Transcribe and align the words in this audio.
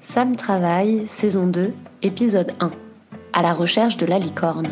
Sam 0.00 0.36
travaille, 0.36 1.08
saison 1.08 1.48
2, 1.48 1.74
épisode 2.02 2.52
1. 2.60 2.70
À 3.32 3.42
la 3.42 3.54
recherche 3.54 3.96
de 3.96 4.06
la 4.06 4.20
licorne. 4.20 4.68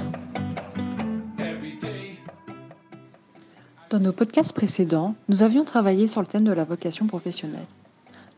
Dans 3.90 3.98
nos 3.98 4.12
podcasts 4.12 4.52
précédents, 4.52 5.16
nous 5.28 5.42
avions 5.42 5.64
travaillé 5.64 6.06
sur 6.06 6.20
le 6.20 6.28
thème 6.28 6.44
de 6.44 6.52
la 6.52 6.64
vocation 6.64 7.08
professionnelle. 7.08 7.66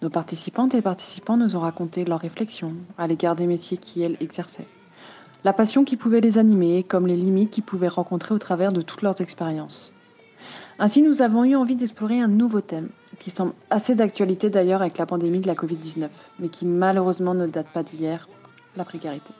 Nos 0.01 0.09
participantes 0.09 0.75
et 0.75 0.81
participants 0.81 1.37
nous 1.37 1.55
ont 1.55 1.61
raconté 1.61 2.07
leurs 2.07 2.21
réflexions 2.21 2.73
à 2.97 3.07
l'égard 3.07 3.37
des 3.37 3.47
métiers 3.47 3.77
qui, 3.77 4.03
elles, 4.03 4.17
exerçaient. 4.21 4.69
La 5.45 5.53
passion 5.53 5.85
qui 5.85 5.97
pouvait 5.97 6.23
les 6.23 6.39
animer, 6.39 6.83
comme 6.83 7.07
les 7.07 7.17
limites 7.17 7.51
qu'ils 7.51 7.63
pouvaient 7.63 7.89
rencontrer 7.89 8.35
au 8.35 8.39
travers 8.39 8.73
de 8.73 8.81
toutes 8.81 9.03
leurs 9.03 9.21
expériences. 9.21 9.94
Ainsi, 10.79 11.03
nous 11.03 11.23
avons 11.23 11.45
eu 11.45 11.55
envie 11.57 11.77
d'explorer 11.77 12.21
un 12.21 12.29
nouveau 12.29 12.61
thème, 12.61 12.89
qui 13.19 13.31
semble 13.31 13.53
assez 13.71 13.95
d'actualité 13.95 14.51
d'ailleurs 14.51 14.81
avec 14.81 14.99
la 14.99 15.07
pandémie 15.07 15.41
de 15.41 15.47
la 15.47 15.55
Covid-19, 15.55 16.09
mais 16.39 16.49
qui 16.49 16.67
malheureusement 16.67 17.35
ne 17.35 17.47
date 17.47 17.69
pas 17.69 17.83
d'hier, 17.83 18.29
la 18.77 18.85
précarité. 18.85 19.33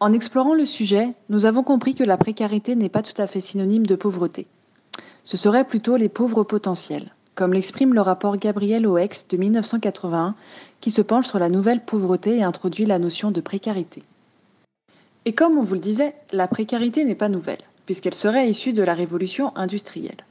En 0.00 0.12
explorant 0.12 0.54
le 0.54 0.66
sujet, 0.66 1.14
nous 1.28 1.46
avons 1.46 1.62
compris 1.62 1.94
que 1.94 2.02
la 2.02 2.16
précarité 2.16 2.74
n'est 2.74 2.88
pas 2.88 3.02
tout 3.02 3.20
à 3.22 3.28
fait 3.28 3.38
synonyme 3.38 3.86
de 3.86 3.94
pauvreté. 3.94 4.48
Ce 5.22 5.36
seraient 5.36 5.64
plutôt 5.64 5.96
les 5.96 6.08
pauvres 6.08 6.42
potentiels, 6.42 7.12
comme 7.36 7.52
l'exprime 7.52 7.94
le 7.94 8.00
rapport 8.00 8.36
Gabriel 8.36 8.86
Oex 8.86 9.28
de 9.28 9.36
1981, 9.36 10.34
qui 10.80 10.90
se 10.90 11.02
penche 11.02 11.28
sur 11.28 11.38
la 11.38 11.48
nouvelle 11.48 11.84
pauvreté 11.84 12.38
et 12.38 12.42
introduit 12.42 12.84
la 12.84 12.98
notion 12.98 13.30
de 13.30 13.40
précarité. 13.40 14.02
Et 15.24 15.32
comme 15.32 15.56
on 15.56 15.62
vous 15.62 15.74
le 15.74 15.80
disait, 15.80 16.16
la 16.32 16.48
précarité 16.48 17.04
n'est 17.04 17.14
pas 17.14 17.28
nouvelle, 17.28 17.62
puisqu'elle 17.92 18.14
serait 18.14 18.48
issue 18.48 18.72
de 18.72 18.82
la 18.82 18.94
révolution 18.94 19.54
industrielle. 19.54 20.24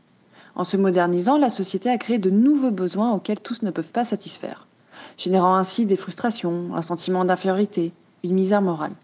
En 0.56 0.64
se 0.64 0.78
modernisant, 0.78 1.38
la 1.38 1.52
société 1.52 1.92
a 1.92 2.00
créé 2.00 2.18
de 2.18 2.32
nouveaux 2.32 2.72
besoins 2.72 3.12
auxquels 3.12 3.40
tous 3.40 3.62
ne 3.62 3.70
peuvent 3.70 3.86
pas 3.86 4.04
satisfaire, 4.04 4.66
générant 5.16 5.56
ainsi 5.56 5.86
des 5.86 5.96
frustrations, 5.96 6.74
un 6.74 6.82
sentiment 6.82 7.24
d'infériorité, 7.24 7.94
une 8.24 8.34
misère 8.34 8.64
morale. 8.64 8.96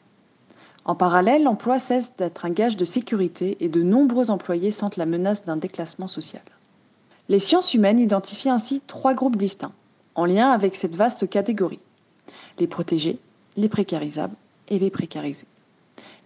En 0.86 0.96
parallèle, 0.96 1.44
l'emploi 1.44 1.78
cesse 1.78 2.10
d'être 2.18 2.46
un 2.46 2.50
gage 2.50 2.78
de 2.78 2.84
sécurité 2.84 3.58
et 3.60 3.70
de 3.70 3.84
nombreux 3.84 4.32
employés 4.32 4.72
sentent 4.72 4.98
la 4.98 5.06
menace 5.06 5.46
d'un 5.46 5.58
déclassement 5.58 6.08
social. 6.08 6.42
Les 7.30 7.38
sciences 7.38 7.76
humaines 7.76 8.00
identifient 8.00 8.50
ainsi 8.50 8.82
trois 8.88 9.14
groupes 9.14 9.36
distincts, 9.36 9.74
en 10.16 10.26
lien 10.26 10.50
avec 10.50 10.76
cette 10.76 10.96
vaste 10.96 11.30
catégorie. 11.30 11.80
Les 12.58 12.66
protégés, 12.66 13.20
les 13.56 13.70
précarisables 13.70 14.36
et 14.68 14.80
les 14.80 14.90
précarisés. 14.90 15.46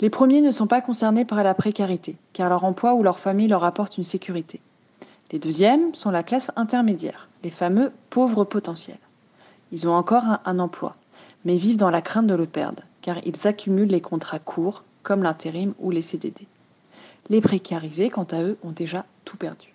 Les 0.02 0.10
premiers 0.10 0.42
ne 0.42 0.50
sont 0.50 0.66
pas 0.66 0.82
concernés 0.82 1.26
par 1.26 1.44
la 1.44 1.54
précarité, 1.54 2.18
car 2.34 2.50
leur 2.50 2.64
emploi 2.64 2.96
ou 2.96 3.04
leur 3.04 3.20
famille 3.20 3.48
leur 3.48 3.64
apporte 3.64 3.98
une 3.98 4.04
sécurité. 4.04 4.60
Les 5.32 5.38
deuxièmes 5.38 5.94
sont 5.94 6.10
la 6.10 6.24
classe 6.24 6.52
intermédiaire, 6.56 7.30
les 7.44 7.52
fameux 7.52 7.92
pauvres 8.10 8.44
potentiels. 8.44 8.98
Ils 9.72 9.88
ont 9.88 9.94
encore 9.94 10.24
un, 10.44 10.60
emploi, 10.60 10.96
mais 11.46 11.56
vivent 11.56 11.78
dans 11.78 11.92
la 11.92 12.02
crainte 12.02 12.26
de 12.26 12.36
le 12.36 12.48
perdre, 12.48 12.84
car 13.02 13.18
ils 13.26 13.48
accumulent 13.48 13.90
les 13.90 14.02
contrats 14.02 14.40
courts, 14.40 14.84
comme 15.04 15.22
l'intérim 15.22 15.74
ou 15.80 15.92
les 15.92 16.02
CDD. 16.02 16.48
Les 17.30 17.40
précarisés, 17.40 18.10
quant 18.10 18.28
à 18.32 18.42
eux, 18.42 18.58
ont 18.64 18.72
déjà 18.72 19.06
tout 19.24 19.38
perdu. 19.38 19.71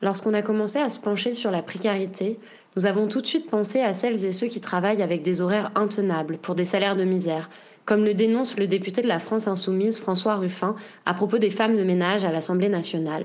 Lorsqu'on 0.00 0.34
a 0.34 0.42
commencé 0.42 0.78
à 0.78 0.88
se 0.88 1.00
pencher 1.00 1.34
sur 1.34 1.50
la 1.50 1.62
précarité, 1.62 2.38
nous 2.76 2.86
avons 2.86 3.08
tout 3.08 3.20
de 3.20 3.26
suite 3.26 3.50
pensé 3.50 3.80
à 3.80 3.94
celles 3.94 4.24
et 4.24 4.32
ceux 4.32 4.46
qui 4.46 4.60
travaillent 4.60 5.02
avec 5.02 5.22
des 5.22 5.40
horaires 5.40 5.72
intenables 5.74 6.38
pour 6.38 6.54
des 6.54 6.64
salaires 6.64 6.94
de 6.94 7.04
misère, 7.04 7.50
comme 7.84 8.04
le 8.04 8.14
dénonce 8.14 8.56
le 8.56 8.68
député 8.68 9.02
de 9.02 9.08
la 9.08 9.18
France 9.18 9.48
insoumise 9.48 9.98
François 9.98 10.36
Ruffin 10.36 10.76
à 11.04 11.14
propos 11.14 11.38
des 11.38 11.50
femmes 11.50 11.76
de 11.76 11.82
ménage 11.82 12.24
à 12.24 12.30
l'Assemblée 12.30 12.68
nationale. 12.68 13.24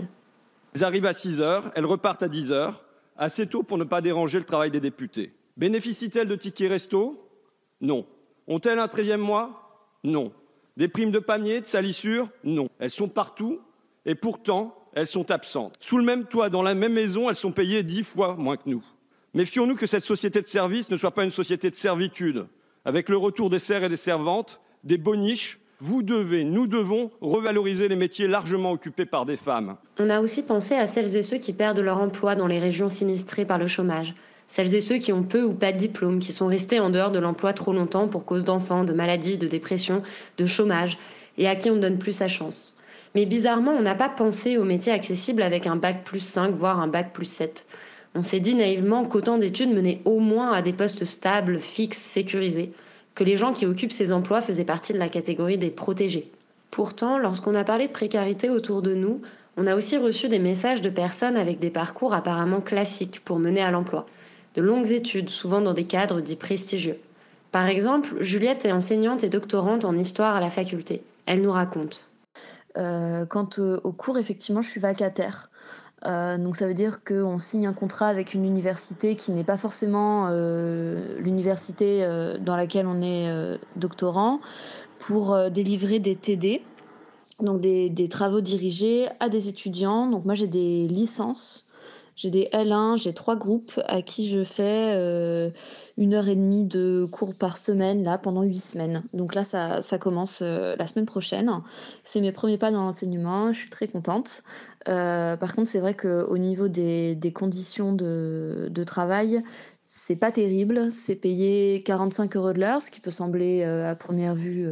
Elles 0.74 0.84
arrivent 0.84 1.06
à 1.06 1.14
6 1.14 1.42
heures, 1.42 1.72
elles 1.76 1.86
repartent 1.86 2.24
à 2.24 2.28
10 2.28 2.52
heures, 2.52 2.84
assez 3.16 3.46
tôt 3.46 3.62
pour 3.62 3.78
ne 3.78 3.84
pas 3.84 4.02
déranger 4.02 4.40
le 4.40 4.46
travail 4.46 4.72
des 4.72 4.80
députés. 4.80 5.34
Bénéficient-elles 5.58 6.28
de 6.28 6.36
tickets 6.36 6.70
resto? 6.70 7.30
Non. 7.82 8.08
Ont-elles 8.48 8.80
un 8.80 8.88
13e 8.88 9.18
mois? 9.18 9.92
Non. 10.04 10.32
Des 10.78 10.88
primes 10.88 11.12
de 11.12 11.20
panier, 11.20 11.62
de 11.62 11.68
salissure? 11.68 12.30
Non. 12.44 12.70
Elles 12.80 12.90
sont 12.90 13.08
partout 13.08 13.60
et 14.08 14.16
pourtant 14.16 14.76
elles 14.96 15.08
sont 15.08 15.32
absentes. 15.32 15.76
Sous 15.80 15.98
le 15.98 16.04
même 16.04 16.26
toit, 16.26 16.50
dans 16.50 16.62
la 16.62 16.76
même 16.76 16.94
maison, 16.94 17.30
elles 17.30 17.36
sont 17.36 17.52
payées 17.52 17.84
dix 17.84 18.04
fois 18.04 18.36
moins 18.36 18.58
que 18.58 18.70
nous. 18.70 18.84
Méfions-nous 19.34 19.76
que 19.76 19.88
cette 19.88 20.04
société 20.04 20.42
de 20.42 20.48
service 20.48 20.90
ne 20.90 20.96
soit 20.96 21.12
pas 21.12 21.24
une 21.24 21.32
société 21.32 21.70
de 21.70 21.76
servitude. 21.76 22.46
Avec 22.86 23.10
le 23.10 23.18
retour 23.18 23.50
des 23.50 23.60
serfs 23.60 23.84
et 23.84 23.90
des 23.90 23.96
servantes, 23.96 24.60
des 24.84 24.98
boniches, 24.98 25.60
vous 25.80 26.04
devez, 26.04 26.44
nous 26.44 26.68
devons 26.68 27.12
revaloriser 27.20 27.88
les 27.88 27.96
métiers 27.96 28.28
largement 28.28 28.72
occupés 28.72 29.06
par 29.06 29.26
des 29.26 29.36
femmes. 29.38 29.76
On 30.00 30.10
a 30.10 30.22
aussi 30.22 30.44
pensé 30.44 30.76
à 30.76 30.88
celles 30.88 31.18
et 31.18 31.24
ceux 31.24 31.38
qui 31.38 31.52
perdent 31.52 31.80
leur 31.80 31.98
emploi 31.98 32.36
dans 32.36 32.48
les 32.48 32.60
régions 32.60 32.90
sinistrées 32.90 33.46
par 33.46 33.58
le 33.58 33.68
chômage. 33.68 34.14
Celles 34.48 34.76
et 34.76 34.82
ceux 34.82 34.98
qui 34.98 35.12
ont 35.12 35.24
peu 35.24 35.44
ou 35.44 35.54
pas 35.54 35.72
de 35.72 35.78
diplôme, 35.78 36.20
qui 36.20 36.32
sont 36.32 36.48
restés 36.48 36.80
en 36.80 36.90
dehors 36.90 37.12
de 37.12 37.20
l'emploi 37.20 37.54
trop 37.54 37.74
longtemps 37.74 38.08
pour 38.08 38.26
cause 38.26 38.44
d'enfants, 38.44 38.84
de 38.84 38.94
maladies, 38.94 39.38
de 39.38 39.48
dépression, 39.48 40.04
de 40.38 40.46
chômage, 40.46 40.98
et 41.38 41.48
à 41.48 41.56
qui 41.56 41.70
on 41.70 41.76
ne 41.76 41.82
donne 41.82 41.98
plus 41.98 42.12
sa 42.12 42.28
chance. 42.28 42.73
Mais 43.16 43.26
bizarrement, 43.26 43.72
on 43.72 43.82
n'a 43.82 43.96
pas 43.96 44.10
pensé 44.10 44.58
aux 44.58 44.64
métiers 44.64 44.92
accessibles 44.92 45.44
avec 45.44 45.68
un 45.68 45.76
bac 45.76 46.04
plus 46.04 46.20
5, 46.20 46.56
voire 46.56 46.80
un 46.80 46.88
bac 46.88 47.14
plus 47.14 47.26
7. 47.26 47.66
On 48.16 48.24
s'est 48.24 48.40
dit 48.40 48.56
naïvement 48.56 49.06
qu'autant 49.06 49.38
d'études 49.38 49.74
menaient 49.74 50.02
au 50.06 50.20
moins 50.20 50.52
à 50.52 50.62
des 50.62 50.74
postes 50.74 51.06
stables, 51.06 51.60
fixes, 51.60 52.00
sécurisés, 52.00 52.74
que 53.16 53.24
les 53.24 53.38
gens 53.38 53.54
qui 53.54 53.66
occupent 53.66 53.92
ces 53.92 54.12
emplois 54.12 54.42
faisaient 54.42 54.66
partie 54.66 54.94
de 54.94 54.98
la 54.98 55.10
catégorie 55.10 55.58
des 55.58 55.70
protégés. 55.70 56.32
Pourtant, 56.72 57.20
lorsqu'on 57.20 57.54
a 57.54 57.64
parlé 57.64 57.88
de 57.88 57.92
précarité 57.94 58.50
autour 58.50 58.82
de 58.82 58.96
nous, 58.96 59.22
on 59.58 59.68
a 59.68 59.76
aussi 59.76 59.98
reçu 59.98 60.28
des 60.30 60.40
messages 60.40 60.82
de 60.82 60.90
personnes 60.90 61.38
avec 61.38 61.60
des 61.60 61.70
parcours 61.70 62.16
apparemment 62.16 62.62
classiques 62.62 63.22
pour 63.24 63.38
mener 63.38 63.62
à 63.62 63.70
l'emploi. 63.70 64.08
De 64.56 64.62
longues 64.64 64.92
études, 64.92 65.30
souvent 65.30 65.62
dans 65.62 65.76
des 65.76 65.84
cadres 65.84 66.22
dits 66.22 66.36
prestigieux. 66.36 66.98
Par 67.52 67.68
exemple, 67.68 68.16
Juliette 68.22 68.66
est 68.66 68.72
enseignante 68.72 69.24
et 69.24 69.30
doctorante 69.30 69.86
en 69.86 69.96
histoire 69.96 70.36
à 70.36 70.42
la 70.42 70.50
faculté. 70.50 71.04
Elle 71.28 71.44
nous 71.44 71.52
raconte. 71.52 72.10
Euh, 72.78 73.26
quant 73.26 73.50
au, 73.58 73.92
cours, 73.92 74.18
effectivement, 74.18 74.62
je 74.62 74.70
suis 74.70 74.80
vacataire. 74.80 75.50
Euh, 76.06 76.38
donc 76.38 76.58
ça 76.58 76.68
veut 76.68 76.74
dire 76.74 77.04
qu'on 77.04 77.40
signe 77.40 77.66
un 77.66 77.74
contrat 77.74 78.08
avec 78.08 78.34
une 78.34 78.44
université 78.44 79.16
qui 79.16 79.32
n'est 79.32 79.46
pas 79.46 79.56
forcément 79.56 80.28
euh, 80.30 81.18
l'université 81.20 82.06
dans 82.42 82.58
laquelle 82.58 82.88
on 82.88 83.02
est 83.02 83.58
doctorant 83.78 84.42
pour 85.00 85.50
délivrer 85.50 86.00
des 86.00 86.16
TD, 86.16 86.62
donc 87.40 87.62
des, 87.62 87.90
des 87.90 88.10
travaux 88.10 88.42
dirigés 88.42 89.08
à 89.22 89.30
des 89.30 89.48
étudiants. 89.48 90.08
Donc 90.08 90.26
moi 90.26 90.36
j'ai 90.36 90.48
des 90.48 90.88
licences, 90.88 91.68
j'ai 92.18 92.30
des 92.30 92.50
L1, 92.52 92.98
j'ai 92.98 93.14
trois 93.14 93.38
groupes 93.38 93.80
à 93.88 94.02
qui 94.02 94.30
je 94.30 94.44
fais 94.44 95.54
une 95.98 96.14
heure 96.14 96.28
et 96.28 96.36
demie 96.36 96.66
de 96.66 97.08
cours 97.12 97.36
par 97.36 97.58
semaine 97.58 98.04
là 98.04 98.18
pendant 98.18 98.42
huit 98.44 98.60
semaines. 98.60 99.04
Donc 99.14 99.36
là 99.36 99.44
ça, 99.44 99.82
commence 100.00 100.42
euh, 100.42 100.76
la 100.78 100.88
semaine 100.88 101.06
prochaine. 101.06 101.52
C'est 102.04 102.22
mes 102.22 102.32
premiers 102.32 102.58
pas 102.58 102.72
dans 102.72 102.84
l'enseignement, 102.84 103.54
je 103.54 103.60
suis 103.60 103.70
très 103.70 103.88
contente. 103.88 104.44
Euh, 104.88 105.38
par 105.38 105.56
contre, 105.56 105.70
c'est 105.70 105.80
vrai 105.80 105.94
qu'au 105.94 106.38
niveau 106.38 106.68
des, 106.68 107.34
conditions 107.34 107.94
de, 107.94 108.68
de 108.70 108.84
travail, 108.84 109.42
c'est 109.86 110.16
pas 110.16 110.32
terrible. 110.32 110.92
C'est 110.92 111.16
payé 111.16 111.84
45 111.84 112.36
euros 112.36 112.54
de 112.54 112.60
l'heure, 112.60 112.82
ce 112.82 112.92
qui 112.92 113.00
peut 113.00 113.12
sembler 113.12 113.64
euh, 113.64 113.90
à 113.90 113.96
première 113.96 114.36
vue 114.36 114.68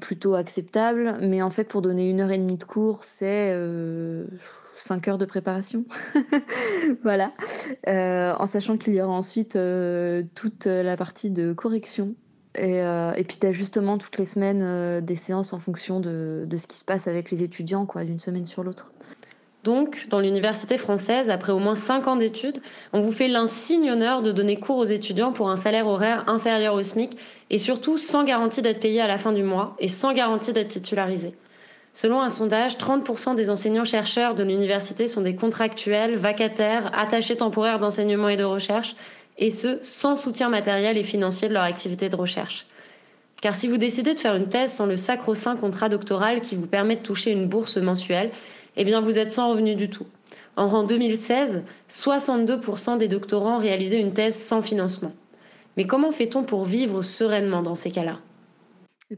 plutôt 0.00 0.34
acceptable. 0.34 1.16
Mais 1.22 1.42
en 1.42 1.50
fait, 1.50 1.64
pour 1.64 1.82
donner 1.82 2.08
une 2.08 2.20
heure 2.20 2.30
et 2.30 2.38
demie 2.38 2.58
de 2.58 2.64
cours, 2.64 3.02
c'est 3.02 3.52
5 4.76 5.08
heures 5.08 5.18
de 5.18 5.26
préparation. 5.26 5.84
voilà. 7.02 7.32
Euh, 7.88 8.34
en 8.38 8.46
sachant 8.46 8.76
qu'il 8.76 8.94
y 8.94 9.00
aura 9.00 9.14
ensuite 9.14 9.56
euh, 9.56 10.22
toute 10.34 10.66
la 10.66 10.96
partie 10.96 11.30
de 11.30 11.52
correction 11.52 12.14
et, 12.56 12.80
euh, 12.80 13.12
et 13.16 13.24
puis 13.24 13.38
d'ajustement 13.40 13.98
toutes 13.98 14.18
les 14.18 14.24
semaines 14.24 14.62
euh, 14.62 15.00
des 15.00 15.16
séances 15.16 15.52
en 15.52 15.58
fonction 15.58 16.00
de, 16.00 16.44
de 16.46 16.56
ce 16.56 16.66
qui 16.66 16.76
se 16.76 16.84
passe 16.84 17.08
avec 17.08 17.30
les 17.30 17.42
étudiants, 17.42 17.86
quoi, 17.86 18.04
d'une 18.04 18.18
semaine 18.18 18.46
sur 18.46 18.62
l'autre. 18.62 18.92
Donc, 19.64 20.06
dans 20.10 20.20
l'université 20.20 20.78
française, 20.78 21.28
après 21.28 21.52
au 21.52 21.58
moins 21.58 21.74
5 21.74 22.06
ans 22.06 22.16
d'études, 22.16 22.60
on 22.92 23.00
vous 23.00 23.10
fait 23.10 23.26
l'insigne 23.26 23.90
honneur 23.90 24.22
de 24.22 24.30
donner 24.30 24.60
cours 24.60 24.78
aux 24.78 24.84
étudiants 24.84 25.32
pour 25.32 25.50
un 25.50 25.56
salaire 25.56 25.88
horaire 25.88 26.28
inférieur 26.28 26.74
au 26.74 26.82
SMIC 26.84 27.18
et 27.50 27.58
surtout 27.58 27.98
sans 27.98 28.22
garantie 28.22 28.62
d'être 28.62 28.78
payé 28.78 29.00
à 29.00 29.08
la 29.08 29.18
fin 29.18 29.32
du 29.32 29.42
mois 29.42 29.74
et 29.80 29.88
sans 29.88 30.12
garantie 30.12 30.52
d'être 30.52 30.68
titularisé. 30.68 31.34
Selon 31.96 32.20
un 32.20 32.28
sondage, 32.28 32.76
30% 32.76 33.36
des 33.36 33.48
enseignants-chercheurs 33.48 34.34
de 34.34 34.44
l'université 34.44 35.06
sont 35.06 35.22
des 35.22 35.34
contractuels, 35.34 36.14
vacataires, 36.14 36.90
attachés 36.92 37.38
temporaires 37.38 37.78
d'enseignement 37.78 38.28
et 38.28 38.36
de 38.36 38.44
recherche, 38.44 38.96
et 39.38 39.50
ce, 39.50 39.78
sans 39.80 40.14
soutien 40.14 40.50
matériel 40.50 40.98
et 40.98 41.02
financier 41.02 41.48
de 41.48 41.54
leur 41.54 41.62
activité 41.62 42.10
de 42.10 42.16
recherche. 42.16 42.66
Car 43.40 43.54
si 43.54 43.66
vous 43.66 43.78
décidez 43.78 44.12
de 44.12 44.20
faire 44.20 44.36
une 44.36 44.50
thèse 44.50 44.74
sans 44.74 44.84
le 44.84 44.96
sacro-saint 44.96 45.56
contrat 45.56 45.88
doctoral 45.88 46.42
qui 46.42 46.54
vous 46.54 46.66
permet 46.66 46.96
de 46.96 47.00
toucher 47.00 47.30
une 47.30 47.48
bourse 47.48 47.78
mensuelle, 47.78 48.30
eh 48.76 48.84
bien 48.84 49.00
vous 49.00 49.16
êtes 49.16 49.30
sans 49.30 49.48
revenu 49.48 49.74
du 49.74 49.88
tout. 49.88 50.06
En 50.56 50.82
2016, 50.82 51.64
62% 51.88 52.98
des 52.98 53.08
doctorants 53.08 53.56
réalisaient 53.56 54.00
une 54.00 54.12
thèse 54.12 54.38
sans 54.38 54.60
financement. 54.60 55.14
Mais 55.78 55.86
comment 55.86 56.12
fait-on 56.12 56.42
pour 56.42 56.66
vivre 56.66 57.00
sereinement 57.00 57.62
dans 57.62 57.74
ces 57.74 57.90
cas-là? 57.90 58.18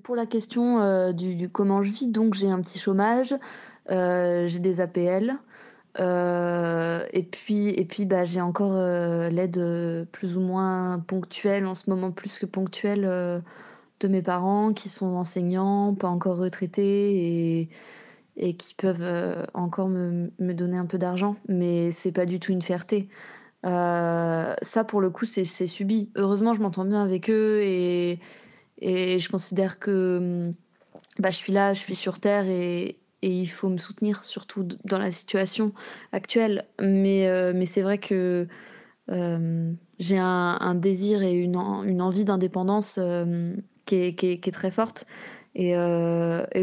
Pour 0.02 0.16
la 0.16 0.26
question 0.26 0.80
euh, 0.80 1.12
du, 1.12 1.48
comment 1.48 1.80
je 1.80 1.90
vis, 1.90 2.08
donc 2.08 2.34
j'ai 2.34 2.50
un 2.50 2.60
petit 2.60 2.78
chômage, 2.78 3.34
euh, 3.90 4.46
j'ai 4.46 4.58
des 4.58 4.80
APL, 4.80 5.38
euh, 5.98 7.06
et 7.14 7.22
puis, 7.22 7.68
et 7.70 7.86
puis 7.86 8.04
bah, 8.04 8.26
j'ai 8.26 8.42
encore 8.42 8.74
l'aide 9.30 10.06
plus 10.12 10.36
ou 10.36 10.40
moins 10.40 11.02
ponctuelle, 11.06 11.64
en 11.64 11.74
ce 11.74 11.88
moment 11.88 12.12
plus 12.12 12.38
que 12.38 12.44
ponctuelle, 12.44 13.42
de 14.00 14.08
mes 14.08 14.20
parents 14.20 14.74
qui 14.74 14.90
sont 14.90 15.16
enseignants, 15.16 15.94
pas 15.94 16.08
encore 16.08 16.36
retraités 16.36 17.60
et, 17.62 17.70
et 18.36 18.56
qui 18.56 18.74
peuvent 18.74 19.46
encore 19.54 19.88
me, 19.88 20.30
me, 20.38 20.52
donner 20.52 20.76
un 20.76 20.86
peu 20.86 20.98
d'argent. 20.98 21.36
Mais 21.48 21.92
c'est 21.92 22.12
pas 22.12 22.26
du 22.26 22.40
tout 22.40 22.52
une 22.52 22.62
fierté. 22.62 23.08
ça, 23.64 24.84
pour 24.86 25.00
le 25.00 25.08
coup, 25.10 25.24
c'est 25.24 25.44
subi. 25.44 26.10
Heureusement, 26.14 26.52
je 26.52 26.60
m'entends 26.60 26.84
bien 26.84 27.02
avec 27.02 27.30
eux 27.30 27.62
et, 27.62 28.20
et 28.80 29.18
je 29.18 29.28
considère 29.28 29.78
que 29.78 30.52
bah, 31.18 31.30
je 31.30 31.36
suis 31.36 31.52
là, 31.52 31.72
je 31.72 31.80
suis 31.80 31.96
sur 31.96 32.20
Terre 32.20 32.46
et, 32.46 32.96
il 33.20 33.46
faut 33.46 33.68
me 33.68 33.78
soutenir, 33.78 34.24
surtout 34.24 34.68
dans 34.84 34.98
la 34.98 35.10
situation 35.10 35.72
actuelle. 36.12 36.66
Mais, 36.80 37.26
euh, 37.26 37.52
mais 37.52 37.66
c'est 37.66 37.82
vrai 37.82 37.98
que 37.98 38.46
euh, 39.10 39.72
j'ai 39.98 40.18
un, 40.18 40.74
désir 40.76 41.24
et 41.24 41.32
une, 41.32 41.56
une 41.56 42.00
envie 42.00 42.24
d'indépendance 42.24 42.96
euh, 43.02 43.56
qui, 43.86 43.96
est, 43.96 44.14
qui, 44.14 44.28
est, 44.28 44.52
très 44.52 44.70
forte. 44.70 45.04
Et, 45.56 45.76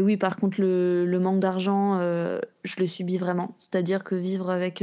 oui, 0.00 0.16
par 0.16 0.38
contre, 0.38 0.62
le 0.62 1.18
manque 1.18 1.40
d'argent, 1.40 1.98
je 1.98 2.80
le 2.80 2.86
subis 2.86 3.18
vraiment. 3.18 3.54
C'est-à-dire 3.58 4.02
que 4.02 4.14
vivre 4.14 4.48
avec 4.48 4.82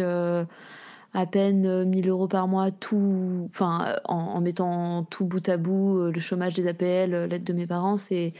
à 1.13 1.25
peine 1.25 1.86
1000 1.86 2.10
euros 2.10 2.27
par 2.27 2.48
mois, 2.48 2.71
tout, 2.71 3.50
en, 3.60 4.42
mettant 4.42 5.04
tout 5.04 5.25
bout 5.25 5.48
à 5.48 5.57
bout, 5.57 6.12
le 6.12 6.19
chômage 6.19 6.54
des 6.54 6.68
APL, 6.68 7.25
l'aide 7.30 7.44
de 7.44 7.54
mes 7.54 7.68
parents, 7.68 7.98
c'est 7.98 8.33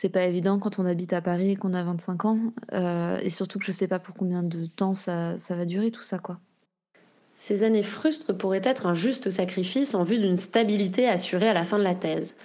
c'est 0.00 0.10
pas 0.10 0.22
évident 0.22 0.60
quand 0.60 0.78
on 0.78 0.86
habite 0.86 1.12
à 1.12 1.20
Paris 1.20 1.50
et 1.50 1.56
qu'on 1.56 1.74
a 1.74 1.82
25 1.82 2.24
ans. 2.24 2.38
Euh, 2.72 3.18
et 3.20 3.30
surtout 3.30 3.58
que 3.58 3.64
je 3.64 3.72
sais 3.72 3.88
pas 3.88 3.98
pour 3.98 4.14
combien 4.14 4.44
de 4.44 4.66
temps 4.66 4.94
ça, 4.94 5.34
va 5.48 5.64
durer 5.64 5.90
tout 5.90 6.04
ça, 6.04 6.20
quoi. 6.20 6.38
Ces 7.36 7.64
années 7.64 7.82
frustres 7.82 8.32
pourraient 8.38 8.60
être 8.62 8.86
un 8.86 8.94
juste 8.94 9.30
sacrifice 9.30 9.96
en 9.96 10.04
vue 10.04 10.20
d'une 10.20 10.36
stabilité 10.36 11.08
assurée 11.08 11.48
à 11.48 11.52
la 11.52 11.64
fin 11.64 11.80
de 11.80 11.82
la 11.82 11.96
thèse. 11.96 12.36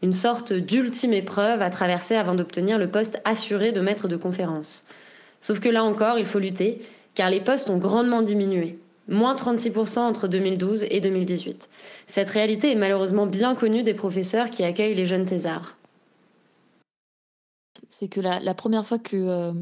Une 0.00 0.14
sorte 0.14 0.54
d'ultime 0.54 1.12
épreuve 1.12 1.60
à 1.60 1.68
traverser 1.68 2.16
avant 2.16 2.34
d'obtenir 2.34 2.78
le 2.78 2.90
poste 2.90 3.20
assuré 3.26 3.72
de 3.72 3.82
maître 3.82 4.08
de 4.08 4.16
conférence. 4.16 4.82
Sauf 5.42 5.60
que 5.60 5.68
là 5.68 5.84
encore, 5.84 6.18
il 6.18 6.24
faut 6.24 6.38
lutter, 6.38 6.80
car 7.14 7.28
les 7.28 7.42
postes 7.42 7.68
ont 7.68 7.76
grandement 7.76 8.22
diminué. 8.22 8.78
Moins 9.08 9.34
36% 9.34 9.98
entre 9.98 10.28
2012 10.28 10.86
et 10.88 11.00
2018. 11.00 11.68
Cette 12.06 12.30
réalité 12.30 12.70
est 12.70 12.76
malheureusement 12.76 13.26
bien 13.26 13.54
connue 13.54 13.82
des 13.82 13.94
professeurs 13.94 14.50
qui 14.50 14.62
accueillent 14.64 14.94
les 14.94 15.06
jeunes 15.06 15.26
thésards 15.26 15.76
c'est 17.92 18.08
que 18.08 18.20
la, 18.20 18.54
première 18.54 18.86
fois 18.86 18.98
que, 18.98 19.16
euh, 19.16 19.52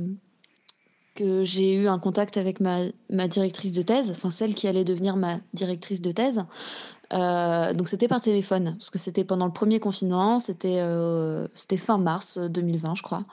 que 1.14 1.42
j'ai 1.42 1.75
eu 1.75 1.88
un 1.88 1.98
contact 1.98 2.37
avec 2.37 2.60
ma, 2.60 2.78
ma, 3.10 3.28
directrice 3.28 3.72
de 3.72 3.82
thèse, 3.82 4.10
enfin 4.10 4.31
celle 4.31 4.54
qui 4.54 4.69
allait 4.69 4.84
devenir 4.84 5.16
ma 5.16 5.38
directrice 5.52 6.00
de 6.00 6.12
thèse, 6.12 6.44
euh, 7.12 7.75
donc 7.75 7.88
c'était 7.88 8.08
par 8.08 8.20
téléphone, 8.20 8.76
parce 8.78 8.90
que 8.90 8.98
c'était 8.98 9.25
pendant 9.25 9.46
le 9.46 9.52
premier 9.52 9.81
confinement, 9.81 10.38
c'était 10.38 10.78
euh, 10.78 11.48
fin 11.76 11.98
mars 11.98 12.38
2020, 12.38 12.94
je 12.94 13.02
crois. 13.02 13.25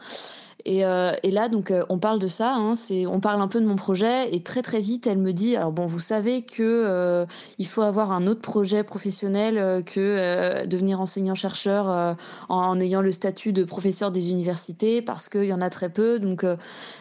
Euh, 0.67 1.13
et, 1.23 1.31
là, 1.31 1.49
donc, 1.49 1.71
euh, 1.71 1.83
on 1.89 1.99
parle 1.99 2.19
de 2.19 2.27
ça. 2.27 2.55
Hein, 2.55 2.73
on 3.07 3.19
parle 3.19 3.41
un 3.41 3.47
peu 3.47 3.59
de 3.61 3.65
mon 3.65 3.75
projet 3.75 4.33
et 4.33 4.41
très 4.41 4.61
très 4.61 4.79
vite, 4.79 5.07
elle 5.07 5.17
me 5.17 5.31
dit 5.31 5.55
alors 5.55 5.71
bon, 5.71 5.85
vous 5.85 5.99
savez 5.99 6.41
que 6.41 6.61
euh, 6.61 7.25
il 7.57 7.67
faut 7.67 7.81
avoir 7.81 8.11
un 8.11 8.27
autre 8.27 8.41
projet 8.41 8.83
professionnel 8.83 9.83
que 9.83 10.65
devenir 10.65 10.99
enseignant-chercheur 10.99 12.15
en, 12.49 12.79
ayant 12.79 13.01
le 13.01 13.11
statut 13.11 13.53
de 13.53 13.63
professeur 13.63 14.11
des 14.11 14.29
universités 14.29 15.01
parce 15.01 15.29
qu'il 15.29 15.45
y 15.45 15.53
en 15.53 15.61
a 15.61 15.69
très 15.69 15.89
peu. 15.89 16.19
Donc, 16.19 16.45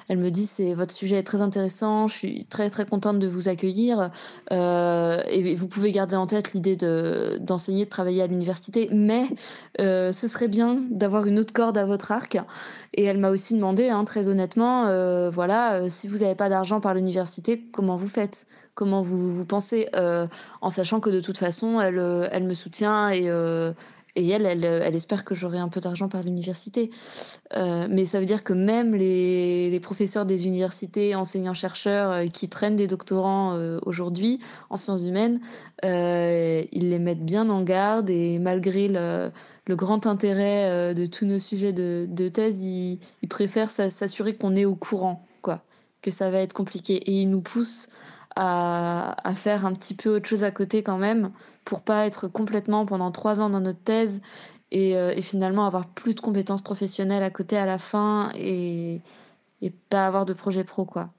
elle 0.08 0.18
me 0.18 0.30
dit 0.30 0.46
c'est 0.46 0.74
votre 0.74 0.94
sujet 0.94 1.16
est 1.16 1.22
très 1.22 1.40
intéressant. 1.40 2.08
Je 2.08 2.14
suis 2.14 2.44
très 2.46 2.70
très 2.70 2.86
contente 2.86 3.18
de 3.18 3.26
vous 3.26 3.48
accueillir 3.48 4.10
et 4.50 5.54
vous 5.56 5.68
pouvez 5.68 5.92
garder 5.92 6.16
en 6.16 6.26
tête 6.26 6.52
l'idée 6.52 6.76
de, 6.76 7.38
d'enseigner, 7.40 7.84
de 7.84 7.90
travailler 7.90 8.22
à 8.22 8.26
l'université, 8.26 8.88
mais 8.92 9.24
ce 9.78 10.12
serait 10.12 10.48
bien 10.48 10.84
d'avoir 10.90 11.26
une 11.26 11.38
autre 11.38 11.52
corde 11.52 11.78
à 11.78 11.84
votre 11.84 12.12
arc. 12.12 12.38
Et 12.96 13.04
elle 13.04 13.18
m'a 13.18 13.30
aussi 13.30 13.54
demandé, 13.54 13.90
hein, 13.90 14.04
très 14.04 14.28
honnêtement, 14.28 14.86
euh, 14.86 15.28
voilà, 15.30 15.74
euh, 15.74 15.88
si 15.90 16.08
vous 16.08 16.18
n'avez 16.18 16.34
pas 16.34 16.48
d'argent 16.48 16.80
par 16.80 16.94
l'université, 16.94 17.62
comment 17.70 17.94
vous 17.94 18.08
faites? 18.08 18.46
Comment 18.74 19.02
vous, 19.02 19.44
pensez? 19.44 19.88
Euh, 19.94 20.26
En 20.62 20.70
sachant 20.70 21.00
que 21.00 21.10
de 21.10 21.20
toute 21.20 21.36
façon, 21.38 21.78
elle, 21.80 21.98
elle 22.32 22.44
me 22.44 22.54
soutient 22.54 23.10
et, 23.10 23.30
et 24.16 24.28
elle, 24.28 24.46
elle, 24.46 24.64
elle, 24.64 24.94
espère 24.94 25.24
que 25.24 25.34
j'aurai 25.34 25.58
un 25.58 25.68
peu 25.68 25.80
d'argent 25.80 26.08
par 26.08 26.22
l'université. 26.22 26.90
mais 27.54 28.04
ça 28.04 28.18
veut 28.18 28.26
dire 28.26 28.42
que 28.42 28.52
même 28.52 28.94
les, 28.94 29.78
professeurs 29.80 30.26
des 30.26 30.46
universités, 30.46 31.14
enseignants-chercheurs 31.14 32.24
qui 32.32 32.48
prennent 32.48 32.76
des 32.76 32.86
doctorants 32.86 33.56
aujourd'hui 33.82 34.40
en 34.70 34.76
sciences 34.76 35.02
humaines, 35.02 35.40
ils 35.82 36.90
les 36.90 36.98
mettent 36.98 37.24
bien 37.24 37.48
en 37.50 37.62
garde 37.62 38.10
et 38.10 38.38
malgré 38.38 38.88
le 39.66 39.76
grand 39.76 40.06
intérêt 40.06 40.70
euh, 40.70 40.94
de 40.94 41.06
tous 41.06 41.26
nos 41.26 41.38
sujets 41.38 41.72
de, 41.72 42.28
thèse, 42.28 42.62
ils, 42.62 42.98
préfèrent 43.28 43.70
s'assurer 43.70 44.36
qu'on 44.36 44.54
est 44.54 44.64
au 44.64 44.76
courant, 44.76 45.26
quoi, 45.42 45.62
que 46.02 46.10
ça 46.10 46.30
va 46.30 46.38
être 46.38 46.52
compliqué. 46.52 46.94
Et 46.94 47.22
ils 47.22 47.30
nous 47.30 47.40
poussent 47.40 47.88
à, 48.36 49.16
faire 49.34 49.66
un 49.66 49.72
petit 49.72 49.94
peu 49.94 50.14
autre 50.16 50.28
chose 50.28 50.44
à 50.44 50.50
côté 50.50 50.82
quand 50.82 50.98
même, 50.98 51.32
pour 51.64 51.82
pas 51.82 52.06
être 52.06 52.28
complètement 52.28 52.86
pendant 52.86 53.10
trois 53.10 53.40
ans 53.40 53.50
dans 53.50 53.60
notre 53.60 53.82
thèse 53.82 54.20
et, 54.70 54.96
euh, 54.96 55.14
finalement 55.22 55.66
avoir 55.66 55.86
plus 55.88 56.14
de 56.14 56.20
compétences 56.20 56.62
professionnelles 56.62 57.22
à 57.22 57.30
côté 57.30 57.56
à 57.56 57.66
la 57.66 57.78
fin 57.78 58.30
et, 58.34 59.00
et 59.62 59.70
pas 59.70 60.06
avoir 60.06 60.26
de 60.26 60.34
projet 60.34 60.64
pro, 60.64 60.84
quoi. 60.84 61.10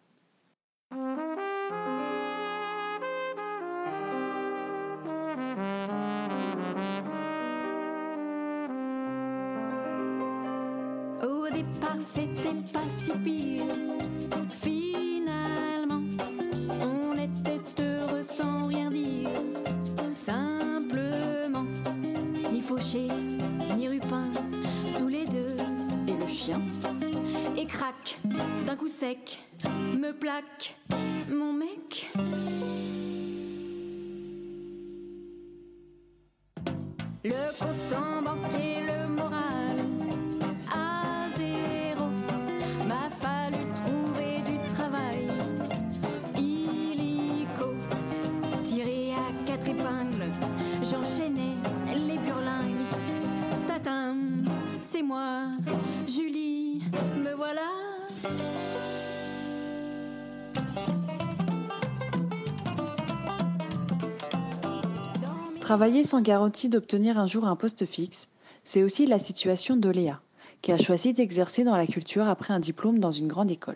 Travailler 65.67 66.05
sans 66.05 66.21
garantie 66.21 66.69
d'obtenir 66.69 67.19
un 67.19 67.27
jour 67.27 67.45
un 67.45 67.57
poste 67.57 67.85
fixe, 67.85 68.29
c'est 68.63 68.83
aussi 68.83 69.05
la 69.05 69.19
situation 69.19 69.75
de 69.75 69.89
Léa, 69.89 70.21
qui 70.61 70.71
a 70.71 70.77
choisi 70.77 71.11
d'exercer 71.11 71.65
dans 71.65 71.75
la 71.75 71.85
culture 71.85 72.25
après 72.25 72.53
un 72.53 72.61
diplôme 72.61 72.99
dans 72.99 73.11
une 73.11 73.27
grande 73.27 73.51
école. 73.51 73.75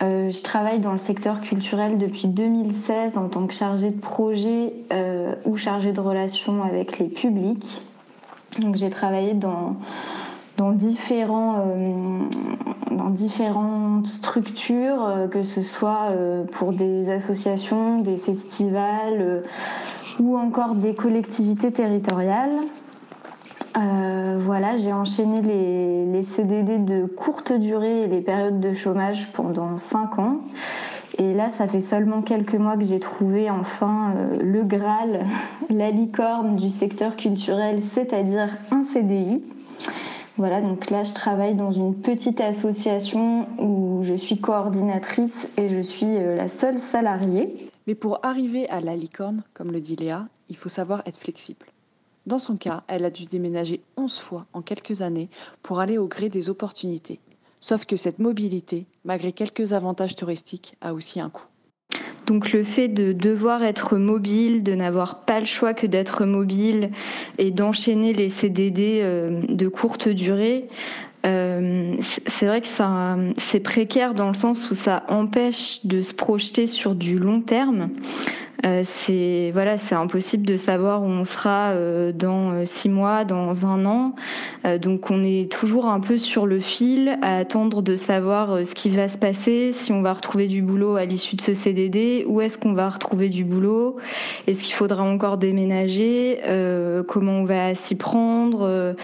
Euh, 0.00 0.30
je 0.30 0.42
travaille 0.42 0.80
dans 0.80 0.94
le 0.94 0.98
secteur 1.00 1.42
culturel 1.42 1.98
depuis 1.98 2.26
2016 2.26 3.18
en 3.18 3.28
tant 3.28 3.46
que 3.46 3.52
chargée 3.52 3.90
de 3.90 4.00
projet 4.00 4.72
euh, 4.94 5.34
ou 5.44 5.58
chargée 5.58 5.92
de 5.92 6.00
relations 6.00 6.62
avec 6.62 6.98
les 6.98 7.08
publics. 7.08 7.82
Donc 8.58 8.76
j'ai 8.76 8.88
travaillé 8.88 9.34
dans, 9.34 9.76
dans, 10.56 10.72
différents, 10.72 11.66
euh, 11.66 12.20
dans 12.92 13.10
différentes 13.10 14.06
structures, 14.06 15.28
que 15.30 15.42
ce 15.42 15.62
soit 15.62 16.14
pour 16.52 16.72
des 16.72 17.10
associations, 17.10 18.00
des 18.00 18.16
festivals 18.16 19.42
ou 20.20 20.36
encore 20.36 20.74
des 20.74 20.94
collectivités 20.94 21.72
territoriales. 21.72 22.58
Euh, 23.76 24.38
voilà, 24.40 24.76
j'ai 24.76 24.92
enchaîné 24.92 25.42
les, 25.42 26.22
CDD 26.22 26.78
de 26.78 27.06
courte 27.06 27.52
durée 27.52 28.02
et 28.02 28.06
les 28.06 28.20
périodes 28.20 28.60
de 28.60 28.74
chômage 28.74 29.32
pendant 29.32 29.78
5 29.78 30.18
ans. 30.18 30.40
Et 31.18 31.32
là, 31.34 31.48
ça 31.56 31.66
fait 31.66 31.80
seulement 31.80 32.20
quelques 32.22 32.54
mois 32.54 32.76
que 32.76 32.84
j'ai 32.84 33.00
trouvé 33.00 33.50
enfin 33.50 34.12
euh, 34.16 34.38
le 34.40 34.64
Graal, 34.64 35.24
la 35.70 35.90
licorne 35.90 36.56
du 36.56 36.70
secteur 36.70 37.16
culturel, 37.16 37.80
c'est-à-dire 37.94 38.48
un 38.70 38.84
CDI. 38.84 39.42
Voilà, 40.36 40.60
donc 40.60 40.90
là, 40.90 41.04
je 41.04 41.14
travaille 41.14 41.54
dans 41.54 41.72
une 41.72 41.94
petite 41.94 42.40
association 42.40 43.46
où 43.58 44.00
je 44.02 44.14
suis 44.14 44.38
coordinatrice 44.38 45.48
et 45.56 45.68
je 45.68 45.80
suis 45.80 46.16
euh, 46.16 46.36
la 46.36 46.48
seule 46.48 46.78
salariée. 46.78 47.69
Mais 47.90 47.96
pour 47.96 48.20
arriver 48.24 48.68
à 48.68 48.80
la 48.80 48.94
licorne, 48.94 49.42
comme 49.52 49.72
le 49.72 49.80
dit 49.80 49.96
Léa, 49.96 50.28
il 50.48 50.56
faut 50.56 50.68
savoir 50.68 51.02
être 51.06 51.18
flexible. 51.18 51.66
Dans 52.24 52.38
son 52.38 52.56
cas, 52.56 52.84
elle 52.86 53.04
a 53.04 53.10
dû 53.10 53.24
déménager 53.24 53.80
11 53.96 54.16
fois 54.16 54.46
en 54.52 54.62
quelques 54.62 55.02
années 55.02 55.28
pour 55.64 55.80
aller 55.80 55.98
au 55.98 56.06
gré 56.06 56.28
des 56.28 56.48
opportunités. 56.48 57.18
Sauf 57.58 57.86
que 57.86 57.96
cette 57.96 58.20
mobilité, 58.20 58.86
malgré 59.04 59.32
quelques 59.32 59.72
avantages 59.72 60.14
touristiques, 60.14 60.76
a 60.80 60.94
aussi 60.94 61.18
un 61.18 61.30
coût. 61.30 61.48
Donc 62.26 62.52
le 62.52 62.62
fait 62.62 62.86
de 62.86 63.12
devoir 63.12 63.64
être 63.64 63.96
mobile, 63.96 64.62
de 64.62 64.76
n'avoir 64.76 65.24
pas 65.24 65.40
le 65.40 65.46
choix 65.46 65.74
que 65.74 65.88
d'être 65.88 66.24
mobile 66.24 66.92
et 67.38 67.50
d'enchaîner 67.50 68.12
les 68.12 68.28
CDD 68.28 69.00
euh, 69.02 69.42
de 69.48 69.66
courte 69.66 70.08
durée, 70.08 70.68
euh, 71.26 71.96
c'est 72.26 72.46
vrai 72.46 72.60
que 72.60 72.66
ça, 72.66 73.16
c'est 73.36 73.60
précaire 73.60 74.14
dans 74.14 74.28
le 74.28 74.34
sens 74.34 74.70
où 74.70 74.74
ça 74.74 75.04
empêche 75.08 75.84
de 75.84 76.00
se 76.00 76.14
projeter 76.14 76.66
sur 76.66 76.94
du 76.94 77.18
long 77.18 77.40
terme. 77.40 77.90
Euh, 78.66 78.82
c'est 78.84 79.50
voilà, 79.54 79.78
c'est 79.78 79.94
impossible 79.94 80.44
de 80.46 80.58
savoir 80.58 81.02
où 81.02 81.06
on 81.06 81.24
sera 81.24 81.70
euh, 81.70 82.12
dans 82.12 82.66
six 82.66 82.90
mois, 82.90 83.24
dans 83.24 83.64
un 83.64 83.86
an. 83.86 84.14
donc 84.82 85.10
on 85.10 85.24
est 85.24 85.50
toujours 85.50 85.86
un 85.86 86.00
peu 86.00 86.18
sur 86.18 86.46
le 86.46 86.60
fil, 86.60 87.18
à 87.22 87.38
attendre 87.38 87.80
de 87.80 87.96
savoir 87.96 88.66
ce 88.66 88.74
qui 88.74 88.90
va 88.90 89.08
se 89.08 89.16
passer, 89.16 89.72
si 89.72 89.92
on 89.92 90.02
va 90.02 90.12
retrouver 90.12 90.46
du 90.46 90.60
boulot 90.60 90.96
à 90.96 91.06
l'issue 91.06 91.36
de 91.36 91.40
ce 91.40 91.54
CDD, 91.54 92.24
où 92.28 92.42
est-ce 92.42 92.58
qu'on 92.58 92.74
va 92.74 92.90
retrouver 92.90 93.30
du 93.30 93.44
boulot, 93.44 93.96
est-ce 94.46 94.62
qu'il 94.62 94.74
faudra 94.74 95.04
encore 95.04 95.38
déménager, 95.38 96.40
comment 97.08 97.40
on 97.40 97.44
va 97.44 97.74
s'y 97.74 97.96
prendre. 97.96 98.94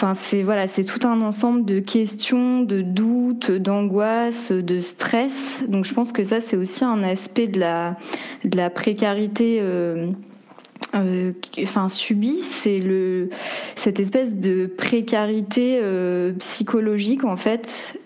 Enfin, 0.00 0.14
c'est 0.14 0.44
voilà, 0.44 0.68
c'est 0.68 0.84
tout 0.84 1.04
un 1.08 1.20
ensemble 1.22 1.64
de 1.64 1.80
questions, 1.80 2.62
de 2.62 2.82
doutes, 2.82 3.50
d'angoisses, 3.50 4.52
de 4.52 4.80
stress. 4.80 5.60
Donc, 5.66 5.86
je 5.86 5.92
pense 5.92 6.12
que 6.12 6.22
ça, 6.22 6.40
c'est 6.40 6.56
aussi 6.56 6.84
un 6.84 7.02
aspect 7.02 7.48
de 7.48 7.58
la 7.58 7.96
de 8.44 8.56
la 8.56 8.70
précarité. 8.70 9.58
Euh, 9.60 10.12
euh, 10.94 11.32
enfin 11.64 11.88
subie, 11.88 12.44
c'est 12.44 12.78
le 12.78 13.30
cette 13.74 13.98
espèce 13.98 14.32
de 14.32 14.66
précarité 14.66 15.80
euh, 15.82 16.32
psychologique 16.34 17.24
en 17.24 17.36
fait 17.36 17.98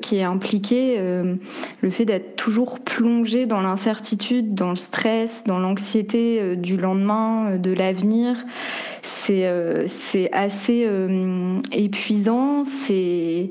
qui 0.00 0.18
est 0.18 0.22
impliquée 0.22 0.96
le 0.96 1.90
fait 1.90 2.04
d'être 2.04 2.36
toujours 2.36 2.78
plongé 2.78 3.46
dans 3.46 3.60
l'incertitude, 3.60 4.54
dans 4.54 4.70
le 4.70 4.76
stress, 4.76 5.42
dans 5.44 5.58
l'anxiété 5.58 6.54
du 6.54 6.76
lendemain, 6.76 7.56
de 7.56 7.72
l'avenir 7.72 8.36
c'est 9.04 9.46
euh, 9.46 9.86
c'est 10.10 10.32
assez 10.32 10.84
euh, 10.86 11.60
épuisant. 11.72 12.64
C'est 12.64 13.50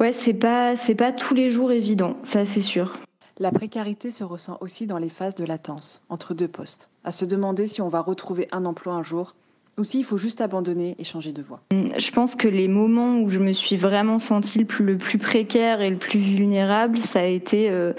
ouais, 0.00 0.12
c'est 0.12 0.34
pas 0.34 0.76
c'est 0.76 0.94
pas 0.94 1.12
tous 1.12 1.34
les 1.34 1.50
jours 1.50 1.72
évident, 1.72 2.16
ça 2.22 2.44
c'est 2.44 2.60
sûr. 2.60 2.96
La 3.38 3.50
précarité 3.50 4.10
se 4.10 4.24
ressent 4.24 4.58
aussi 4.60 4.86
dans 4.86 4.98
les 4.98 5.08
phases 5.08 5.34
de 5.34 5.44
latence 5.44 6.02
entre 6.08 6.34
deux 6.34 6.48
postes, 6.48 6.90
à 7.02 7.12
se 7.12 7.24
demander 7.24 7.66
si 7.66 7.80
on 7.80 7.88
va 7.88 8.00
retrouver 8.00 8.46
un 8.52 8.66
emploi 8.66 8.94
un 8.94 9.02
jour 9.02 9.34
ou 9.78 9.84
s'il 9.84 10.04
faut 10.04 10.18
juste 10.18 10.40
abandonner 10.40 10.94
et 10.98 11.04
changer 11.04 11.32
de 11.32 11.42
voie. 11.42 11.60
Je 11.70 12.10
pense 12.10 12.36
que 12.36 12.48
les 12.48 12.68
moments 12.68 13.20
où 13.20 13.28
je 13.28 13.38
me 13.38 13.52
suis 13.52 13.76
vraiment 13.76 14.18
sentie 14.18 14.58
le 14.58 14.64
plus, 14.66 14.84
le 14.84 14.98
plus 14.98 15.18
précaire 15.18 15.80
et 15.80 15.88
le 15.88 15.96
plus 15.96 16.20
vulnérable, 16.20 16.98
ça 16.98 17.20
a 17.20 17.24
été 17.24 17.70
euh, 17.70 17.94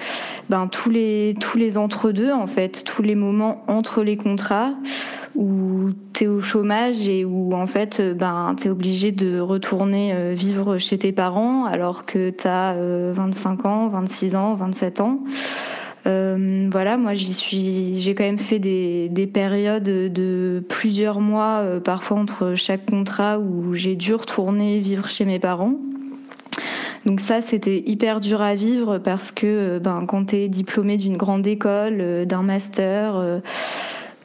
ben, 0.50 0.68
tous 0.68 0.90
les, 0.92 1.36
entre-deux, 1.78 2.32
en 2.32 2.48
fait, 2.48 2.84
tous 2.84 3.02
les 3.02 3.16
moments 3.16 3.64
entre 3.68 4.04
les 4.04 4.18
contrats 4.18 4.74
où 5.36 5.90
tu 6.14 6.26
es 6.26 6.28
au 6.28 6.42
chômage 6.42 7.10
et 7.10 7.26
où 7.26 7.56
en 7.56 7.66
fait 7.66 8.00
ben 8.16 8.56
tu 8.56 8.68
es 8.68 8.70
obligé 8.70 9.12
de 9.12 9.40
retourner 9.40 10.14
euh, 10.14 10.36
vivre 10.36 10.78
chez 10.78 11.00
tes 11.00 11.12
parents 11.12 11.66
alors 11.66 12.06
que 12.06 12.30
tu 12.30 12.48
as 12.48 12.76
25 12.76 13.66
ans, 13.66 13.88
26 13.88 14.36
ans, 14.36 14.54
27 14.54 15.02
ans. 15.02 15.24
Euh, 16.06 16.68
voilà, 16.72 16.98
moi 16.98 17.14
j'y 17.14 17.34
suis, 17.34 18.00
j'ai 18.00 18.14
quand 18.14 18.24
même 18.24 18.38
fait 18.38 18.60
des, 18.60 19.08
des, 19.10 19.28
périodes 19.28 19.84
de 19.84 20.64
plusieurs 20.68 21.22
mois, 21.22 21.60
euh, 21.62 21.80
parfois 21.80 22.18
entre 22.18 22.56
chaque 22.56 22.86
contrat, 22.86 23.40
où 23.40 23.74
j'ai 23.74 23.96
dû 23.96 24.14
retourner 24.14 24.80
vivre 24.80 25.08
chez 25.10 25.24
mes 25.24 25.40
parents. 25.40 25.76
Donc 27.06 27.20
ça, 27.20 27.42
c'était 27.42 27.82
hyper 27.86 28.20
dur 28.20 28.42
à 28.42 28.56
vivre 28.56 28.98
parce 28.98 29.32
que 29.32 29.80
ben, 29.80 30.06
quand 30.06 30.28
tu 30.28 30.36
es 30.38 30.50
diplômé 30.50 30.98
d'une 30.98 31.18
grande 31.18 31.46
école, 31.48 32.26
d'un 32.26 32.44
master, 32.44 33.42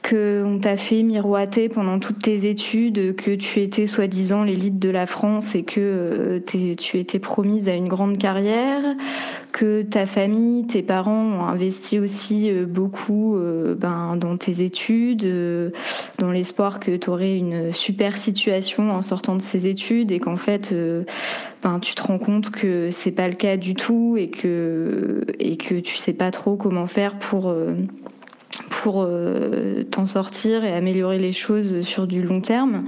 qu'on 0.02 0.58
t'a 0.60 0.76
fait 0.76 1.02
miroiter 1.02 1.68
pendant 1.68 1.98
toutes 1.98 2.20
tes 2.20 2.48
études 2.48 3.16
que 3.16 3.34
tu 3.34 3.60
étais 3.60 3.86
soi-disant 3.86 4.44
l'élite 4.44 4.78
de 4.78 4.90
la 4.90 5.06
France 5.06 5.54
et 5.54 5.62
que 5.62 5.80
euh, 5.80 6.74
tu 6.76 6.98
étais 6.98 7.18
promise 7.18 7.68
à 7.68 7.74
une 7.74 7.88
grande 7.88 8.18
carrière, 8.18 8.82
que 9.52 9.82
ta 9.82 10.06
famille, 10.06 10.66
tes 10.66 10.82
parents 10.82 11.24
ont 11.24 11.44
investi 11.44 11.98
aussi 11.98 12.50
euh, 12.50 12.64
beaucoup 12.64 13.36
euh, 13.36 13.74
ben, 13.74 14.16
dans 14.16 14.36
tes 14.36 14.62
études, 14.62 15.26
dans 16.18 16.30
l'espoir 16.30 16.80
que 16.80 16.96
tu 16.96 17.10
aurais 17.10 17.36
une 17.36 17.72
super 17.72 18.16
situation 18.16 18.90
en 18.90 19.02
sortant 19.02 19.36
de 19.36 19.42
ces 19.42 19.66
études 19.66 20.12
et 20.12 20.20
qu'en 20.20 20.36
fait 20.36 20.74
ben, 21.62 21.80
tu 21.80 21.94
te 21.94 22.02
rends 22.02 22.18
compte 22.18 22.50
que 22.50 22.90
c'est 22.90 23.10
pas 23.10 23.28
le 23.28 23.34
cas 23.34 23.56
du 23.56 23.74
tout 23.74 24.16
et 24.16 24.30
que, 24.30 25.24
et 25.38 25.56
que 25.56 25.74
tu 25.80 25.96
sais 25.96 26.12
pas 26.12 26.30
trop 26.30 26.56
comment 26.56 26.86
faire 26.86 27.18
pour 27.18 27.52
pour 28.88 29.04
euh, 29.06 29.84
t'en 29.84 30.06
sortir 30.06 30.64
et 30.64 30.72
améliorer 30.72 31.18
les 31.18 31.32
choses 31.32 31.82
sur 31.82 32.06
du 32.06 32.22
long 32.22 32.40
terme. 32.40 32.86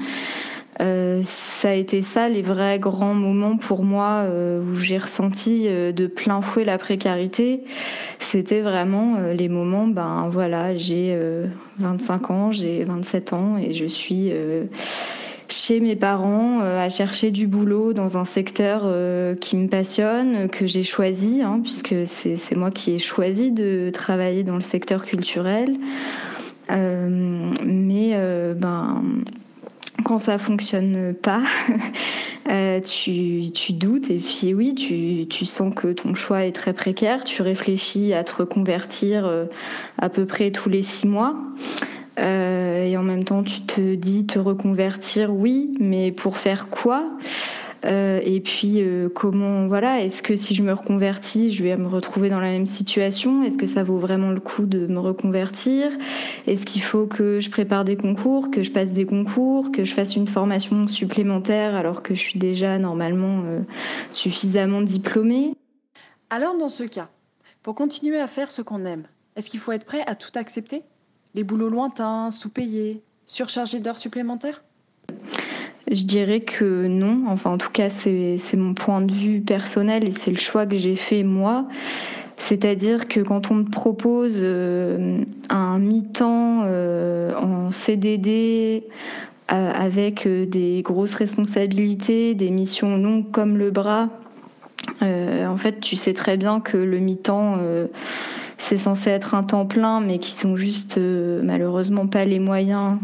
Euh, 0.80 1.20
ça 1.24 1.68
a 1.68 1.74
été 1.74 2.00
ça 2.00 2.30
les 2.30 2.40
vrais 2.40 2.78
grands 2.78 3.12
moments 3.12 3.58
pour 3.58 3.84
moi 3.84 4.22
euh, 4.22 4.62
où 4.62 4.76
j'ai 4.76 4.96
ressenti 4.96 5.68
de 5.68 6.06
plein 6.06 6.40
fouet 6.40 6.64
la 6.64 6.78
précarité. 6.78 7.64
C'était 8.18 8.62
vraiment 8.62 9.18
les 9.36 9.50
moments, 9.50 9.88
ben 9.88 10.30
voilà, 10.30 10.74
j'ai 10.74 11.18
25 11.80 12.30
ans, 12.30 12.50
j'ai 12.50 12.82
27 12.84 13.34
ans 13.34 13.58
et 13.58 13.74
je 13.74 13.84
suis 13.84 14.32
chez 15.52 15.80
mes 15.80 15.96
parents 15.96 16.60
euh, 16.62 16.84
à 16.84 16.88
chercher 16.88 17.30
du 17.30 17.46
boulot 17.46 17.92
dans 17.92 18.16
un 18.16 18.24
secteur 18.24 18.82
euh, 18.84 19.34
qui 19.34 19.56
me 19.56 19.68
passionne, 19.68 20.48
que 20.48 20.66
j'ai 20.66 20.82
choisi, 20.82 21.42
hein, 21.42 21.60
puisque 21.62 21.94
c'est 22.06 22.56
moi 22.56 22.70
qui 22.70 22.92
ai 22.92 22.98
choisi 22.98 23.50
de 23.50 23.90
travailler 23.92 24.42
dans 24.42 24.54
le 24.54 24.60
secteur 24.62 25.04
culturel. 25.04 25.76
Euh, 26.70 27.52
mais 27.64 28.16
ben, 28.56 29.02
quand 30.04 30.18
ça 30.18 30.38
fonctionne 30.38 31.14
pas, 31.14 31.42
tu, 32.84 33.50
tu, 33.52 33.72
doutes 33.72 34.10
et 34.10 34.18
puis 34.18 34.54
oui, 34.54 34.74
tu, 34.74 35.26
tu, 35.28 35.44
sens 35.44 35.74
que 35.74 35.88
ton 35.88 36.14
choix 36.14 36.44
est 36.44 36.52
très 36.52 36.72
précaire. 36.72 37.24
Tu 37.24 37.42
réfléchis 37.42 38.14
à 38.14 38.22
te 38.22 38.34
reconvertir 38.34 39.28
à 39.98 40.08
peu 40.08 40.26
près 40.26 40.52
tous 40.52 40.68
les 40.68 40.82
six 40.82 41.08
mois. 41.08 41.34
Euh, 42.20 42.84
et 42.84 42.96
en 42.96 43.02
même 43.02 43.24
temps, 43.24 43.42
tu 43.42 43.62
te 43.62 43.94
dis 43.94 44.26
te 44.26 44.38
reconvertir, 44.38 45.32
oui, 45.34 45.74
mais 45.80 46.12
pour 46.12 46.38
faire 46.38 46.68
quoi? 46.68 47.10
Euh, 47.86 48.20
et 48.22 48.40
puis 48.40 48.82
euh, 48.82 49.08
comment 49.08 49.66
voilà 49.66 50.02
est-ce 50.02 50.22
que 50.22 50.36
si 50.36 50.54
je 50.54 50.62
me 50.62 50.74
reconvertis 50.74 51.50
je 51.50 51.64
vais 51.64 51.74
me 51.78 51.88
retrouver 51.88 52.28
dans 52.28 52.38
la 52.38 52.50
même 52.50 52.66
situation? 52.66 53.42
Est-ce 53.42 53.56
que 53.56 53.64
ça 53.64 53.82
vaut 53.82 53.96
vraiment 53.96 54.32
le 54.32 54.40
coup 54.40 54.66
de 54.66 54.86
me 54.86 54.98
reconvertir? 54.98 55.90
Est-ce 56.46 56.66
qu'il 56.66 56.82
faut 56.82 57.06
que 57.06 57.40
je 57.40 57.48
prépare 57.48 57.86
des 57.86 57.96
concours 57.96 58.50
que 58.50 58.62
je 58.62 58.70
passe 58.70 58.88
des 58.90 59.06
concours 59.06 59.72
que 59.72 59.84
je 59.84 59.94
fasse 59.94 60.14
une 60.14 60.28
formation 60.28 60.88
supplémentaire 60.88 61.74
alors 61.74 62.02
que 62.02 62.14
je 62.14 62.20
suis 62.20 62.38
déjà 62.38 62.76
normalement 62.76 63.44
suffisamment 64.10 64.82
diplômée? 64.82 65.54
Alors 66.28 66.58
dans 66.58 66.68
ce 66.68 66.82
cas 66.82 67.08
pour 67.62 67.74
continuer 67.74 68.20
à 68.20 68.26
faire 68.26 68.50
ce 68.50 68.60
qu'on 68.60 68.84
aime 68.84 69.06
est-ce 69.36 69.48
qu'il 69.48 69.60
faut 69.60 69.72
être 69.72 69.86
prêt 69.86 70.04
à 70.06 70.16
tout 70.16 70.32
accepter? 70.34 70.82
Les 71.34 71.44
boulots 71.44 71.68
lointains, 71.68 72.30
sous-payés, 72.30 73.00
surchargés 73.26 73.80
d'heures 73.80 73.98
supplémentaires? 73.98 74.62
Je 75.90 76.04
dirais 76.04 76.40
que 76.40 76.86
non. 76.86 77.24
Enfin, 77.28 77.50
en 77.50 77.58
tout 77.58 77.70
cas, 77.70 77.90
c'est 77.90 78.38
mon 78.54 78.74
point 78.74 79.00
de 79.00 79.12
vue 79.12 79.40
personnel 79.40 80.04
et 80.04 80.12
c'est 80.12 80.30
le 80.30 80.38
choix 80.38 80.66
que 80.66 80.78
j'ai 80.78 80.96
fait 80.96 81.24
moi. 81.24 81.66
C'est-à-dire 82.36 83.06
que 83.06 83.20
quand 83.20 83.50
on 83.50 83.64
te 83.64 83.70
propose 83.70 84.36
euh, 84.36 85.24
un 85.50 85.78
mi-temps 85.78 86.62
euh, 86.64 87.34
en 87.34 87.70
CDD 87.70 88.84
euh, 89.52 89.72
avec 89.72 90.26
des 90.26 90.80
grosses 90.82 91.14
responsabilités, 91.14 92.34
des 92.34 92.50
missions 92.50 92.96
longues 92.96 93.30
comme 93.30 93.58
le 93.58 93.70
bras, 93.70 94.08
en 95.02 95.56
fait, 95.56 95.80
tu 95.80 95.96
sais 95.96 96.14
très 96.14 96.36
bien 96.36 96.60
que 96.60 96.76
le 96.76 96.98
mi-temps 96.98 97.58
c'est 98.60 98.78
censé 98.78 99.10
être 99.10 99.34
un 99.34 99.42
temps 99.42 99.66
plein, 99.66 100.00
mais 100.00 100.18
qui 100.18 100.32
sont 100.32 100.56
juste 100.56 100.98
euh, 100.98 101.40
malheureusement 101.42 102.06
pas 102.06 102.24
les 102.24 102.38
moyens 102.38 102.98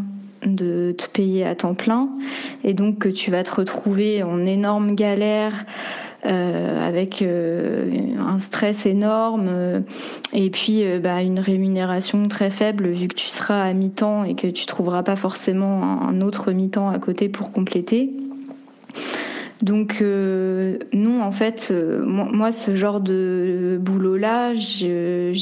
de 0.44 0.94
te 0.96 1.08
payer 1.08 1.44
à 1.44 1.54
temps 1.54 1.74
plein, 1.74 2.08
et 2.62 2.74
donc 2.74 2.98
que 2.98 3.08
tu 3.08 3.30
vas 3.30 3.42
te 3.42 3.54
retrouver 3.54 4.22
en 4.22 4.46
énorme 4.46 4.94
galère. 4.94 5.64
Euh, 6.24 6.84
avec 6.84 7.22
euh, 7.22 8.16
un 8.18 8.38
stress 8.38 8.84
énorme 8.84 9.84
et 10.32 10.50
puis 10.50 10.82
bah, 10.98 11.22
une 11.22 11.38
rémunération 11.38 12.26
très 12.26 12.50
faible 12.50 12.88
vu 12.88 13.06
que 13.06 13.14
tu 13.14 13.28
seras 13.28 13.62
à 13.62 13.72
mi-temps 13.72 14.24
et 14.24 14.34
que 14.34 14.48
tu 14.48 14.66
trouveras 14.66 15.04
pas 15.04 15.14
forcément 15.14 16.02
un 16.02 16.20
autre 16.22 16.50
mi-temps 16.50 16.88
à 16.88 16.98
côté 16.98 17.28
pour 17.28 17.52
compléter. 17.52 18.10
Donc 19.62 20.02
non, 20.02 21.22
en 21.22 21.32
fait, 21.32 21.72
moi, 22.04 22.52
ce 22.52 22.74
genre 22.74 23.00
de 23.00 23.78
boulot-là, 23.80 24.52
je 24.52 25.32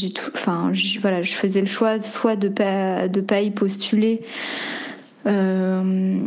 faisais 1.35 1.61
le 1.61 1.67
choix 1.67 2.01
soit 2.01 2.37
de 2.37 2.49
pas 2.49 3.09
pas 3.27 3.41
y 3.41 3.51
postuler 3.51 4.23
euh, 5.27 6.21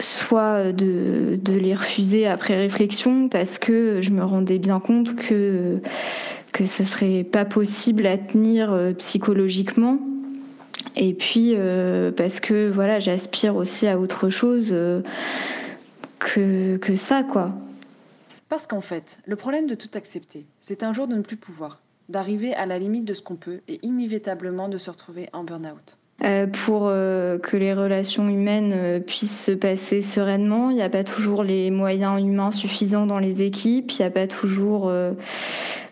soit 0.00 0.72
de, 0.72 1.38
les 1.46 1.74
refuser 1.74 2.26
après 2.26 2.56
réflexion 2.56 3.28
parce 3.28 3.58
que 3.58 4.00
je 4.00 4.10
me 4.10 4.24
rendais 4.24 4.58
bien 4.58 4.80
compte 4.80 5.14
que 5.14 5.78
que 6.52 6.66
ça 6.66 6.84
serait 6.84 7.24
pas 7.24 7.44
possible 7.46 8.06
à 8.06 8.18
tenir 8.18 8.72
euh, 8.72 8.92
psychologiquement. 8.92 9.98
Et 10.96 11.14
puis 11.14 11.52
euh, 11.54 12.10
parce 12.10 12.40
que 12.40 12.68
voilà 12.68 12.98
j'aspire 12.98 13.54
aussi 13.54 13.86
à 13.86 13.98
autre 13.98 14.28
chose 14.28 14.74
que, 16.22 16.76
que 16.78 16.96
ça 16.96 17.22
quoi 17.22 17.52
parce 18.48 18.66
qu'en 18.66 18.80
fait 18.80 19.18
le 19.24 19.36
problème 19.36 19.66
de 19.66 19.74
tout 19.74 19.90
accepter 19.94 20.46
c'est 20.60 20.82
un 20.82 20.92
jour 20.92 21.08
de 21.08 21.14
ne 21.14 21.22
plus 21.22 21.36
pouvoir 21.36 21.80
d'arriver 22.08 22.54
à 22.54 22.66
la 22.66 22.78
limite 22.78 23.04
de 23.04 23.14
ce 23.14 23.22
qu'on 23.22 23.36
peut 23.36 23.60
et 23.68 23.78
inévitablement 23.82 24.68
de 24.68 24.78
se 24.78 24.90
retrouver 24.90 25.28
en 25.32 25.44
burn-out 25.44 25.96
euh, 26.24 26.46
pour 26.46 26.84
euh, 26.86 27.38
que 27.38 27.56
les 27.56 27.74
relations 27.74 28.28
humaines 28.28 28.72
euh, 28.72 29.00
puissent 29.00 29.46
se 29.46 29.50
passer 29.50 30.02
sereinement. 30.02 30.70
Il 30.70 30.76
n'y 30.76 30.82
a 30.82 30.88
pas 30.88 31.02
toujours 31.02 31.42
les 31.42 31.72
moyens 31.72 32.22
humains 32.22 32.52
suffisants 32.52 33.06
dans 33.06 33.18
les 33.18 33.42
équipes, 33.42 33.90
il 33.90 34.02
n'y 34.02 34.06
a 34.06 34.10
pas 34.10 34.28
toujours 34.28 34.92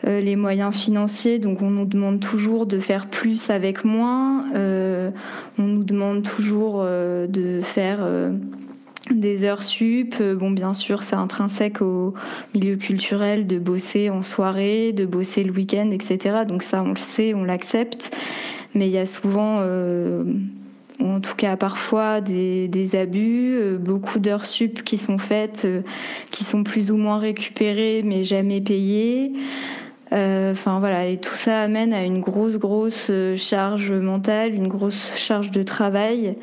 les 0.05 0.37
moyens 0.37 0.75
financiers, 0.75 1.39
donc 1.39 1.61
on 1.63 1.71
nous 1.71 1.85
demande 1.85 2.21
toujours 2.21 2.67
de 2.67 2.79
faire 2.79 3.09
plus 3.09 3.51
avec 3.51 3.85
moins, 3.85 4.47
on 4.55 5.63
nous 5.63 5.85
demande 5.85 6.23
toujours 6.23 6.83
de 6.85 7.61
faire 7.63 7.99
des 9.11 9.45
heures 9.45 9.63
sup. 9.63 10.23
Bon, 10.23 10.51
bien 10.51 10.75
sûr, 10.75 11.03
c'est 11.03 11.17
intrinsèque 11.17 11.83
au 11.83 12.15
milieu 12.55 12.77
culturel 12.77 13.47
de 13.47 13.59
bosser 13.59 14.11
en 14.11 14.23
soirée, 14.23 14.93
de 14.93 15.05
bosser 15.05 15.45
le 15.45 15.53
week-end, 15.53 15.91
etc. 15.91 16.45
Donc 16.47 16.63
ça, 16.63 16.83
on 16.83 16.91
le 16.91 16.97
sait, 16.97 17.35
on 17.35 17.45
l'accepte 17.45 18.15
mais 18.75 18.89
il 18.89 18.93
y 18.93 18.99
a 18.99 19.07
souvent, 19.07 19.59
euh, 19.61 20.25
en 21.01 21.21
tout 21.21 21.35
cas 21.35 21.57
parfois, 21.57 22.21
des, 22.21 22.91
abus, 22.95 23.57
euh, 23.59 23.79
beaucoup 23.79 24.19
d'heures 24.19 24.47
sup 24.47 24.83
qui 24.83 24.99
sont 24.99 25.19
faites, 25.19 25.65
euh, 25.65 25.83
qui 26.31 26.45
sont 26.45 26.63
plus 26.63 26.91
ou 26.91 26.97
moins 26.97 27.19
récupérées, 27.19 28.03
mais 28.05 28.25
jamais 28.25 28.61
payées. 28.61 29.33
Enfin 30.13 30.81
voilà, 30.81 31.07
et 31.07 31.19
tout 31.19 31.37
ça 31.37 31.61
amène 31.61 31.93
à 31.95 32.03
une 32.03 32.21
grosse, 32.21 32.57
grosse 32.57 33.13
charge 33.37 33.93
mentale, 33.93 34.57
une 34.57 34.67
grosse 34.67 35.13
charge 35.15 35.53
de 35.53 35.63
travail 35.63 36.35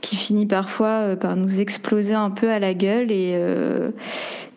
qui 0.00 0.16
finit 0.16 0.46
parfois 0.46 1.16
par 1.16 1.36
nous 1.36 1.60
exploser 1.60 2.14
un 2.14 2.30
peu 2.30 2.50
à 2.50 2.58
la 2.58 2.74
gueule 2.74 3.10
et 3.10 3.38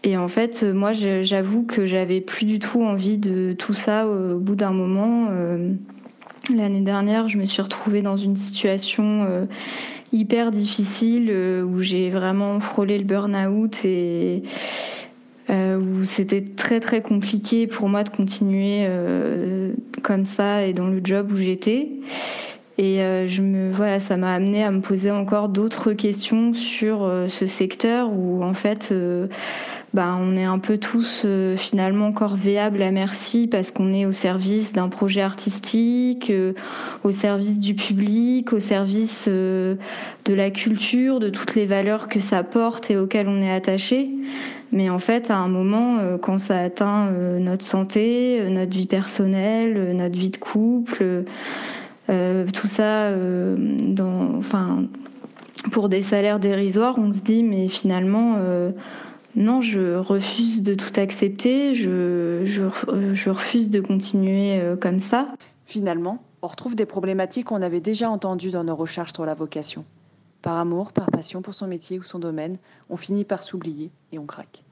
et 0.04 0.18
en 0.18 0.28
fait, 0.28 0.64
moi, 0.64 0.94
j'avoue 0.94 1.64
que 1.64 1.86
j'avais 1.86 2.22
plus 2.22 2.46
du 2.46 2.58
tout 2.58 2.82
envie 2.82 3.20
de 3.20 3.54
tout 3.54 3.76
ça 3.76 4.08
au 4.08 4.40
bout 4.40 4.56
d'un 4.56 4.72
moment. 4.72 5.28
L'année 6.50 6.82
dernière, 6.82 7.28
je 7.28 7.38
me 7.38 7.46
suis 7.46 7.62
retrouvée 7.62 8.02
dans 8.02 8.18
une 8.18 8.36
situation 8.36 9.26
euh, 9.30 9.46
hyper 10.12 10.52
difficile 10.52 11.30
euh, 11.30 11.64
où 11.64 11.82
j'ai 11.82 12.10
vraiment 12.10 12.60
frôlé 12.60 12.98
le 12.98 13.04
burn-out 13.04 13.86
et 13.86 14.44
euh, 15.50 15.78
où 15.78 16.04
c'était 16.04 16.42
très 16.44 16.80
très 16.80 17.02
compliqué 17.02 17.68
pour 17.68 17.90
moi 17.90 18.04
de 18.04 18.10
continuer 18.10 18.88
comme 20.02 20.26
ça 20.26 20.66
et 20.66 20.74
dans 20.74 20.88
le 20.88 21.00
job 21.04 21.32
où 21.32 21.38
j'étais. 21.38 21.90
Et 22.84 23.28
je 23.28 23.44
me 23.44 23.72
voilà, 23.72 24.00
ça 24.00 24.18
m'a 24.18 24.34
amené 24.34 24.64
à 24.64 24.72
me 24.72 24.82
poser 24.82 25.12
encore 25.12 25.50
d'autres 25.50 25.94
questions 25.94 26.56
sur 26.56 27.08
ce 27.28 27.46
secteur 27.46 28.12
où 28.12 28.44
en 28.44 28.56
fait 28.56 28.92
bah, 29.94 30.18
on 30.18 30.38
est 30.38 30.46
un 30.46 30.60
peu 30.60 30.78
tous 30.78 31.24
euh, 31.26 31.58
finalement 31.58 32.14
corvéables 32.14 32.82
à 32.82 32.92
merci 32.92 33.48
parce 33.48 33.72
qu'on 33.72 33.92
est 33.92 34.06
au 34.06 34.14
service 34.14 34.72
d'un 34.72 34.88
projet 34.88 35.20
artistique, 35.20 36.30
euh, 36.30 36.54
au 37.04 37.12
service 37.12 37.60
du 37.60 37.76
public, 37.76 38.54
au 38.54 38.60
service 38.60 39.26
euh, 39.28 39.76
de 40.24 40.34
la 40.34 40.50
culture, 40.50 41.20
de 41.20 41.30
toutes 41.30 41.56
les 41.56 41.66
valeurs 41.66 42.08
que 42.08 42.22
ça 42.22 42.42
porte 42.44 42.90
et 42.90 42.96
auxquelles 42.96 43.28
on 43.28 43.42
est 43.42 43.52
attaché. 43.52 44.10
Mais 44.72 44.90
en 44.90 45.00
fait, 45.00 45.30
à 45.30 45.36
un 45.36 45.50
moment, 45.50 45.98
quand 46.22 46.38
ça 46.38 46.58
atteint 46.58 47.12
notre 47.12 47.66
santé, 47.66 48.42
notre 48.48 48.72
vie 48.72 48.86
personnelle, 48.86 49.94
notre 49.98 50.18
vie 50.18 50.30
de 50.30 50.38
couple, 50.38 51.26
tout 52.54 52.68
ça, 52.68 53.12
dans, 53.14 54.38
enfin, 54.38 54.86
pour 55.72 55.90
des 55.90 56.02
salaires 56.02 56.40
dérisoires, 56.40 56.96
on 56.98 57.14
se 57.14 57.22
dit 57.22 57.44
mais 57.44 57.68
finalement 57.68 58.38
non, 59.36 59.62
je 59.62 59.96
refuse 59.96 60.62
de 60.62 60.74
tout 60.74 61.00
accepter, 61.00 61.74
je, 61.74 63.30
refuse 63.30 63.70
de 63.70 63.80
continuer 63.80 64.60
euh, 64.60 64.76
comme 64.76 65.00
ça. 65.00 65.28
Finalement, 65.66 66.22
on 66.42 66.48
retrouve 66.48 66.76
des 66.76 66.86
problématiques 66.86 67.48
qu'on 67.48 67.62
avait 67.62 67.80
déjà 67.80 68.10
entendues 68.10 68.52
dans 68.52 68.64
nos 68.64 68.76
recherches 68.76 69.14
sur 69.14 69.26
la 69.26 69.34
vocation. 69.34 69.86
Par 70.42 70.58
amour, 70.58 70.92
par 70.92 71.10
passion 71.12 71.42
pour 71.42 71.54
son 71.54 71.68
métier 71.68 72.00
ou 72.00 72.04
son 72.04 72.20
domaine, 72.20 72.58
on 72.90 72.98
finit 72.98 73.24
par 73.24 73.44
s'oublier 73.44 73.92
et 74.12 74.20
on 74.20 74.26
craque. 74.26 74.64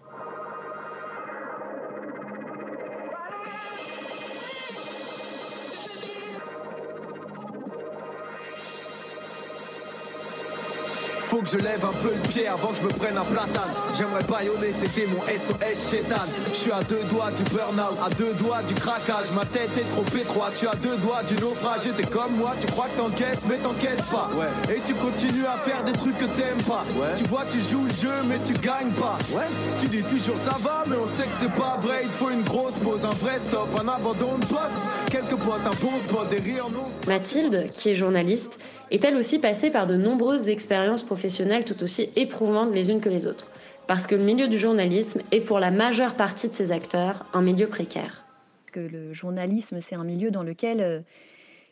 Faut 11.29 11.43
que 11.43 11.49
je 11.49 11.57
lève 11.57 11.85
un 11.85 11.93
peu 12.01 12.09
le 12.09 12.27
pied 12.27 12.47
avant 12.47 12.69
que 12.69 12.77
je 12.77 12.81
me 12.81 12.89
prenne 12.89 13.15
un 13.15 13.23
platane. 13.23 13.69
J'aimerais 13.95 14.23
baïonner, 14.23 14.73
c'était 14.73 15.05
mon 15.05 15.21
SOS 15.21 15.91
chétan. 15.91 16.25
Je 16.51 16.57
suis 16.57 16.71
à 16.71 16.81
deux 16.81 17.03
doigts 17.03 17.29
du 17.29 17.43
burn-out, 17.53 17.99
à 18.03 18.09
deux 18.15 18.33
doigts 18.33 18.63
du 18.63 18.73
craquage. 18.73 19.29
Ma 19.35 19.45
tête 19.45 19.69
est 19.77 19.87
trop 19.93 20.17
étroite, 20.17 20.53
tu 20.57 20.67
as 20.67 20.73
deux 20.81 20.97
doigts 20.97 21.21
du 21.27 21.35
naufrage. 21.35 21.81
T'es 21.95 22.03
comme 22.09 22.35
moi, 22.35 22.53
tu 22.59 22.65
crois 22.65 22.87
que 22.87 22.97
t'encaisses, 22.97 23.45
mais 23.47 23.57
t'encaisses 23.57 24.09
pas. 24.09 24.31
Ouais. 24.33 24.75
Et 24.75 24.81
tu 24.81 24.95
continues 24.95 25.45
à 25.45 25.59
faire 25.59 25.83
des 25.83 25.91
trucs 25.91 26.17
que 26.17 26.25
t'aimes 26.25 26.63
pas. 26.67 26.83
Ouais. 26.97 27.13
Tu 27.15 27.25
vois, 27.25 27.45
tu 27.51 27.61
joues 27.61 27.83
le 27.83 27.93
jeu, 27.93 28.17
mais 28.27 28.39
tu 28.43 28.53
gagnes 28.53 28.93
pas. 28.97 29.19
Ouais. 29.31 29.45
Tu 29.79 29.87
dis 29.87 30.01
toujours 30.01 30.37
ça 30.43 30.57
va, 30.61 30.83
mais 30.87 30.95
on 30.95 31.05
sait 31.15 31.27
que 31.27 31.35
c'est 31.39 31.53
pas 31.53 31.77
vrai. 31.79 31.99
Il 32.05 32.09
faut 32.09 32.31
une 32.31 32.41
grosse 32.41 32.73
pause, 32.83 33.05
un 33.05 33.13
vrai 33.23 33.37
stop, 33.37 33.69
un 33.79 33.87
abandon 33.87 34.35
de 34.39 34.45
poste. 34.47 34.81
Quelques 35.11 35.37
potes, 35.37 35.61
un 35.63 35.85
bon 35.85 35.95
spot, 35.99 36.27
des 36.31 36.39
rires 36.39 36.71
non. 36.73 36.85
Mathilde, 37.07 37.67
qui 37.71 37.89
est 37.89 37.95
journaliste, 37.95 38.57
est 38.89 39.05
elle 39.05 39.15
aussi 39.15 39.37
passée 39.37 39.69
par 39.69 39.85
de 39.85 39.95
nombreuses 39.95 40.49
expériences 40.49 41.03
professionnelles 41.03 41.18
tout 41.65 41.84
aussi 41.84 42.10
éprouvantes 42.15 42.73
les 42.73 42.91
unes 42.91 43.01
que 43.01 43.10
les 43.10 43.27
autres, 43.27 43.47
parce 43.88 44.08
que 44.08 44.15
le 44.15 44.23
milieu 44.23 44.47
du 44.47 44.60
journalisme 44.60 45.21
est 45.32 45.41
pour 45.41 45.60
la 45.60 45.71
majeure 45.71 46.15
partie 46.15 46.47
de 46.47 46.53
ses 46.53 46.71
acteurs 46.71 47.25
un 47.34 47.41
milieu 47.41 47.67
précaire. 47.67 48.23
Que 48.71 48.79
le 48.79 49.13
journalisme, 49.13 49.82
c'est 49.82 49.95
un 49.95 50.03
milieu 50.03 50.32
dans 50.32 50.43
lequel 50.43 50.82
euh, 50.82 50.99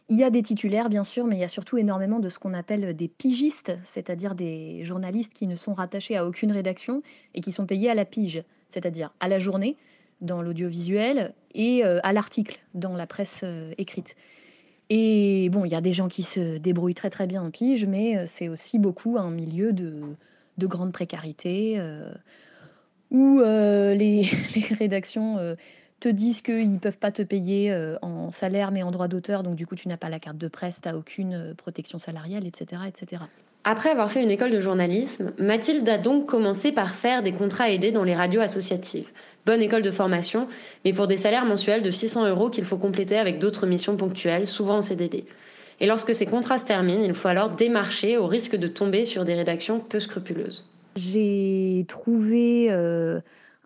il 0.09 0.17
y 0.17 0.23
a 0.23 0.29
des 0.29 0.41
titulaires, 0.41 0.89
bien 0.89 1.03
sûr, 1.03 1.25
mais 1.25 1.35
il 1.35 1.39
y 1.39 1.43
a 1.43 1.49
surtout 1.49 1.77
énormément 1.77 2.19
de 2.19 2.29
ce 2.29 2.39
qu'on 2.39 2.53
appelle 2.53 2.95
des 2.95 3.07
pigistes, 3.07 3.73
c'est-à-dire 3.83 4.35
des 4.35 4.83
journalistes 4.83 5.33
qui 5.33 5.47
ne 5.47 5.55
sont 5.55 5.73
rattachés 5.73 6.15
à 6.15 6.25
aucune 6.25 6.51
rédaction 6.51 7.01
et 7.35 7.41
qui 7.41 7.51
sont 7.51 7.65
payés 7.65 7.89
à 7.89 7.93
la 7.93 8.05
pige, 8.05 8.43
c'est-à-dire 8.69 9.13
à 9.19 9.27
la 9.27 9.39
journée 9.39 9.75
dans 10.21 10.41
l'audiovisuel 10.41 11.33
et 11.53 11.85
euh, 11.85 11.99
à 12.03 12.13
l'article 12.13 12.59
dans 12.73 12.95
la 12.95 13.05
presse 13.05 13.41
euh, 13.43 13.73
écrite. 13.77 14.15
Et 14.89 15.49
bon, 15.49 15.65
il 15.65 15.71
y 15.71 15.75
a 15.75 15.81
des 15.81 15.91
gens 15.91 16.07
qui 16.07 16.23
se 16.23 16.57
débrouillent 16.57 16.93
très 16.93 17.09
très 17.09 17.27
bien 17.27 17.43
en 17.43 17.51
pige, 17.51 17.85
mais 17.85 18.17
euh, 18.17 18.23
c'est 18.25 18.47
aussi 18.47 18.79
beaucoup 18.79 19.17
un 19.17 19.29
milieu 19.29 19.73
de, 19.73 20.01
de 20.57 20.67
grande 20.67 20.93
précarité 20.93 21.75
euh, 21.77 22.09
où 23.11 23.39
euh, 23.39 23.93
les, 23.93 24.21
rédactions 24.77 25.37
te 25.99 26.09
disent 26.09 26.41
qu'ils 26.41 26.71
ne 26.71 26.77
peuvent 26.77 26.99
pas 26.99 27.11
te 27.11 27.21
payer 27.21 27.75
en 28.01 28.31
salaire 28.31 28.71
mais 28.71 28.83
en 28.83 28.91
droit 28.91 29.07
d'auteur, 29.07 29.43
donc 29.43 29.55
du 29.55 29.65
coup 29.65 29.75
tu 29.75 29.87
n'as 29.87 29.97
pas 29.97 30.09
la 30.09 30.19
carte 30.19 30.37
de 30.37 30.47
presse, 30.47 30.79
tu 30.81 30.87
n'as 30.87 30.95
aucune 30.95 31.55
protection 31.57 31.97
salariale, 31.97 32.45
etc., 32.45 32.83
etc. 32.87 33.23
Après 33.69 33.89
avoir 33.89 34.09
fait 34.09 34.23
une 34.23 34.31
école 34.31 34.51
de 34.51 34.61
journalisme, 34.61 35.33
Mathilde 35.37 35.89
a 35.89 35.97
donc 35.97 36.25
commencé 36.25 36.71
par 36.71 36.91
faire 36.91 37.21
des 37.21 37.33
contrats 37.33 37.69
aidés 37.69 37.91
dans 37.91 38.05
les 38.05 38.15
radios 38.15 38.39
associatives. 38.39 39.09
Bonne 39.45 39.61
école 39.61 39.81
de 39.81 39.91
formation, 39.91 40.47
mais 40.85 40.93
pour 40.93 41.05
des 41.05 41.17
salaires 41.17 41.43
mensuels 41.43 41.81
de 41.81 41.91
600 41.91 42.29
euros 42.29 42.49
qu'il 42.49 42.63
faut 42.63 42.77
compléter 42.77 43.17
avec 43.17 43.39
d'autres 43.39 43.67
missions 43.67 43.97
ponctuelles, 43.97 44.45
souvent 44.45 44.77
en 44.77 44.81
CDD. 44.81 45.25
Et 45.81 45.85
lorsque 45.85 46.15
ces 46.15 46.25
contrats 46.25 46.59
se 46.59 46.63
terminent, 46.63 47.03
il 47.03 47.13
faut 47.13 47.27
alors 47.27 47.49
démarcher 47.49 48.15
au 48.15 48.25
risque 48.25 48.55
de 48.55 48.67
tomber 48.69 49.03
sur 49.03 49.25
des 49.25 49.35
rédactions 49.35 49.81
peu 49.81 49.99
scrupuleuses. 49.99 50.65
J'ai 50.95 51.83
trouvé 51.89 52.67
euh, 52.71 53.19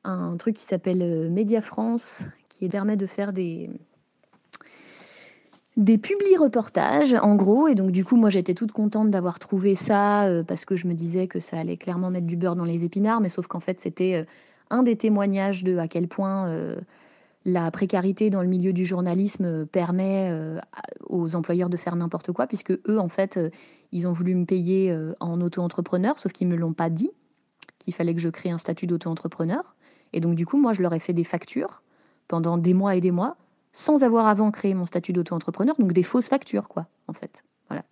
un 0.03 0.35
truc 0.37 0.55
qui 0.55 0.65
s'appelle 0.65 1.03
euh, 1.03 1.29
Média 1.29 1.61
France, 1.61 2.25
qui 2.49 2.67
permet 2.69 2.95
de 2.97 3.05
faire 3.05 3.33
des, 3.33 3.69
des 5.77 5.97
publi-reportages, 5.97 7.13
en 7.13 7.35
gros. 7.35 7.67
Et 7.67 7.75
donc, 7.75 7.91
du 7.91 8.03
coup, 8.03 8.17
moi, 8.17 8.29
j'étais 8.29 8.53
toute 8.53 8.71
contente 8.71 9.09
d'avoir 9.09 9.39
trouvé 9.39 9.75
ça 9.75 10.25
euh, 10.25 10.43
parce 10.43 10.65
que 10.65 10.75
je 10.75 10.87
me 10.87 10.93
disais 10.93 11.27
que 11.27 11.39
ça 11.39 11.57
allait 11.57 11.77
clairement 11.77 12.11
mettre 12.11 12.27
du 12.27 12.35
beurre 12.35 12.55
dans 12.55 12.65
les 12.65 12.83
épinards. 12.83 13.21
Mais 13.21 13.29
sauf 13.29 13.47
qu'en 13.47 13.61
fait, 13.61 13.79
c'était 13.79 14.15
euh, 14.15 14.23
un 14.69 14.83
des 14.83 14.97
témoignages 14.97 15.63
de 15.63 15.77
à 15.77 15.87
quel 15.87 16.07
point 16.07 16.49
euh, 16.49 16.75
la 17.45 17.71
précarité 17.71 18.29
dans 18.29 18.41
le 18.41 18.49
milieu 18.49 18.73
du 18.73 18.85
journalisme 18.85 19.65
permet 19.65 20.31
aux 21.09 21.35
employeurs 21.35 21.69
de 21.69 21.77
faire 21.77 21.95
n'importe 21.95 22.31
quoi, 22.31 22.45
puisque 22.45 22.71
eux, 22.87 22.99
en 22.99 23.09
fait, 23.09 23.39
ils 23.91 24.07
ont 24.07 24.11
voulu 24.11 24.35
me 24.35 24.45
payer 24.45 24.95
en 25.19 25.41
auto-entrepreneur, 25.41 26.19
sauf 26.19 26.33
qu'ils 26.33 26.47
ne 26.49 26.53
me 26.53 26.59
l'ont 26.59 26.73
pas 26.73 26.91
dit. 26.91 27.09
qu'il 27.79 27.95
fallait 27.95 28.13
que 28.13 28.21
je 28.21 28.29
crée 28.29 28.51
un 28.51 28.59
statut 28.59 28.85
d'auto-entrepreneur. 28.85 29.75
Et 30.13 30.19
donc, 30.19 30.35
du 30.35 30.45
coup, 30.45 30.57
moi, 30.57 30.73
je 30.73 30.83
leur 30.83 30.93
ai 30.93 30.99
fait 30.99 31.13
des 31.13 31.23
factures 31.23 31.81
pendant 32.27 32.57
des 32.57 32.75
mois 32.75 32.95
et 32.95 33.01
des 33.01 33.11
mois, 33.11 33.37
sans 33.71 34.03
avoir 34.03 34.27
avant 34.27 34.51
créé 34.51 34.73
mon 34.73 34.85
statut 34.85 35.13
d'auto-entrepreneur, 35.13 35.75
donc 35.79 35.93
des 35.93 36.03
fausses 36.03 36.27
factures, 36.27 36.67
quoi, 36.67 36.87
en 37.07 37.13
fait. 37.13 37.43
Voilà. 37.69 37.83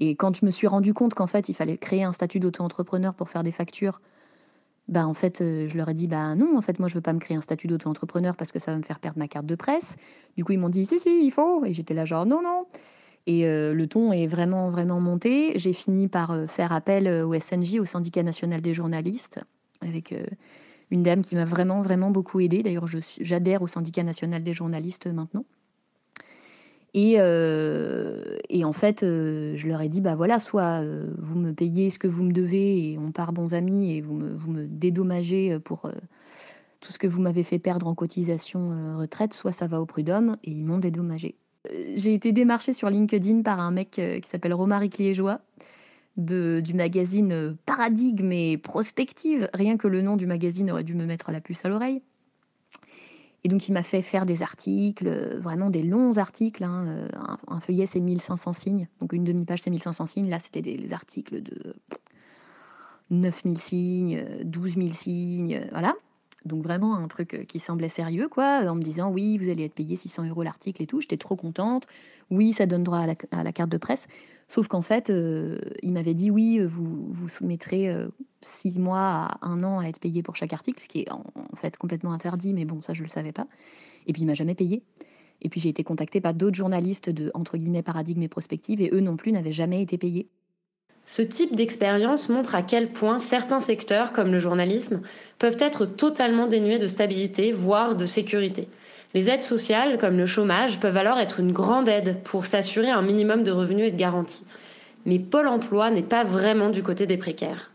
Et 0.00 0.16
quand 0.16 0.36
je 0.36 0.44
me 0.44 0.50
suis 0.50 0.66
rendu 0.66 0.94
compte 0.94 1.14
qu'en 1.14 1.26
fait, 1.26 1.48
il 1.48 1.54
fallait 1.54 1.78
créer 1.78 2.04
un 2.04 2.12
statut 2.12 2.40
d'auto-entrepreneur 2.40 3.14
pour 3.14 3.28
faire 3.28 3.42
des 3.42 3.52
factures, 3.52 4.00
bah 4.88 5.06
en 5.06 5.14
fait, 5.14 5.40
euh, 5.40 5.66
je 5.66 5.76
leur 5.76 5.88
ai 5.88 5.94
dit 5.94 6.06
bah 6.06 6.34
non, 6.34 6.56
en 6.56 6.62
fait, 6.62 6.78
moi 6.78 6.88
je 6.88 6.94
veux 6.94 7.00
pas 7.00 7.12
me 7.12 7.18
créer 7.18 7.36
un 7.36 7.40
statut 7.40 7.66
d'auto-entrepreneur 7.66 8.36
parce 8.36 8.52
que 8.52 8.60
ça 8.60 8.70
va 8.70 8.78
me 8.78 8.84
faire 8.84 9.00
perdre 9.00 9.18
ma 9.18 9.26
carte 9.26 9.46
de 9.46 9.56
presse. 9.56 9.96
Du 10.36 10.44
coup, 10.44 10.52
ils 10.52 10.58
m'ont 10.58 10.68
dit 10.68 10.86
si 10.86 10.98
si, 11.00 11.24
il 11.24 11.30
faut. 11.30 11.64
Et 11.64 11.74
j'étais 11.74 11.94
là 11.94 12.04
genre 12.04 12.24
non 12.24 12.40
non. 12.42 12.66
Et 13.26 13.46
euh, 13.46 13.74
le 13.74 13.88
ton 13.88 14.12
est 14.12 14.28
vraiment 14.28 14.70
vraiment 14.70 15.00
monté. 15.00 15.58
J'ai 15.58 15.72
fini 15.72 16.06
par 16.06 16.30
euh, 16.30 16.46
faire 16.46 16.72
appel 16.72 17.08
au 17.08 17.34
SNJ, 17.38 17.80
au 17.80 17.84
syndicat 17.84 18.22
national 18.22 18.60
des 18.60 18.74
journalistes, 18.74 19.40
avec 19.80 20.14
une 20.90 21.02
dame 21.02 21.22
qui 21.22 21.34
m'a 21.34 21.44
vraiment 21.44 21.82
vraiment 21.82 22.10
beaucoup 22.10 22.40
aidé. 22.40 22.62
D'ailleurs, 22.62 22.86
j'adhère 23.20 23.62
au 23.62 23.66
syndicat 23.66 24.02
national 24.02 24.42
des 24.42 24.52
journalistes 24.52 25.06
maintenant. 25.06 25.44
Et, 26.96 27.16
euh, 27.18 28.38
en 28.64 28.72
fait, 28.72 29.02
euh, 29.02 29.54
je 29.54 29.68
leur 29.68 29.82
ai 29.82 29.88
dit, 29.88 30.00
bah 30.00 30.14
voilà, 30.14 30.38
soit 30.38 30.82
euh, 30.82 31.12
vous 31.18 31.38
me 31.38 31.52
payez 31.52 31.90
ce 31.90 31.98
que 31.98 32.08
vous 32.08 32.24
me 32.24 32.32
devez 32.32 32.92
et 32.92 32.98
on 32.98 33.12
part 33.12 33.34
bons 33.34 33.52
amis 33.52 33.94
et 33.94 34.00
vous 34.00 34.14
me, 34.14 34.34
vous 34.34 34.50
me 34.50 34.64
dédommagez 34.66 35.58
pour 35.60 35.90
tout 36.80 36.92
ce 36.92 36.98
que 36.98 37.06
vous 37.06 37.20
m'avez 37.20 37.44
fait 37.44 37.58
perdre 37.58 37.86
en 37.86 37.94
cotisation 37.94 38.96
retraite, 38.98 39.34
soit 39.34 39.52
ça 39.52 39.66
va 39.66 39.80
au 39.80 39.84
prud'homme 39.84 40.36
et 40.42 40.50
ils 40.50 40.64
m'ont 40.64 40.78
dédommagé. 40.78 41.36
J'ai 41.96 42.14
été 42.14 42.32
démarchée 42.32 42.72
sur 42.72 42.88
LinkedIn 42.88 43.42
par 43.42 43.60
un 43.60 43.72
mec 43.72 43.90
qui 43.90 44.28
s'appelle 44.28 44.54
Romaric 44.54 44.96
Liégeois 44.96 45.40
de, 46.16 46.60
du 46.64 46.74
magazine 46.74 47.56
Paradigme 47.66 48.32
et 48.32 48.56
Prospective. 48.56 49.48
Rien 49.54 49.76
que 49.76 49.88
le 49.88 50.02
nom 50.02 50.16
du 50.16 50.26
magazine 50.26 50.70
aurait 50.70 50.84
dû 50.84 50.94
me 50.94 51.06
mettre 51.06 51.32
la 51.32 51.40
puce 51.40 51.64
à 51.64 51.68
l'oreille. 51.68 52.02
Et 53.44 53.48
donc, 53.48 53.68
il 53.68 53.72
m'a 53.72 53.84
fait 53.84 54.02
faire 54.02 54.26
des 54.26 54.42
articles, 54.42 55.06
euh, 55.06 55.38
vraiment 55.38 55.70
des 55.70 55.82
longs 55.82 56.16
articles. 56.16 56.64
Hein, 56.64 56.86
euh, 56.88 57.08
un, 57.46 57.60
feuillet, 57.60 57.86
c'est 57.86 58.00
1500 58.00 58.52
signes. 58.52 58.88
Donc, 59.00 59.12
une 59.12 59.24
demi-page, 59.24 59.62
c'est 59.62 59.70
1500 59.70 60.06
signes. 60.06 60.28
Là, 60.28 60.40
c'était 60.40 60.62
des 60.62 60.92
articles 60.92 61.42
de 61.42 61.76
9000 63.10 63.58
signes, 63.58 64.24
12 64.42 64.74
000 64.74 64.88
signes, 64.88 65.68
voilà. 65.70 65.94
Donc 66.46 66.62
vraiment 66.62 66.96
un 66.96 67.08
truc 67.08 67.44
qui 67.48 67.58
semblait 67.58 67.88
sérieux, 67.88 68.28
quoi, 68.28 68.62
en 68.70 68.74
me 68.74 68.82
disant 68.82 69.10
oui, 69.10 69.38
vous 69.38 69.48
allez 69.48 69.64
être 69.64 69.74
payé 69.74 69.96
600 69.96 70.28
euros 70.28 70.42
l'article 70.42 70.82
et 70.82 70.86
tout. 70.86 71.00
J'étais 71.00 71.16
trop 71.16 71.36
contente. 71.36 71.86
Oui, 72.30 72.52
ça 72.52 72.66
donne 72.66 72.84
droit 72.84 73.06
à 73.30 73.42
la, 73.44 73.52
carte 73.52 73.70
de 73.70 73.78
presse. 73.78 74.06
Sauf 74.48 74.68
qu'en 74.68 74.82
fait, 74.82 75.10
euh, 75.10 75.58
il 75.82 75.92
m'avait 75.92 76.14
dit 76.14 76.30
oui, 76.30 76.60
vous, 76.60 77.08
vous 77.10 77.28
mettrez 77.42 77.88
euh, 77.88 78.08
six 78.40 78.78
mois 78.78 78.98
à 79.00 79.38
un 79.42 79.62
an 79.64 79.80
à 79.80 79.86
être 79.86 80.00
payé 80.00 80.22
pour 80.22 80.36
chaque 80.36 80.52
article, 80.52 80.82
ce 80.82 80.88
qui 80.88 81.00
est 81.00 81.10
en, 81.10 81.24
fait 81.54 81.76
complètement 81.76 82.12
interdit, 82.12 82.52
mais 82.52 82.64
bon, 82.64 82.80
ça 82.80 82.94
je 82.94 83.02
le 83.02 83.08
savais 83.08 83.32
pas. 83.32 83.46
Et 84.06 84.12
puis 84.12 84.22
il 84.22 84.26
m'a 84.26 84.34
jamais 84.34 84.54
payé. 84.54 84.82
Et 85.42 85.48
puis 85.48 85.60
j'ai 85.60 85.68
été 85.68 85.84
contactée 85.84 86.20
par 86.20 86.34
d'autres 86.34 86.56
journalistes 86.56 87.10
de 87.10 87.30
entre 87.34 87.56
guillemets 87.58 87.82
paradigme 87.82 88.22
et 88.22 88.28
prospective, 88.28 88.80
et 88.80 88.90
eux 88.92 89.00
non 89.00 89.16
plus 89.16 89.32
n'avaient 89.32 89.52
jamais 89.52 89.82
été 89.82 89.98
payés. 89.98 90.28
Ce 91.08 91.22
type 91.22 91.54
d'expérience 91.54 92.28
montre 92.28 92.56
à 92.56 92.62
quel 92.62 92.92
point 92.92 93.20
certains 93.20 93.60
secteurs, 93.60 94.12
comme 94.12 94.32
le 94.32 94.38
journalisme, 94.38 95.02
peuvent 95.38 95.56
être 95.60 95.86
totalement 95.86 96.48
dénués 96.48 96.80
de 96.80 96.88
stabilité, 96.88 97.52
voire 97.52 97.94
de 97.94 98.06
sécurité. 98.06 98.68
Les 99.14 99.30
aides 99.30 99.44
sociales, 99.44 99.98
comme 99.98 100.18
le 100.18 100.26
chômage, 100.26 100.80
peuvent 100.80 100.96
alors 100.96 101.20
être 101.20 101.38
une 101.38 101.52
grande 101.52 101.88
aide 101.88 102.20
pour 102.24 102.44
s'assurer 102.44 102.90
un 102.90 103.02
minimum 103.02 103.44
de 103.44 103.52
revenus 103.52 103.86
et 103.86 103.90
de 103.92 103.96
garanties. 103.96 104.44
Mais 105.06 105.20
Pôle 105.20 105.46
Emploi 105.46 105.90
n'est 105.90 106.02
pas 106.02 106.24
vraiment 106.24 106.70
du 106.70 106.82
côté 106.82 107.06
des 107.06 107.16
précaires. 107.16 107.70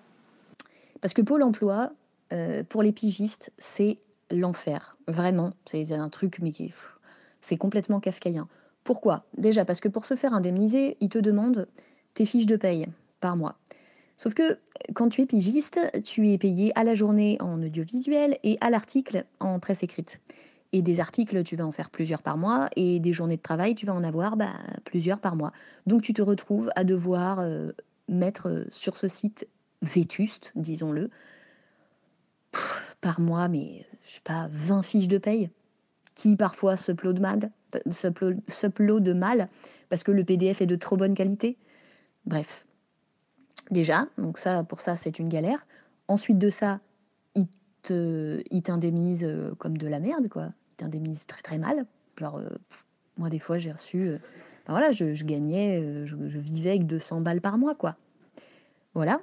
Parce 1.00 1.13
que 1.13 1.22
Pôle 1.22 1.44
Emploi, 1.44 1.88
euh, 2.34 2.63
pour 2.67 2.84
les 2.84 2.91
pigistes, 2.91 3.54
c'est 3.58 3.96
l'enfer. 4.30 4.98
Vraiment, 5.08 5.54
c'est 5.65 5.89
un 5.94 6.10
truc, 6.10 6.39
mais 6.41 6.52
c'est 7.39 7.58
complètement 7.58 8.02
kafkaïen. 8.02 8.50
Pourquoi? 8.84 9.24
Déjà 9.38 9.63
parce 9.63 9.80
que 9.80 9.88
pour 9.88 10.04
se 10.04 10.15
faire 10.15 10.34
indemniser, 10.34 10.98
ils 11.00 11.10
te 11.10 11.17
demandent 11.17 11.65
tes 12.13 12.26
fiches 12.26 12.46
de 12.46 12.58
paye 12.58 12.88
par 13.21 13.38
mois. 13.38 13.55
Sauf 14.17 14.34
que 14.34 14.60
quand 14.93 15.10
tu 15.10 15.21
es 15.21 15.25
pigiste, 15.25 15.79
tu 16.03 16.29
es 16.29 16.38
payé 16.38 16.71
à 16.77 16.84
la 16.84 16.93
journée 16.93 17.38
en 17.39 17.62
audiovisuel 17.63 18.38
et 18.43 18.57
à 18.62 18.69
l'article 18.69 19.25
en 19.39 19.60
presse 19.60 19.84
écrite. 19.84 20.21
Et 20.73 20.81
des 20.81 20.99
articles, 20.99 21.43
tu 21.43 21.55
vas 21.55 21.65
en 21.65 21.71
faire 21.71 21.89
plusieurs 21.89 22.21
par 22.21 22.38
mois, 22.38 22.69
et 22.75 22.99
des 22.99 23.13
journées 23.13 23.38
de 23.38 23.41
travail, 23.41 23.75
tu 23.75 23.86
vas 23.86 23.93
en 23.93 24.03
avoir 24.03 24.38
bah, 24.38 24.53
plusieurs 24.86 25.19
par 25.19 25.36
mois. 25.36 25.51
Donc 25.88 26.01
tu 26.01 26.13
te 26.13 26.21
retrouves 26.21 26.69
à 26.75 26.84
devoir 26.84 27.39
euh, 27.39 27.71
mettre 28.07 28.65
sur 28.69 28.95
ce 28.95 29.07
site 29.07 29.47
vétuste, 29.81 30.51
disons-le, 30.55 31.10
par 33.01 33.19
mois, 33.19 33.47
mais 33.47 33.86
je 34.03 34.13
sais 34.13 34.21
pas, 34.23 34.47
20 34.51 34.84
fiches 34.84 35.07
de 35.07 35.17
paye, 35.17 35.49
qui 36.15 36.36
parfois 36.36 36.77
se 36.77 36.91
mal, 37.19 37.51
mal, 39.13 39.49
parce 39.89 40.03
que 40.03 40.12
le 40.12 40.23
PDF 40.23 40.62
est 40.62 40.67
de 40.67 40.75
trop 40.75 40.95
bonne 40.95 41.15
qualité. 41.15 41.57
Bref, 42.25 42.67
déjà. 43.71 44.07
Donc 44.17 44.38
ça, 44.38 44.63
pour 44.63 44.81
ça, 44.81 44.95
c'est 44.97 45.19
une 45.19 45.29
galère. 45.29 45.65
Ensuite 46.07 46.38
de 46.38 46.49
ça, 46.49 46.79
il 47.89 48.62
t'indemnise 48.62 49.23
euh, 49.23 49.53
comme 49.57 49.77
de 49.77 49.88
la 49.88 49.99
merde, 49.99 50.27
quoi. 50.29 50.49
Il 50.71 50.75
t'indemnise 50.75 51.25
très 51.25 51.41
très 51.41 51.57
mal. 51.57 51.86
Genre, 52.19 52.38
euh, 52.38 52.49
moi, 53.17 53.29
des 53.29 53.39
fois, 53.39 53.57
j'ai 53.57 53.71
reçu... 53.71 54.07
Euh, 54.07 54.17
voilà, 54.67 54.91
je, 54.91 55.23
gagnais, 55.23 56.05
je, 56.05 56.15
vivais 56.15 56.69
avec 56.69 56.86
200 56.86 57.21
balles 57.21 57.41
par 57.41 57.57
mois, 57.57 57.75
quoi. 57.75 57.97
Voilà. 58.93 59.19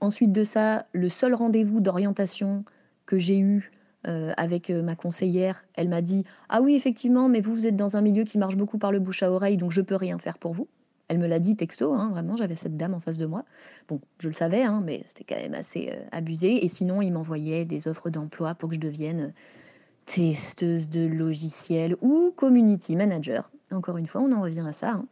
Ensuite 0.00 0.32
de 0.32 0.44
ça, 0.44 0.86
le 0.92 1.08
seul 1.08 1.32
rendez-vous 1.32 1.80
d'orientation 1.80 2.64
que 3.06 3.18
j'ai 3.18 3.38
eu 3.38 3.70
avec 4.04 4.70
ma 4.70 4.96
conseillère, 4.96 5.64
elle 5.74 5.88
m'a 5.88 6.02
dit 6.02 6.24
Ah 6.48 6.60
oui, 6.60 6.74
effectivement, 6.74 7.28
mais 7.28 7.40
vous, 7.40 7.52
vous 7.52 7.66
êtes 7.66 7.76
dans 7.76 7.96
un 7.96 8.00
milieu 8.00 8.24
qui 8.24 8.36
marche 8.36 8.56
beaucoup 8.56 8.78
par 8.78 8.90
le 8.90 8.98
bouche 8.98 9.22
à 9.22 9.30
oreille, 9.30 9.56
donc 9.56 9.70
je 9.70 9.80
peux 9.80 9.96
rien 9.96 10.18
faire 10.18 10.38
pour 10.38 10.52
vous. 10.52 10.66
Elle 11.08 11.18
me 11.18 11.26
l'a 11.26 11.38
dit 11.38 11.56
texto, 11.56 11.94
hein, 11.94 12.10
vraiment, 12.10 12.36
j'avais 12.36 12.56
cette 12.56 12.76
dame 12.76 12.94
en 12.94 13.00
face 13.00 13.16
de 13.16 13.26
moi. 13.26 13.44
Bon, 13.88 14.00
je 14.18 14.28
le 14.28 14.34
savais, 14.34 14.62
hein, 14.62 14.82
mais 14.84 15.02
c'était 15.06 15.24
quand 15.24 15.40
même 15.40 15.54
assez 15.54 15.90
euh, 15.90 16.04
abusé. 16.12 16.64
Et 16.64 16.68
sinon, 16.68 17.00
il 17.00 17.12
m'envoyait 17.12 17.64
des 17.64 17.88
offres 17.88 18.10
d'emploi 18.10 18.54
pour 18.54 18.68
que 18.68 18.74
je 18.74 18.80
devienne 18.80 19.20
euh, 19.20 19.32
testeuse 20.04 20.88
de 20.88 21.06
logiciels 21.06 21.96
ou 22.02 22.32
community 22.36 22.94
manager. 22.94 23.50
Encore 23.70 23.96
une 23.96 24.06
fois, 24.06 24.20
on 24.20 24.32
en 24.32 24.42
revient 24.42 24.64
à 24.66 24.72
ça. 24.74 24.92
Hein. 24.92 25.06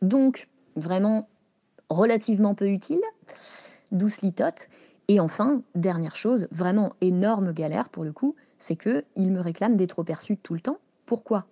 Donc, 0.00 0.48
vraiment 0.76 1.28
relativement 1.90 2.54
peu 2.54 2.68
utile, 2.68 3.02
douce 3.92 4.22
litote. 4.22 4.68
Et 5.08 5.20
enfin, 5.20 5.62
dernière 5.74 6.16
chose, 6.16 6.48
vraiment 6.50 6.94
énorme 7.00 7.52
galère 7.52 7.88
pour 7.88 8.04
le 8.04 8.12
coup, 8.12 8.36
c'est 8.58 8.76
que 8.76 9.04
il 9.16 9.32
me 9.32 9.40
réclament 9.40 9.76
des 9.76 9.86
trop 9.86 10.04
tout 10.42 10.54
le 10.54 10.60
temps. 10.60 10.78
Pourquoi? 11.04 11.46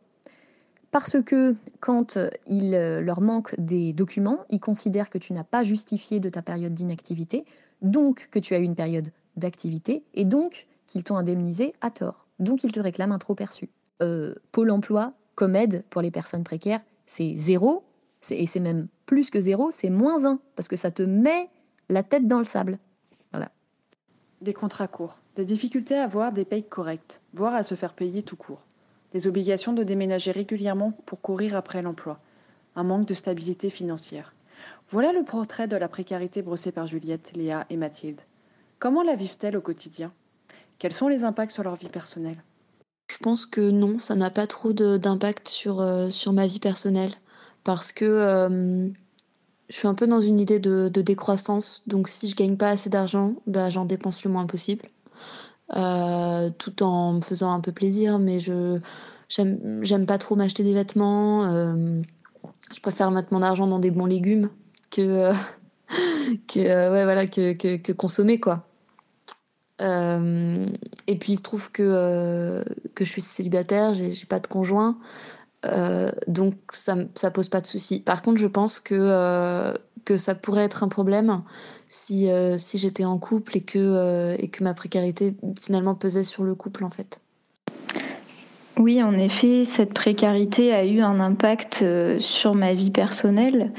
Parce 0.99 1.23
que 1.23 1.55
quand 1.79 2.17
euh, 2.17 2.29
il 2.49 2.75
euh, 2.75 3.01
leur 3.01 3.21
manque 3.21 3.55
des 3.57 3.93
documents, 3.93 4.41
ils 4.51 4.59
considèrent 4.59 5.11
que 5.11 5.19
tu 5.19 5.33
n'as 5.33 5.45
pas 5.45 5.63
justifié 5.63 6.19
de 6.19 6.29
ta 6.29 6.43
période 6.43 6.75
d'inactivité, 6.75 7.45
donc 7.83 8.27
que 8.33 8.41
tu 8.41 8.53
as 8.53 8.59
eu 8.59 8.65
une 8.65 8.75
période 8.75 9.13
d'activité, 9.37 10.03
et 10.15 10.25
donc 10.25 10.67
qu'ils 10.87 11.05
t'ont 11.05 11.17
indemnisé 11.17 11.73
à 11.83 11.93
tort. 11.93 12.27
Donc 12.41 12.65
ils 12.65 12.73
te 12.73 12.81
réclament 12.81 13.13
un 13.13 13.21
trop 13.21 13.37
perçu. 13.37 13.71
Euh, 14.03 14.35
Pôle 14.51 14.73
emploi, 14.73 15.13
comme 15.37 15.55
aide 15.55 15.85
pour 15.89 16.03
les 16.03 16.11
personnes 16.11 16.43
précaires, 16.43 16.81
c'est 17.07 17.35
zéro, 17.37 17.85
et 18.29 18.49
c'est 18.49 18.59
même 18.59 18.89
plus 19.07 19.31
que 19.31 19.41
zéro, 19.41 19.71
c'est 19.71 19.91
moins 19.91 20.27
un, 20.27 20.41
parce 20.57 20.67
que 20.67 20.75
ça 20.75 20.91
te 20.91 21.05
met 21.05 21.49
la 21.89 22.03
tête 22.03 22.27
dans 22.27 22.41
le 22.41 22.45
sable. 22.45 22.77
Voilà. 23.31 23.53
Des 24.41 24.53
contrats 24.53 24.89
courts, 24.89 25.17
des 25.37 25.45
difficultés 25.45 25.95
à 25.95 26.03
avoir 26.03 26.33
des 26.33 26.45
payes 26.45 26.65
correctes, 26.65 27.21
voire 27.35 27.55
à 27.55 27.63
se 27.63 27.77
faire 27.77 27.93
payer 27.95 28.25
tout 28.25 28.37
court 28.37 28.65
des 29.13 29.27
obligations 29.27 29.73
de 29.73 29.85
déménager 29.85 30.31
régulièrement 30.31 30.93
pour 31.07 31.21
courir 31.21 31.57
après 31.57 31.83
l'emploi, 31.83 32.21
un 32.77 32.85
manque 32.85 33.07
de 33.07 33.15
stabilité 33.15 33.71
financière. 33.71 34.35
Voilà 34.91 35.13
le 35.13 35.25
portrait 35.25 35.69
de 35.69 35.77
la 35.77 35.89
précarité 35.89 36.43
brossé 36.43 36.73
par 36.73 36.87
Juliette, 36.87 37.33
Léa 37.35 37.67
et 37.71 37.77
Mathilde. 37.77 38.21
Comment 38.79 39.03
la 39.03 39.17
vivent-elles 39.17 39.57
au 39.57 39.61
quotidien? 39.61 40.13
Quels 40.79 40.93
sont 40.93 41.09
les 41.09 41.25
impacts 41.25 41.53
sur 41.53 41.63
leur 41.63 41.77
vie 41.77 41.89
personnelle? 41.89 42.43
Je 43.11 43.17
pense 43.19 43.47
que 43.47 43.71
non, 43.71 43.99
ça 43.99 44.15
n'a 44.15 44.31
pas 44.31 44.47
trop 44.47 44.73
d'impact 44.73 45.49
sur, 45.49 45.81
euh, 45.81 46.11
sur 46.11 46.33
ma 46.33 46.47
vie 46.47 46.59
personnelle 46.61 47.13
parce 47.65 47.91
que 47.91 48.05
euh, 48.05 48.89
je 49.69 49.75
suis 49.75 49.89
un 49.89 49.95
peu 49.95 50.07
dans 50.07 50.21
une 50.21 50.41
idée 50.41 50.59
de, 50.59 50.89
décroissance. 50.89 51.83
Donc 51.87 52.09
si 52.09 52.29
je 52.29 52.37
gagne 52.37 52.57
pas 52.57 52.69
assez 52.69 52.91
d'argent, 52.91 53.35
bah, 53.47 53.71
j'en 53.71 53.85
dépense 53.85 54.25
le 54.25 54.31
moins 54.31 54.47
possible. 54.47 54.89
Euh, 55.77 56.49
tout 56.57 56.83
en 56.83 57.15
me 57.15 57.21
faisant 57.21 57.53
un 57.53 57.61
peu 57.61 57.73
plaisir, 57.73 58.19
mais 58.19 58.41
je 58.41 58.81
j'aime 59.29 60.07
pas 60.07 60.17
trop 60.17 60.35
m'acheter 60.35 60.63
des 60.63 60.73
vêtements. 60.73 61.45
Euh, 61.45 62.01
je 62.73 62.81
préfère 62.81 63.11
mettre 63.11 63.33
mon 63.33 63.43
argent 63.43 63.67
dans 63.67 63.79
des 63.79 63.91
bons 63.91 64.07
légumes 64.07 64.49
que 64.91 65.31
que 66.49 66.59
ouais 66.59 67.05
voilà 67.05 67.27
que, 67.27 67.53
que, 67.53 67.93
consommer 67.93 68.41
quoi. 68.41 68.67
Euh, 69.81 70.67
et 71.07 71.17
puis 71.19 71.35
il 71.35 71.37
se 71.37 71.43
trouve 71.43 71.71
que 71.71 72.65
que 72.95 73.05
je 73.05 73.11
suis 73.11 73.23
célibataire, 73.23 73.93
j'ai 73.93 74.27
pas 74.27 74.41
de 74.41 74.47
conjoint. 74.47 74.99
Euh, 75.67 76.13
donc 76.29 76.55
ça 76.73 76.97
ça 77.15 77.31
pose 77.31 77.49
pas 77.49 77.61
de 77.61 77.67
souci. 77.67 78.01
Par 78.01 78.23
contre, 78.23 78.39
je 78.39 78.47
pense 78.47 78.79
que, 78.79 78.95
euh, 78.95 79.73
que 80.05 80.17
ça 80.17 80.35
pourrait 80.35 80.65
être 80.65 80.85
un 80.85 80.89
problème 80.89 81.43
si, 81.89 82.31
euh, 82.31 82.59
si 82.59 82.79
j'étais 82.79 83.05
en 83.05 83.19
couple 83.19 83.57
et 83.57 83.63
que, 83.63 84.37
et 84.39 84.49
que 84.49 84.63
ma 84.63 84.75
précarité 84.75 85.35
finalement 85.61 85.95
pesait 85.95 86.25
sur 86.25 86.45
le 86.45 86.55
couple, 86.55 86.85
en 86.85 86.91
fait. 86.91 87.21
Oui, 88.79 89.03
en 89.03 89.19
effet, 89.19 89.65
cette 89.65 89.93
précarité 89.93 90.73
a 90.73 90.85
eu 90.85 91.01
un 91.01 91.19
impact, 91.19 91.85
sur 92.21 92.55
ma 92.55 92.75
vie 92.75 92.93
personnelle. 92.93 93.73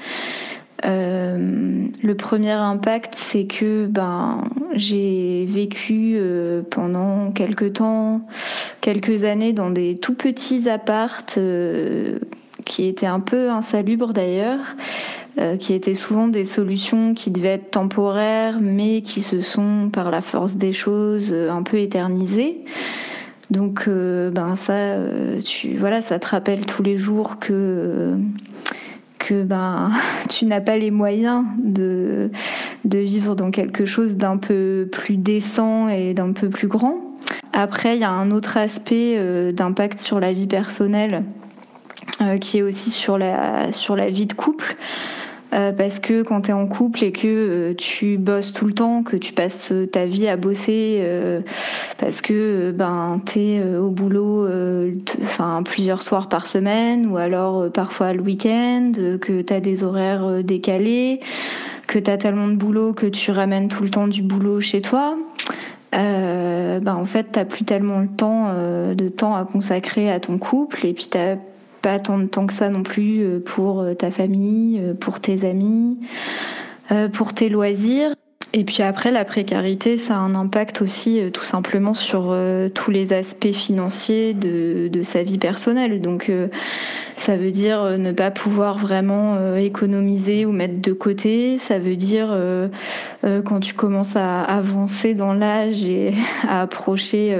Euh, 0.85 1.87
le 2.01 2.15
premier 2.15 2.51
impact, 2.51 3.15
c'est 3.15 3.45
que 3.45 3.85
ben 3.87 4.43
j'ai 4.73 5.45
vécu 5.45 6.13
euh, 6.15 6.61
pendant 6.69 7.31
quelques 7.31 7.73
temps, 7.73 8.21
quelques 8.81 9.23
années 9.23 9.53
dans 9.53 9.71
des 9.71 9.97
tout 9.97 10.13
petits 10.13 10.69
appartes 10.69 11.35
euh, 11.37 12.19
qui 12.65 12.85
étaient 12.87 13.05
un 13.05 13.19
peu 13.19 13.49
insalubres 13.49 14.13
d'ailleurs, 14.13 14.75
qui 15.59 15.73
étaient 15.73 15.93
souvent 15.93 16.27
des 16.27 16.43
solutions 16.43 17.13
qui 17.13 17.31
devaient 17.31 17.53
être 17.53 17.71
temporaires, 17.71 18.57
mais 18.59 19.01
qui 19.01 19.21
se 19.21 19.39
sont 19.39 19.89
par 19.91 20.11
la 20.11 20.19
force 20.19 20.57
des 20.57 20.73
choses 20.73 21.33
un 21.33 21.63
peu 21.63 21.77
éternisées. 21.77 22.65
Donc 23.49 23.87
ben 23.87 24.55
ça, 24.57 24.97
tu 25.45 25.77
voilà, 25.77 26.01
ça 26.01 26.19
te 26.19 26.27
rappelle 26.27 26.65
tous 26.65 26.83
les 26.83 26.97
jours 26.97 27.39
que 27.39 28.17
que 29.29 29.43
ben, 29.43 29.91
tu 30.29 30.45
n'as 30.45 30.61
pas 30.61 30.77
les 30.77 30.91
moyens 30.91 31.45
de, 31.59 32.31
vivre 32.83 33.35
dans 33.35 33.51
quelque 33.51 33.85
chose 33.85 34.15
d'un 34.15 34.37
peu 34.37 34.89
plus 34.91 35.17
décent 35.17 35.87
et 35.87 36.13
d'un 36.13 36.33
peu 36.33 36.49
plus 36.49 36.67
grand. 36.67 36.97
Après, 37.53 37.95
il 37.95 38.01
y 38.01 38.05
a 38.05 38.09
un 38.09 38.31
autre 38.31 38.57
aspect 38.57 39.15
euh, 39.17 39.51
d'impact 39.51 39.99
sur 39.99 40.19
la 40.19 40.33
vie 40.33 40.47
personnelle 40.47 41.23
euh, 42.21 42.37
qui 42.37 42.59
est 42.59 42.61
aussi 42.61 42.91
sur 42.91 43.17
la 43.17 43.69
vie 44.09 44.25
de 44.25 44.33
couple. 44.33 44.75
Euh, 45.53 45.71
parce 45.71 45.99
que 45.99 46.21
quand 46.21 46.41
tu 46.41 46.49
es 46.51 46.53
en 46.53 46.67
couple 46.67 47.03
et 47.03 47.11
que 47.11 47.27
euh, 47.27 47.73
tu 47.75 48.17
bosses 48.17 48.53
tout 48.53 48.67
le 48.67 48.73
temps, 48.73 49.01
que 49.01 49.15
tu 49.15 49.33
passes 49.33 49.73
ta 49.91 50.05
vie 50.05 50.27
à 50.27 50.37
bosser 50.37 50.99
euh, 51.01 51.41
parce 51.97 52.21
que 52.21 52.71
ben 52.71 53.19
tu 53.25 53.39
es 53.39 53.75
au 53.75 53.89
boulot 53.89 54.47
enfin 55.23 55.63
plusieurs 55.63 56.03
soirs 56.03 56.29
par 56.29 56.45
semaine 56.45 57.07
ou 57.07 57.17
alors 57.17 57.71
parfois 57.71 58.13
le 58.13 58.21
week-end, 58.21 58.91
que 59.19 59.41
tu 59.41 59.53
as 59.53 59.59
des 59.59 59.83
horaires 59.83 60.43
décalés, 60.43 61.19
que 61.87 61.97
tu 61.97 62.11
as 62.11 62.17
tellement 62.17 62.47
de 62.47 62.55
boulot 62.55 62.93
que 62.93 63.07
tu 63.07 63.31
ramènes 63.31 63.69
tout 63.69 63.83
le 63.83 63.89
temps 63.89 64.07
du 64.07 64.21
boulot 64.21 64.61
chez 64.61 64.81
toi. 64.81 65.17
ben 65.91 66.81
en 66.85 67.05
fait, 67.05 67.27
t'as 67.31 67.45
plus 67.45 67.65
tellement 67.65 67.99
le 67.99 68.07
temps 68.07 68.53
de 68.93 69.09
temps 69.09 69.35
à 69.35 69.45
consacrer 69.45 70.11
à 70.11 70.19
ton 70.19 70.37
couple 70.37 70.85
et 70.85 70.93
puis 70.93 71.07
t'as 71.09 71.37
pas 71.81 71.99
tant 71.99 72.17
de 72.17 72.25
temps 72.25 72.47
que 72.47 72.53
ça 72.53 72.69
non 72.69 72.83
plus 72.83 73.21
euh, 73.21 73.39
pour 73.39 73.81
euh, 73.81 73.93
ta 73.93 74.11
famille, 74.11 74.79
euh, 74.81 74.93
pour 74.93 75.19
tes 75.19 75.47
amis, 75.47 75.97
pour 77.13 77.35
tes 77.35 77.49
loisirs. 77.49 78.13
Et 78.51 78.63
puis 78.63 78.81
après, 78.81 79.11
la 79.11 79.25
précarité, 79.25 79.97
ça 79.97 80.15
a 80.15 80.17
un 80.17 80.33
impact 80.33 80.81
aussi 80.81 81.21
tout 81.31 81.43
simplement 81.43 81.93
sur 81.93 82.35
tous 82.73 82.89
les 82.89 83.13
aspects 83.13 83.51
financiers 83.51 84.33
de, 84.33 84.87
de 84.87 85.01
sa 85.03 85.21
vie 85.21 85.37
personnelle. 85.37 86.01
Donc 86.01 86.31
ça 87.15 87.35
veut 87.35 87.51
dire 87.51 87.99
ne 87.99 88.11
pas 88.11 88.31
pouvoir 88.31 88.79
vraiment 88.79 89.55
économiser 89.55 90.47
ou 90.47 90.51
mettre 90.51 90.81
de 90.81 90.93
côté. 90.93 91.59
Ça 91.59 91.77
veut 91.77 91.95
dire 91.95 92.35
quand 93.21 93.59
tu 93.59 93.75
commences 93.75 94.15
à 94.15 94.41
avancer 94.41 95.13
dans 95.13 95.33
l'âge 95.33 95.83
et 95.83 96.15
à 96.47 96.61
approcher 96.61 97.37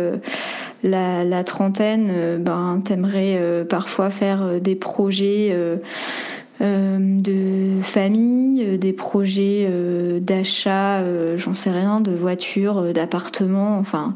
la, 0.84 1.44
trentaine, 1.44 2.10
euh, 2.12 2.38
ben, 2.38 2.82
t'aimerais 2.84 3.38
euh, 3.40 3.66
parfois 3.66 4.10
faire 4.10 4.44
euh, 4.44 4.60
des 4.60 4.76
projets 4.76 5.56
de 6.62 7.82
famille, 7.84 8.78
des 8.78 8.92
projets 8.92 9.70
d'achat, 10.20 11.02
j'en 11.38 11.54
sais 11.54 11.72
rien, 11.72 12.02
de 12.02 12.12
voitures, 12.12 12.94
d'appartements, 12.94 13.78
enfin 13.78 14.14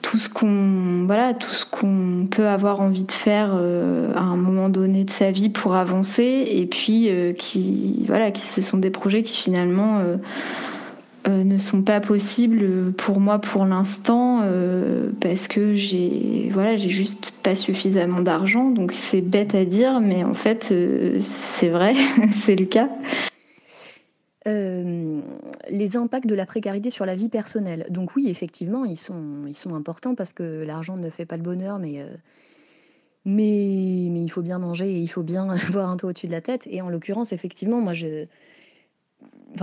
tout 0.00 0.16
ce 0.16 0.30
qu'on 0.30 1.04
voilà 1.04 1.34
tout 1.34 1.52
ce 1.52 1.66
qu'on 1.66 2.26
peut 2.30 2.46
avoir 2.46 2.80
envie 2.80 3.04
de 3.04 3.12
faire 3.12 3.50
à 3.52 4.22
un 4.22 4.36
moment 4.36 4.70
donné 4.70 5.04
de 5.04 5.10
sa 5.10 5.30
vie 5.30 5.50
pour 5.50 5.74
avancer 5.74 6.46
et 6.50 6.64
puis 6.64 7.10
qui 7.38 8.06
voilà 8.06 8.30
qui 8.30 8.40
ce 8.40 8.62
sont 8.62 8.78
des 8.78 8.88
projets 8.88 9.22
qui 9.22 9.36
finalement 9.36 10.00
ne 11.28 11.58
sont 11.58 11.82
pas 11.82 12.00
possibles 12.00 12.92
pour 12.92 13.20
moi 13.20 13.38
pour 13.38 13.64
l'instant 13.64 14.40
euh, 14.42 15.10
parce 15.20 15.48
que 15.48 15.74
j'ai 15.74 16.48
voilà 16.52 16.76
j'ai 16.76 16.88
juste 16.88 17.34
pas 17.42 17.54
suffisamment 17.54 18.20
d'argent. 18.20 18.70
Donc 18.70 18.92
c'est 18.92 19.20
bête 19.20 19.54
à 19.54 19.64
dire 19.64 20.00
mais 20.00 20.24
en 20.24 20.34
fait 20.34 20.72
euh, 20.72 21.18
c'est 21.20 21.68
vrai 21.68 21.94
c'est 22.44 22.56
le 22.56 22.66
cas. 22.66 22.88
Les 24.46 25.96
impacts 25.96 26.26
de 26.26 26.34
la 26.34 26.46
précarité 26.46 26.90
sur 26.90 27.06
la 27.06 27.14
vie 27.14 27.28
personnelle. 27.28 27.86
Donc 27.90 28.16
oui 28.16 28.28
effectivement 28.28 28.84
ils 28.84 28.98
sont 28.98 29.44
ils 29.46 29.56
sont 29.56 29.74
importants 29.74 30.14
parce 30.14 30.32
que 30.32 30.64
l'argent 30.64 30.96
ne 30.96 31.10
fait 31.10 31.26
pas 31.26 31.36
le 31.36 31.42
bonheur 31.42 31.78
mais 31.78 32.04
mais 33.24 34.08
mais 34.10 34.22
il 34.22 34.28
faut 34.28 34.42
bien 34.42 34.58
manger 34.58 34.90
et 34.90 34.98
il 34.98 35.08
faut 35.08 35.22
bien 35.22 35.48
avoir 35.68 35.90
un 35.90 35.96
toit 35.96 36.10
au-dessus 36.10 36.26
de 36.26 36.32
la 36.32 36.40
tête. 36.40 36.66
Et 36.70 36.80
en 36.82 36.88
l'occurrence 36.88 37.32
effectivement 37.32 37.80
moi 37.80 37.94
je 37.94 38.26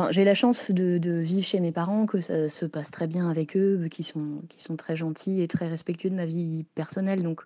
j'ai 0.10 0.24
la 0.24 0.34
chance 0.34 0.72
de, 0.72 1.12
vivre 1.20 1.46
chez 1.46 1.60
mes 1.60 1.72
parents, 1.72 2.06
que 2.06 2.22
ça 2.22 2.50
se 2.50 2.66
passe 2.66 2.92
très 2.92 3.08
bien 3.08 3.30
avec 3.30 3.56
eux, 3.56 3.88
qui 3.90 4.04
sont, 4.04 4.42
très 4.78 4.96
gentils 4.96 5.42
et 5.42 5.48
très 5.48 5.68
respectueux 5.68 6.10
de 6.10 6.16
ma 6.16 6.26
vie 6.26 6.66
personnelle. 6.76 7.24
Donc 7.24 7.42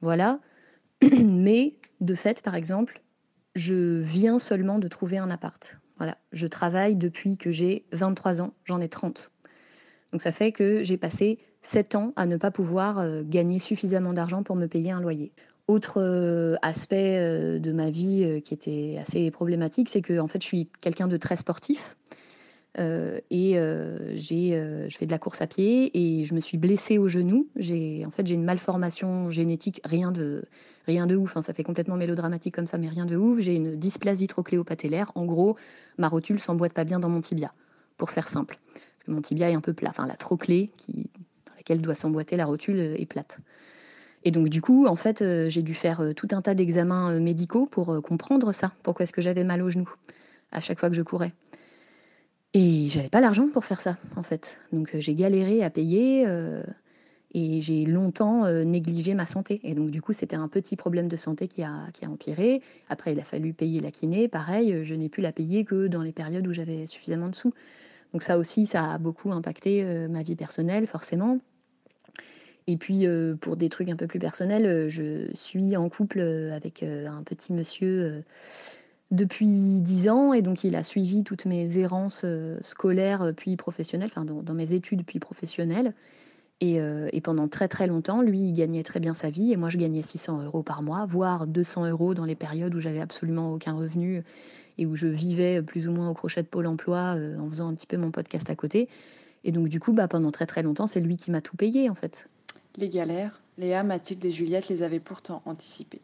voilà. 0.00 0.40
Mais 1.02 1.74
de 2.00 2.14
fait, 2.14 2.42
par 2.42 2.54
exemple, 2.54 3.02
je 3.54 4.00
viens 4.00 4.38
seulement 4.38 4.78
de 4.78 4.88
trouver 4.88 5.18
un 5.18 5.30
appart. 5.30 5.78
Voilà. 5.98 6.18
Je 6.32 6.46
travaille 6.46 6.96
depuis 6.96 7.36
que 7.36 7.50
j'ai 7.50 7.86
23 7.92 8.42
ans, 8.42 8.52
j'en 8.64 8.80
ai 8.80 8.88
30. 8.88 9.30
Donc 10.12 10.20
ça 10.20 10.32
fait 10.32 10.52
que 10.52 10.82
j'ai 10.82 10.98
passé 10.98 11.38
7 11.62 11.94
ans 11.94 12.12
à 12.16 12.26
ne 12.26 12.36
pas 12.36 12.50
pouvoir 12.50 12.98
euh, 12.98 13.22
gagner 13.24 13.58
suffisamment 13.58 14.12
d'argent 14.12 14.42
pour 14.42 14.56
me 14.56 14.66
payer 14.66 14.92
un 14.92 15.00
loyer. 15.00 15.32
Autre 15.68 16.58
aspect 16.62 17.58
de 17.58 17.72
ma 17.72 17.90
vie 17.90 18.40
qui 18.42 18.54
était 18.54 18.98
assez 19.00 19.30
problématique, 19.30 19.88
c'est 19.88 20.02
que 20.02 20.18
en 20.20 20.28
fait, 20.28 20.40
je 20.40 20.46
suis 20.46 20.68
quelqu'un 20.80 21.08
de 21.08 21.16
très 21.16 21.36
sportif. 21.36 21.96
et 22.78 23.54
je 23.56 24.96
fais 24.96 25.06
de 25.06 25.10
la 25.10 25.18
course 25.18 25.40
à 25.42 25.46
pied 25.46 25.90
et 25.92 26.24
je 26.24 26.34
me 26.34 26.40
suis 26.40 26.56
blessée 26.56 26.98
au 26.98 27.08
genou. 27.08 27.48
J'ai, 27.56 28.04
en 28.06 28.10
fait, 28.10 28.26
j'ai 28.26 28.34
une 28.34 28.44
malformation 28.44 29.30
génétique, 29.30 29.80
rien 29.84 30.12
de, 30.12 30.44
rien 30.86 31.06
de 31.06 31.16
ouf. 31.16 31.36
Hein, 31.36 31.42
ça 31.42 31.52
fait 31.52 31.64
complètement 31.64 31.96
mélodramatique 31.96 32.54
comme 32.54 32.66
ça, 32.66 32.78
mais 32.78 32.88
rien 32.88 33.06
de 33.06 33.16
ouf. 33.16 33.40
J'ai 33.40 33.56
une 33.56 33.76
dysplasie 33.76 34.28
trocléopatellaire. 34.28 35.10
En 35.14 35.24
gros, 35.26 35.56
ma 35.98 36.08
rotule 36.08 36.38
s'emboîte 36.38 36.72
pas 36.72 36.84
bien 36.84 37.00
dans 37.00 37.08
mon 37.08 37.20
tibia, 37.20 37.52
pour 37.96 38.10
faire 38.10 38.28
simple. 38.28 38.58
Parce 38.74 39.04
que 39.04 39.10
mon 39.10 39.20
tibia 39.20 39.50
est 39.50 39.54
un 39.54 39.60
peu 39.60 39.72
plat. 39.72 39.90
Enfin, 39.90 40.06
la 40.06 40.16
trochlée 40.16 40.70
qui, 40.76 41.10
dans 41.46 41.54
laquelle 41.56 41.80
doit 41.80 41.94
s'emboîter 41.94 42.36
la 42.36 42.46
rotule 42.46 42.78
est 42.78 43.06
plate. 43.06 43.38
Et 44.26 44.32
donc 44.32 44.48
du 44.48 44.60
coup, 44.60 44.86
en 44.88 44.96
fait, 44.96 45.22
euh, 45.22 45.48
j'ai 45.48 45.62
dû 45.62 45.72
faire 45.72 46.00
euh, 46.00 46.12
tout 46.12 46.26
un 46.32 46.42
tas 46.42 46.56
d'examens 46.56 47.12
euh, 47.12 47.20
médicaux 47.20 47.66
pour 47.66 48.02
comprendre 48.02 48.50
ça. 48.50 48.72
Pourquoi 48.82 49.04
est-ce 49.04 49.12
que 49.12 49.22
j'avais 49.22 49.44
mal 49.44 49.62
au 49.62 49.70
genou 49.70 49.88
à 50.50 50.58
chaque 50.58 50.80
fois 50.80 50.90
que 50.90 50.96
je 50.96 51.02
courais 51.02 51.32
Et 52.52 52.88
j'avais 52.90 53.08
pas 53.08 53.20
l'argent 53.20 53.46
pour 53.52 53.64
faire 53.64 53.80
ça, 53.80 53.96
en 54.16 54.24
fait. 54.24 54.58
Donc 54.72 54.96
j'ai 54.98 55.14
galéré 55.14 55.62
à 55.62 55.70
payer 55.70 56.26
et 57.34 57.60
j'ai 57.60 57.84
longtemps 57.84 58.48
négligé 58.64 59.14
ma 59.14 59.26
santé. 59.26 59.60
Et 59.62 59.74
donc 59.74 59.90
du 59.90 60.02
coup, 60.02 60.12
c'était 60.12 60.36
un 60.36 60.48
petit 60.48 60.74
problème 60.74 61.06
de 61.06 61.16
santé 61.16 61.46
qui 61.46 61.62
a, 61.62 61.86
qui 61.92 62.04
a 62.04 62.10
empiré. 62.10 62.62
Après, 62.88 63.12
il 63.12 63.20
a 63.20 63.24
fallu 63.24 63.52
payer 63.52 63.80
la 63.80 63.90
kiné. 63.90 64.28
Pareil, 64.28 64.84
je 64.84 64.94
n'ai 64.94 65.08
pu 65.08 65.20
la 65.20 65.32
payer 65.32 65.64
que 65.64 65.86
dans 65.86 66.02
les 66.02 66.12
périodes 66.12 66.46
où 66.46 66.52
j'avais 66.52 66.86
suffisamment 66.86 67.28
de 67.28 67.34
sous. 67.34 67.52
Donc 68.12 68.22
ça 68.22 68.38
aussi, 68.38 68.66
ça 68.66 68.92
a 68.92 68.98
beaucoup 68.98 69.30
impacté 69.30 69.84
ma 70.08 70.22
vie 70.22 70.36
personnelle, 70.36 70.86
forcément. 70.86 71.38
Et 72.68 72.76
puis, 72.76 73.06
pour 73.40 73.56
des 73.56 73.68
trucs 73.68 73.88
un 73.90 73.96
peu 73.96 74.06
plus 74.06 74.18
personnels, 74.18 74.88
je 74.88 75.30
suis 75.34 75.76
en 75.76 75.88
couple 75.88 76.20
avec 76.20 76.82
un 76.82 77.22
petit 77.22 77.52
monsieur 77.52 78.24
depuis 79.12 79.80
10 79.80 80.08
ans 80.08 80.32
et 80.32 80.42
donc 80.42 80.64
il 80.64 80.74
a 80.74 80.82
suivi 80.82 81.22
toutes 81.22 81.46
mes 81.46 81.78
errances 81.78 82.26
scolaires 82.62 83.32
puis 83.36 83.56
professionnelles, 83.56 84.10
enfin 84.10 84.24
dans, 84.24 84.54
mes 84.54 84.72
études 84.72 85.04
puis 85.04 85.20
professionnelles. 85.20 85.94
Et, 86.60 86.80
et, 87.12 87.20
pendant 87.20 87.46
très 87.46 87.68
très 87.68 87.86
longtemps, 87.86 88.20
lui, 88.20 88.40
il 88.40 88.52
gagnait 88.52 88.82
très 88.82 88.98
bien 88.98 89.14
sa 89.14 89.30
vie 89.30 89.52
et 89.52 89.56
moi, 89.56 89.68
je 89.68 89.78
gagnais 89.78 90.02
600 90.02 90.42
euros 90.42 90.64
par 90.64 90.82
mois, 90.82 91.06
voire 91.06 91.46
200 91.46 91.88
euros 91.90 92.14
dans 92.14 92.24
les 92.24 92.34
périodes 92.34 92.74
où 92.74 92.80
j'avais 92.80 93.00
absolument 93.00 93.52
aucun 93.52 93.74
revenu 93.74 94.24
et 94.78 94.86
où 94.86 94.96
je 94.96 95.06
vivais 95.06 95.62
plus 95.62 95.86
ou 95.86 95.92
moins 95.92 96.10
au 96.10 96.14
crochet 96.14 96.42
de 96.42 96.48
Pôle 96.48 96.66
Emploi 96.66 97.16
en 97.38 97.48
faisant 97.48 97.68
un 97.68 97.74
petit 97.74 97.86
peu 97.86 97.96
mon 97.96 98.10
podcast 98.10 98.50
à 98.50 98.56
côté. 98.56 98.88
Et 99.44 99.52
donc 99.52 99.68
du 99.68 99.78
coup, 99.78 99.92
bah, 99.92 100.08
pendant 100.08 100.32
très 100.32 100.46
très 100.46 100.62
longtemps, 100.62 100.88
c'est 100.88 101.00
lui 101.00 101.16
qui 101.16 101.30
m'a 101.30 101.40
tout 101.40 101.56
payé 101.56 101.88
en 101.88 101.94
fait. 101.94 102.28
Les 102.76 102.88
galères, 102.88 103.40
Léa, 103.58 103.82
Mathilde 103.82 104.24
et 104.24 104.32
Juliette 104.32 104.68
les 104.68 104.82
avaient 104.82 105.00
pourtant 105.00 105.42
anticipées. 105.46 106.02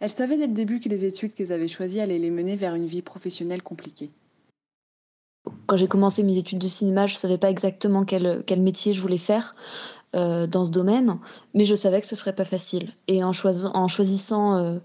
Elles 0.00 0.10
savaient 0.10 0.36
dès 0.36 0.46
le 0.46 0.52
début 0.52 0.80
que 0.80 0.88
les 0.88 1.04
études 1.04 1.34
qu'elles 1.34 1.52
avaient 1.52 1.68
choisies 1.68 2.00
allaient 2.00 2.18
les 2.18 2.30
mener 2.30 2.56
vers 2.56 2.74
une 2.74 2.86
vie 2.86 3.02
professionnelle 3.02 3.62
compliquée. 3.62 4.10
Quand 5.66 5.76
j'ai 5.76 5.88
commencé 5.88 6.22
mes 6.22 6.38
études 6.38 6.58
de 6.58 6.68
cinéma, 6.68 7.06
je 7.06 7.14
ne 7.14 7.18
savais 7.18 7.38
pas 7.38 7.50
exactement 7.50 8.04
quel, 8.04 8.42
quel, 8.46 8.60
métier 8.60 8.92
je 8.92 9.00
voulais 9.00 9.16
faire. 9.18 9.54
dans 10.12 10.64
ce 10.64 10.70
domaine, 10.70 11.18
mais 11.54 11.66
je 11.66 11.74
savais 11.74 12.00
que 12.00 12.06
ce 12.06 12.16
serait 12.16 12.34
pas 12.34 12.44
facile. 12.44 12.94
Et 13.06 13.22
en, 13.22 13.30
en 13.30 13.88
choisissant, 13.88 14.80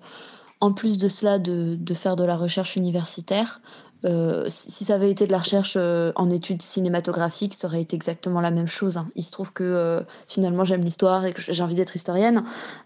en 0.59 0.73
plus 0.73 0.97
de 0.97 1.07
cela, 1.07 1.39
de, 1.39 1.75
de, 1.75 1.93
faire 1.93 2.15
de 2.15 2.23
la 2.23 2.37
recherche 2.37 2.75
universitaire, 2.75 3.61
euh, 4.03 4.45
si 4.47 4.83
ça 4.85 4.95
avait 4.95 5.11
été 5.11 5.27
de 5.27 5.31
la 5.31 5.39
recherche 5.39 5.75
euh, 5.77 6.11
en 6.15 6.29
études 6.29 6.61
cinématographiques, 6.61 7.53
ça 7.53 7.67
aurait 7.67 7.81
été 7.81 7.95
exactement 7.95 8.41
la 8.41 8.51
même 8.51 8.67
chose. 8.67 8.97
Hein. 8.97 9.07
Il 9.15 9.23
se 9.23 9.31
trouve 9.31 9.53
que 9.53 9.63
euh, 9.63 10.01
finalement 10.27 10.63
j'aime 10.63 10.81
l'histoire 10.81 11.25
et 11.25 11.33
que 11.33 11.41
j'ai 11.41 11.63
envie 11.63 11.75
d'être 11.75 11.95
historienne. 11.95 12.43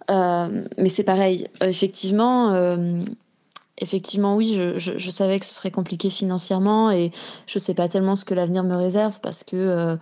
mais 0.09 0.89
c'est 0.89 1.03
pareil, 1.03 1.47
effectivement, 1.61 2.51
effectivement 3.77 4.35
oui, 4.35 4.59
je, 4.77 5.09
savais 5.09 5.39
que 5.39 5.45
ce 5.45 5.53
serait 5.53 5.71
compliqué 5.71 6.09
financièrement 6.09 6.91
et 6.91 7.11
je 7.45 7.59
sais 7.59 7.73
pas 7.73 7.89
tellement 7.89 8.15
ce 8.15 8.23
que 8.23 8.33
l'avenir 8.33 8.63
me 8.63 8.75
réserve 8.75 9.19
parce 9.21 9.43
que 9.43 9.97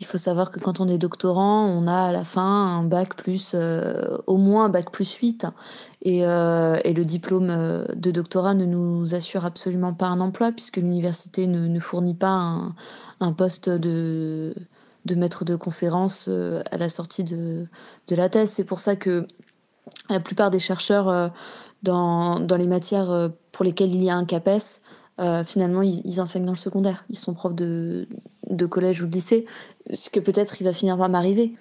il 0.00 0.06
faut 0.06 0.18
savoir 0.18 0.50
que 0.50 0.58
quand 0.58 0.80
on 0.80 0.88
est 0.88 0.98
doctorant, 0.98 1.66
on 1.66 1.86
a 1.86 2.08
à 2.08 2.12
la 2.12 2.24
fin 2.24 2.42
un 2.42 2.82
bac 2.82 3.14
plus, 3.14 3.52
euh, 3.54 4.18
au 4.26 4.36
moins 4.38 4.64
un 4.64 4.68
bac 4.68 4.90
plus 4.90 5.14
8. 5.14 5.46
Et, 6.02 6.26
euh, 6.26 6.78
et, 6.84 6.92
le 6.92 7.04
diplôme 7.04 7.50
euh, 7.50 7.86
de 7.94 8.10
doctorat 8.10 8.54
ne 8.54 8.64
nous 8.64 9.14
assure 9.14 9.44
absolument 9.44 9.94
pas 9.94 10.06
un 10.06 10.20
emploi 10.20 10.50
puisque 10.52 10.78
l'université 10.78 11.46
ne, 11.46 11.68
ne, 11.68 11.80
fournit 11.80 12.14
pas 12.14 12.72
un, 13.20 13.32
poste 13.32 13.70
de, 13.70 14.54
de, 15.04 15.14
maître 15.14 15.44
de 15.44 15.54
conférence 15.54 16.28
à 16.28 16.76
la 16.76 16.88
sortie 16.88 17.24
de 17.24 17.68
la 18.10 18.28
thèse. 18.28 18.50
C'est 18.50 18.64
pour 18.64 18.80
ça 18.80 18.96
que 18.96 19.26
la 20.10 20.20
plupart 20.20 20.50
des 20.50 20.58
chercheurs 20.58 21.32
dans, 21.84 22.56
les 22.56 22.66
matières 22.66 23.30
pour 23.52 23.64
lesquelles 23.64 23.94
il 23.94 24.02
y 24.02 24.10
a 24.10 24.16
un 24.16 24.24
CAPES 24.24 24.80
euh, 25.20 25.44
finalement, 25.44 25.82
ils, 25.82 26.20
enseignent 26.20 26.44
dans 26.44 26.52
le 26.52 26.58
secondaire. 26.58 27.04
Ils 27.08 27.16
sont 27.16 27.34
profs 27.34 27.54
de, 27.54 28.06
collège 28.68 29.02
ou 29.02 29.06
de 29.06 29.12
lycée, 29.12 29.46
ce 29.92 30.10
que 30.10 30.20
peut-être 30.20 30.60
il 30.60 30.64
va 30.64 30.72
finir 30.72 30.96
par 30.98 31.08
m'arriver. 31.08 31.54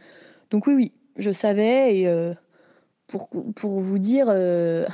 Donc 0.49 0.67
oui, 0.67 0.73
oui, 0.73 0.91
je 1.17 1.31
savais. 1.31 1.97
Et 1.97 2.07
euh, 2.07 2.33
pour, 3.07 3.29
pour 3.55 3.79
vous 3.79 3.99
dire, 3.99 4.25
euh, 4.29 4.87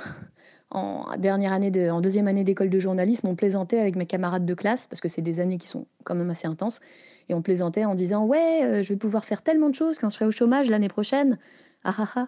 en, 0.71 1.05
dernière 1.17 1.53
année 1.53 1.89
en 1.89 2.01
deuxième 2.01 2.27
année 2.27 2.43
d'école 2.43 2.69
de 2.69 2.79
journalisme, 2.79 3.27
on 3.27 3.35
plaisantait 3.35 3.79
avec 3.79 3.95
mes 3.95 4.05
camarades 4.05 4.45
de 4.45 4.53
classe, 4.53 4.87
parce 4.87 4.99
que 4.99 5.07
c'est 5.07 5.21
des 5.21 5.39
années 5.39 5.57
qui 5.57 5.67
sont 5.67 5.85
quand 6.03 6.15
même 6.15 6.29
assez 6.29 6.47
intenses, 6.47 6.81
et 7.29 7.33
on 7.33 7.41
plaisantait 7.41 7.85
en 7.85 7.95
disant 7.95 8.25
Ouais, 8.25 8.81
je 8.83 8.89
vais 8.89 8.97
pouvoir 8.97 9.23
faire 9.23 9.41
tellement 9.41 9.69
de 9.69 9.75
choses 9.75 9.97
quand 9.99 10.09
je 10.09 10.15
serai 10.15 10.25
au 10.25 10.31
chômage 10.31 10.69
l'année 10.69 10.89
prochaine. 10.89 11.37
Ah 11.85 11.95
ah 11.97 12.09
ah. 12.15 12.27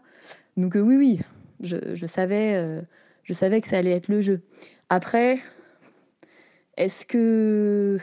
Donc 0.55 0.75
oui, 0.75 0.95
oui, 0.95 1.19
je, 1.61 2.05
savais, 2.05 2.81
je 3.23 3.33
savais 3.33 3.61
que 3.61 3.67
ça 3.67 3.77
allait 3.77 3.91
être 3.91 4.07
le 4.07 4.21
jeu. 4.21 4.41
Après, 4.89 5.39
est-ce 6.77 7.05
que, 7.05 7.99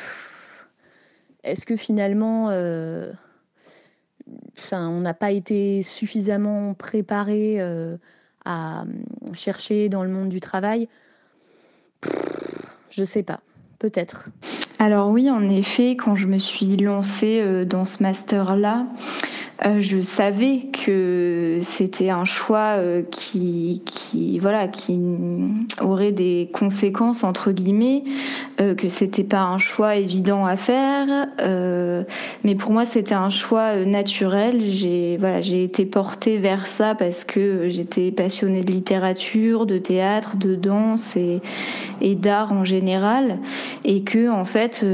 est-ce 1.45 1.67
que 1.67 1.77
finalement, 1.77 2.51
euh, 2.51 3.13
on 4.73 5.01
n'a 5.01 5.15
pas 5.15 5.33
été 5.33 5.83
suffisamment 5.83 6.75
préparé 6.75 7.61
euh, 7.61 7.97
à 8.45 8.85
chercher 9.33 9.89
dans 9.89 10.03
le 10.03 10.11
monde 10.11 10.29
du 10.29 10.41
travail? 10.41 10.89
Je 12.91 13.05
sais 13.05 13.23
pas, 13.23 13.41
peut-être. 13.79 14.31
Alors 14.79 15.11
oui, 15.11 15.31
en 15.31 15.49
effet, 15.51 15.97
quand 15.97 16.15
je 16.15 16.27
me 16.27 16.39
suis 16.39 16.77
lancée 16.77 17.41
euh, 17.41 17.65
dans 17.65 17.85
ce 17.85 18.03
master-là, 18.03 18.87
euh, 18.87 19.38
je 19.79 20.03
savais 20.03 20.69
que 20.73 21.61
c'était 21.63 22.11
un 22.11 22.25
choix 22.25 22.77
euh, 22.77 23.03
qui, 23.11 23.83
qui, 23.87 24.39
voilà, 24.39 24.69
qui 24.69 24.99
aurait 25.81 26.13
des 26.13 26.49
conséquences 26.53 27.25
entre 27.25 27.51
guillemets, 27.51 28.05
euh, 28.61 28.75
que 28.75 28.89
c'était 28.89 29.25
pas 29.25 29.41
un 29.41 29.59
choix 29.59 29.97
évident 29.97 30.45
à 30.47 30.57
faire, 30.57 31.27
mais 32.45 32.55
pour 32.55 32.71
moi 32.71 32.87
c'était 32.87 33.15
un 33.15 33.31
choix 33.31 33.75
naturel. 33.85 34.63
J'ai 34.69 35.17
voilà, 35.19 35.41
j'ai 35.41 35.65
été 35.65 35.87
portée 35.87 36.39
vers 36.39 36.67
ça 36.67 36.95
parce 36.95 37.25
que 37.25 37.69
j'étais 37.69 38.13
passionnée 38.13 38.63
de 38.63 38.71
littérature, 38.71 39.67
de 39.67 39.79
théâtre, 39.79 40.37
de 40.37 40.55
danse 40.55 41.17
et, 41.17 41.41
et 42.01 42.15
d'art 42.15 42.53
en 42.53 42.65
général, 42.65 43.39
et 43.85 44.03
que 44.03 44.29
en 44.31 44.45
fait, 44.45 44.85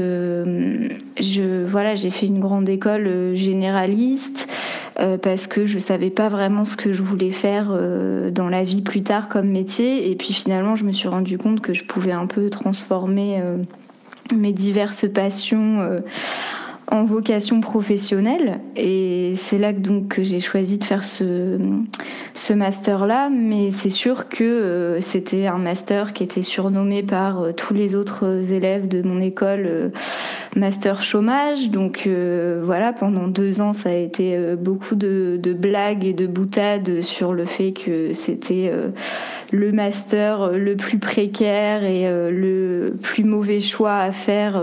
je 1.19 1.65
voilà, 1.65 1.95
j'ai 1.95 2.11
fait 2.11 2.27
une 2.27 2.39
grande 2.39 2.67
école 2.69 3.35
généraliste. 3.35 4.47
Euh, 4.97 5.17
parce 5.17 5.47
que 5.47 5.65
je 5.65 5.77
savais 5.77 6.09
pas 6.09 6.29
vraiment 6.29 6.63
ce 6.63 6.77
que 6.77 6.93
je 6.93 7.03
voulais 7.03 7.31
faire 7.31 7.67
euh, 7.69 8.31
dans 8.31 8.47
la 8.47 8.63
vie 8.63 8.81
plus 8.81 9.03
tard 9.03 9.27
comme 9.27 9.49
métier. 9.49 10.09
Et 10.09 10.15
puis 10.15 10.33
finalement, 10.33 10.75
je 10.75 10.85
me 10.85 10.93
suis 10.93 11.09
rendu 11.09 11.37
compte 11.37 11.59
que 11.59 11.73
je 11.73 11.83
pouvais 11.83 12.13
un 12.13 12.27
peu 12.27 12.49
transformer 12.49 13.41
euh, 13.41 13.57
mes 14.33 14.53
diverses 14.53 15.05
passions 15.11 16.01
en 16.91 17.03
vocation 17.03 17.61
professionnelle. 17.61 18.59
Et 18.75 19.33
c'est 19.37 19.57
là 19.57 19.73
que 19.73 19.79
donc 19.79 20.09
que 20.09 20.23
j'ai 20.23 20.39
choisi 20.39 20.77
de 20.77 20.83
faire 20.83 21.03
ce 21.03 21.59
master 22.53 23.05
là 23.05 23.29
mais 23.29 23.71
c'est 23.71 23.89
sûr 23.89 24.29
que 24.29 24.43
euh, 24.43 25.01
c'était 25.01 25.47
un 25.47 25.57
master 25.57 26.13
qui 26.13 26.23
était 26.23 26.41
surnommé 26.41 27.03
par 27.03 27.41
euh, 27.41 27.51
tous 27.53 27.73
les 27.73 27.95
autres 27.95 28.51
élèves 28.51 28.87
de 28.87 29.01
mon 29.01 29.19
école 29.19 29.65
euh, 29.65 29.89
master 30.55 31.01
chômage. 31.01 31.69
Donc 31.69 32.07
voilà 32.63 32.93
pendant 32.93 33.27
deux 33.27 33.61
ans 33.61 33.73
ça 33.73 33.89
a 33.89 33.93
été 33.93 34.55
beaucoup 34.55 34.95
de, 34.95 35.39
blagues 35.57 36.05
et 36.05 36.13
de 36.13 36.27
boutades 36.27 37.01
sur 37.01 37.33
le 37.33 37.45
fait 37.45 37.73
que 37.73 38.13
c'était 38.13 38.71
le 39.51 39.71
master 39.71 40.51
le 40.51 40.75
plus 40.75 40.97
précaire 40.97 41.83
et 41.83 42.09
le 42.31 42.95
plus 43.01 43.23
mauvais 43.23 43.59
choix 43.59 43.97
à 43.97 44.11
faire 44.11 44.61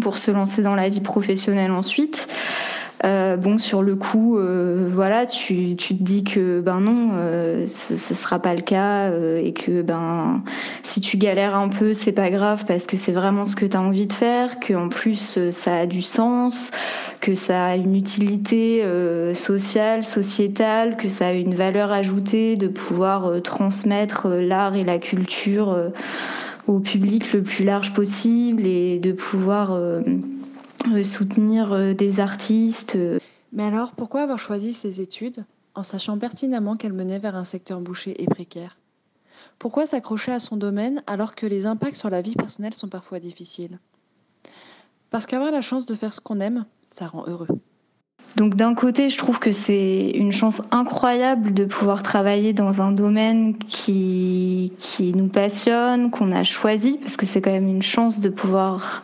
pour 0.00 0.18
se 0.18 0.30
lancer 0.30 0.62
dans 0.62 0.74
la 0.74 0.88
vie 0.88 1.00
professionnelle 1.00 1.72
ensuite. 1.72 2.28
Euh, 3.04 3.36
bon, 3.38 3.56
sur 3.56 3.82
le 3.82 3.96
coup, 3.96 4.36
euh, 4.36 4.90
voilà, 4.92 5.24
tu, 5.24 5.74
tu, 5.76 5.96
te 5.96 6.02
dis 6.02 6.22
que 6.22 6.60
ben 6.60 6.80
non, 6.80 7.12
euh, 7.14 7.66
ce, 7.66 7.96
ce 7.96 8.14
sera 8.14 8.38
pas 8.38 8.54
le 8.54 8.60
cas 8.60 9.08
euh, 9.08 9.40
et 9.42 9.54
que 9.54 9.80
ben 9.80 10.42
si 10.82 11.00
tu 11.00 11.16
galères 11.16 11.56
un 11.56 11.68
peu, 11.68 11.94
c'est 11.94 12.12
pas 12.12 12.28
grave 12.28 12.64
parce 12.68 12.84
que 12.84 12.98
c'est 12.98 13.12
vraiment 13.12 13.46
ce 13.46 13.56
que 13.56 13.64
tu 13.64 13.74
as 13.74 13.80
envie 13.80 14.06
de 14.06 14.12
faire, 14.12 14.60
que 14.60 14.74
en 14.74 14.90
plus 14.90 15.38
euh, 15.38 15.50
ça 15.50 15.78
a 15.78 15.86
du 15.86 16.02
sens, 16.02 16.72
que 17.22 17.34
ça 17.34 17.64
a 17.64 17.76
une 17.76 17.96
utilité 17.96 18.82
sociale, 19.34 20.04
sociétale, 20.04 20.96
que 20.96 21.08
ça 21.08 21.28
a 21.28 21.32
une 21.32 21.54
valeur 21.54 21.92
ajoutée 21.92 22.56
de 22.56 22.66
pouvoir 22.66 23.42
transmettre 23.42 24.28
l'art 24.28 24.74
et 24.74 24.84
la 24.84 24.98
culture 24.98 25.76
au 26.70 26.78
public 26.78 27.32
le 27.32 27.42
plus 27.42 27.64
large 27.64 27.92
possible 27.92 28.64
et 28.64 29.00
de 29.00 29.10
pouvoir 29.10 29.72
euh, 29.72 30.02
euh, 30.92 31.02
soutenir 31.02 31.72
euh, 31.72 31.94
des 31.94 32.20
artistes. 32.20 32.96
Mais 33.52 33.64
alors, 33.64 33.92
pourquoi 33.92 34.22
avoir 34.22 34.38
choisi 34.38 34.72
ces 34.72 35.00
études 35.00 35.44
en 35.74 35.82
sachant 35.82 36.16
pertinemment 36.16 36.76
qu'elles 36.76 36.92
menaient 36.92 37.18
vers 37.18 37.34
un 37.34 37.44
secteur 37.44 37.80
bouché 37.80 38.22
et 38.22 38.26
précaire? 38.26 38.76
Pourquoi 39.58 39.84
s'accrocher 39.84 40.30
à 40.30 40.38
son 40.38 40.56
domaine 40.56 41.02
alors 41.08 41.34
que 41.34 41.44
les 41.44 41.66
impacts 41.66 41.96
sur 41.96 42.08
la 42.08 42.22
vie 42.22 42.36
personnelle 42.36 42.74
sont 42.74 42.88
parfois 42.88 43.18
difficiles? 43.18 43.80
Parce 45.10 45.26
qu'avoir 45.26 45.50
la 45.50 45.62
chance 45.62 45.86
de 45.86 45.94
faire 45.96 46.14
ce 46.14 46.20
qu'on 46.20 46.38
aime, 46.38 46.66
ça 46.92 47.08
rend 47.08 47.26
heureux. 47.26 47.48
Donc 48.36 48.54
d'un 48.54 48.74
côté, 48.74 49.10
je 49.10 49.18
trouve 49.18 49.38
que 49.38 49.52
c'est 49.52 50.10
une 50.14 50.32
chance 50.32 50.62
incroyable 50.70 51.52
de 51.52 51.64
pouvoir 51.64 52.02
travailler 52.02 52.52
dans 52.52 52.80
un 52.80 52.92
domaine 52.92 53.56
qui, 53.58 54.72
nous 55.14 55.28
passionne, 55.28 56.10
qu'on 56.10 56.32
a 56.32 56.44
choisi, 56.44 56.98
parce 56.98 57.16
que 57.16 57.26
c'est 57.26 57.40
quand 57.40 57.50
même 57.50 57.68
une 57.68 57.82
chance 57.82 58.20
de 58.20 58.28
pouvoir 58.28 59.02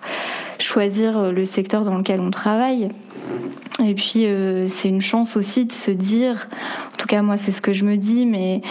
choisir 0.58 1.32
le 1.32 1.44
secteur 1.44 1.84
dans 1.84 1.98
lequel 1.98 2.20
on 2.20 2.30
travaille. 2.30 2.88
Et 3.84 3.94
puis 3.94 4.24
euh, 4.24 4.68
c'est 4.68 4.88
une 4.88 5.02
chance 5.02 5.36
aussi 5.36 5.66
de 5.66 5.72
se 5.72 5.90
dire, 5.90 6.48
en 6.94 6.96
tout 6.96 7.06
cas 7.06 7.20
moi 7.20 7.36
c'est 7.36 7.52
ce 7.52 7.60
que 7.60 7.74
je 7.74 7.84
me 7.84 7.96
dis, 7.96 8.24
mais 8.24 8.62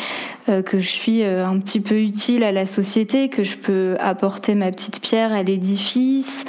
euh, 0.50 0.64
que 0.64 0.80
je 0.80 0.90
suis 0.90 1.22
euh, 1.22 1.46
un 1.46 1.60
petit 1.60 1.80
peu 1.80 2.02
utile 2.02 2.44
à 2.44 2.52
la 2.52 2.66
société, 2.66 3.30
que 3.30 3.44
je 3.44 3.56
peux 3.58 3.98
apporter 4.00 4.56
ma 4.56 4.72
petite 4.72 5.02
pierre 5.02 5.32
à 5.32 5.44
l'édifice, 5.44 6.46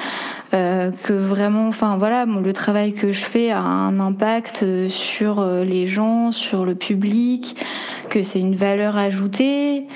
euh, 0.55 0.91
que 0.91 1.13
vraiment, 1.13 1.69
enfin 1.69 1.97
voilà, 1.97 2.25
le 2.25 2.53
travail 2.53 2.93
que 2.93 3.13
je 3.13 3.25
fais 3.25 3.51
a 3.51 3.61
un 3.61 3.99
impact 3.99 4.63
euh, 4.63 4.89
sur 4.89 5.41
euh, 5.41 5.65
les 5.65 5.87
gens, 5.87 6.31
sur 6.31 6.65
le 6.65 6.75
public, 6.75 7.57
que 8.11 8.23
c'est 8.23 8.41
une 8.41 8.55
valeur 8.55 8.97
ajoutée. 8.97 9.87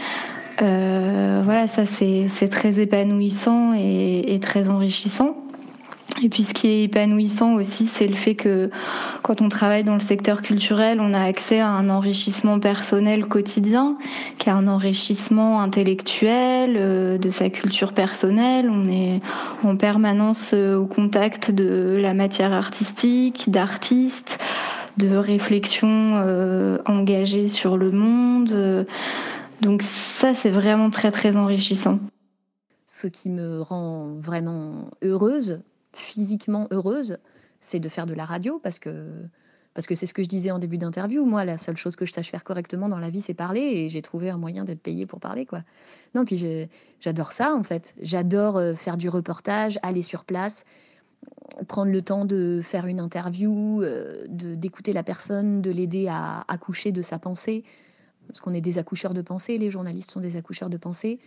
voilà, 0.58 1.66
ça 1.66 1.84
c'est 1.86 2.48
très 2.50 2.80
épanouissant 2.80 3.74
et, 3.74 4.34
et 4.34 4.40
très 4.40 4.68
enrichissant. 4.68 5.36
Et 6.22 6.28
puis 6.28 6.42
ce 6.42 6.52
qui 6.52 6.68
est 6.68 6.84
épanouissant 6.84 7.54
aussi, 7.54 7.86
c'est 7.86 8.06
le 8.06 8.16
fait 8.16 8.34
que 8.34 8.70
quand 9.22 9.40
on 9.40 9.48
travaille 9.48 9.84
dans 9.84 9.94
le 9.94 10.00
secteur 10.00 10.42
culturel, 10.42 11.00
on 11.00 11.14
a 11.14 11.22
accès 11.22 11.60
à 11.60 11.68
un 11.68 11.88
enrichissement 11.88 12.58
personnel 12.60 13.26
quotidien, 13.26 13.96
qui 14.38 14.48
est 14.48 14.52
un 14.52 14.68
enrichissement 14.68 15.62
intellectuel 15.62 16.74
euh, 16.76 17.18
de 17.18 17.30
sa 17.30 17.48
culture 17.48 17.94
personnelle. 17.94 18.68
On 18.70 18.84
est 18.84 19.20
en 19.62 19.76
permanence 19.76 20.50
euh, 20.52 20.76
au 20.76 20.86
contact 20.86 21.50
de 21.50 21.98
la 22.00 22.12
matière 22.12 22.52
artistique, 22.52 23.50
d'artistes, 23.50 24.38
de 24.98 25.16
réflexions 25.16 26.16
euh, 26.16 26.78
engagées 26.84 27.48
sur 27.48 27.78
le 27.78 27.90
monde. 27.92 28.86
Donc 29.62 29.82
ça, 29.82 30.34
c'est 30.34 30.50
vraiment 30.50 30.90
très 30.90 31.10
très 31.12 31.36
enrichissant. 31.36 31.98
Ce 32.86 33.06
qui 33.06 33.30
me 33.30 33.62
rend 33.62 34.14
vraiment 34.14 34.90
heureuse 35.02 35.62
physiquement 35.92 36.68
heureuse, 36.70 37.18
c'est 37.60 37.80
de 37.80 37.88
faire 37.88 38.06
de 38.06 38.14
la 38.14 38.24
radio 38.24 38.58
parce 38.62 38.78
que 38.78 39.06
Parce 39.72 39.86
que 39.86 39.94
c'est 39.94 40.06
ce 40.06 40.12
que 40.12 40.24
je 40.24 40.28
disais 40.28 40.50
en 40.50 40.58
début 40.58 40.78
d'interview. 40.78 41.24
Moi, 41.24 41.44
la 41.44 41.56
seule 41.56 41.76
chose 41.76 41.94
que 41.94 42.04
je 42.04 42.12
sache 42.12 42.30
faire 42.30 42.42
correctement 42.42 42.88
dans 42.88 42.98
la 42.98 43.08
vie, 43.08 43.20
c'est 43.20 43.34
parler. 43.34 43.60
Et 43.60 43.88
j'ai 43.88 44.02
trouvé 44.02 44.28
un 44.28 44.36
moyen 44.36 44.64
d'être 44.64 44.82
payé 44.82 45.06
pour 45.06 45.20
parler, 45.20 45.46
quoi. 45.46 45.62
Non, 46.14 46.24
puis 46.24 46.68
j'adore 46.98 47.30
ça, 47.30 47.54
en 47.54 47.62
fait. 47.62 47.94
J'adore 48.02 48.56
euh, 48.56 48.74
faire 48.74 48.96
du 48.96 49.08
reportage, 49.08 49.78
aller 49.82 50.02
sur 50.02 50.24
place, 50.24 50.64
prendre 51.68 51.92
le 51.92 52.02
temps 52.02 52.24
de 52.24 52.60
faire 52.62 52.86
une 52.86 52.98
interview, 52.98 53.82
euh, 53.82 54.24
d'écouter 54.28 54.92
la 54.92 55.04
personne, 55.04 55.62
de 55.62 55.70
l'aider 55.70 56.08
à 56.08 56.44
accoucher 56.48 56.90
de 56.90 57.02
sa 57.02 57.18
pensée. 57.20 57.62
Parce 58.26 58.40
qu'on 58.40 58.54
est 58.54 58.60
des 58.60 58.78
accoucheurs 58.78 59.14
de 59.14 59.22
pensée, 59.22 59.56
les 59.56 59.70
journalistes 59.70 60.10
sont 60.10 60.20
des 60.20 60.36
accoucheurs 60.36 60.70
de 60.70 60.78
pensée. 60.78 61.20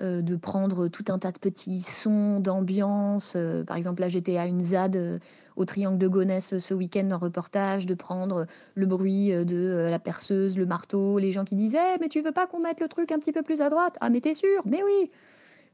Euh, 0.00 0.22
de 0.22 0.36
prendre 0.36 0.86
tout 0.86 1.04
un 1.08 1.18
tas 1.18 1.32
de 1.32 1.38
petits 1.38 1.82
sons 1.82 2.38
d'ambiance. 2.38 3.34
Euh, 3.34 3.64
par 3.64 3.76
exemple, 3.76 4.00
là, 4.00 4.08
j'étais 4.08 4.36
à 4.36 4.46
une 4.46 4.62
ZAD 4.62 4.94
euh, 4.94 5.18
au 5.56 5.64
Triangle 5.64 5.98
de 5.98 6.06
Gonesse 6.06 6.58
ce 6.58 6.72
week-end 6.72 7.10
en 7.10 7.18
reportage, 7.18 7.84
de 7.84 7.94
prendre 7.94 8.46
le 8.76 8.86
bruit 8.86 9.30
de 9.44 9.88
la 9.90 9.98
perceuse, 9.98 10.56
le 10.56 10.66
marteau, 10.66 11.18
les 11.18 11.32
gens 11.32 11.44
qui 11.44 11.56
disaient 11.56 11.98
Mais 12.00 12.08
tu 12.08 12.20
veux 12.20 12.30
pas 12.30 12.46
qu'on 12.46 12.60
mette 12.60 12.78
le 12.78 12.86
truc 12.86 13.10
un 13.10 13.18
petit 13.18 13.32
peu 13.32 13.42
plus 13.42 13.60
à 13.60 13.70
droite? 13.70 13.96
Ah, 14.00 14.08
mais 14.08 14.20
t'es 14.20 14.34
sûr? 14.34 14.62
Mais 14.66 14.82
oui 14.84 15.10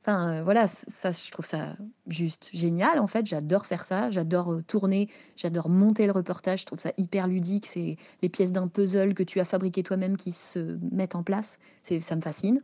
Enfin, 0.00 0.42
voilà, 0.42 0.66
ça, 0.68 1.10
je 1.12 1.30
trouve 1.30 1.46
ça 1.46 1.76
juste 2.06 2.50
génial. 2.54 2.98
En 2.98 3.06
fait, 3.06 3.26
j'adore 3.26 3.66
faire 3.66 3.84
ça. 3.84 4.10
J'adore 4.10 4.60
tourner. 4.66 5.08
J'adore 5.36 5.68
monter 5.68 6.06
le 6.06 6.12
reportage. 6.12 6.60
Je 6.60 6.66
trouve 6.66 6.78
ça 6.78 6.92
hyper 6.96 7.26
ludique. 7.26 7.66
C'est 7.66 7.96
les 8.22 8.28
pièces 8.28 8.52
d'un 8.52 8.68
puzzle 8.68 9.14
que 9.14 9.22
tu 9.22 9.40
as 9.40 9.44
fabriqué 9.44 9.82
toi-même 9.82 10.16
qui 10.16 10.32
se 10.32 10.78
mettent 10.92 11.14
en 11.14 11.22
place. 11.22 11.58
C'est, 11.82 12.00
ça 12.00 12.16
me 12.16 12.22
fascine. 12.22 12.60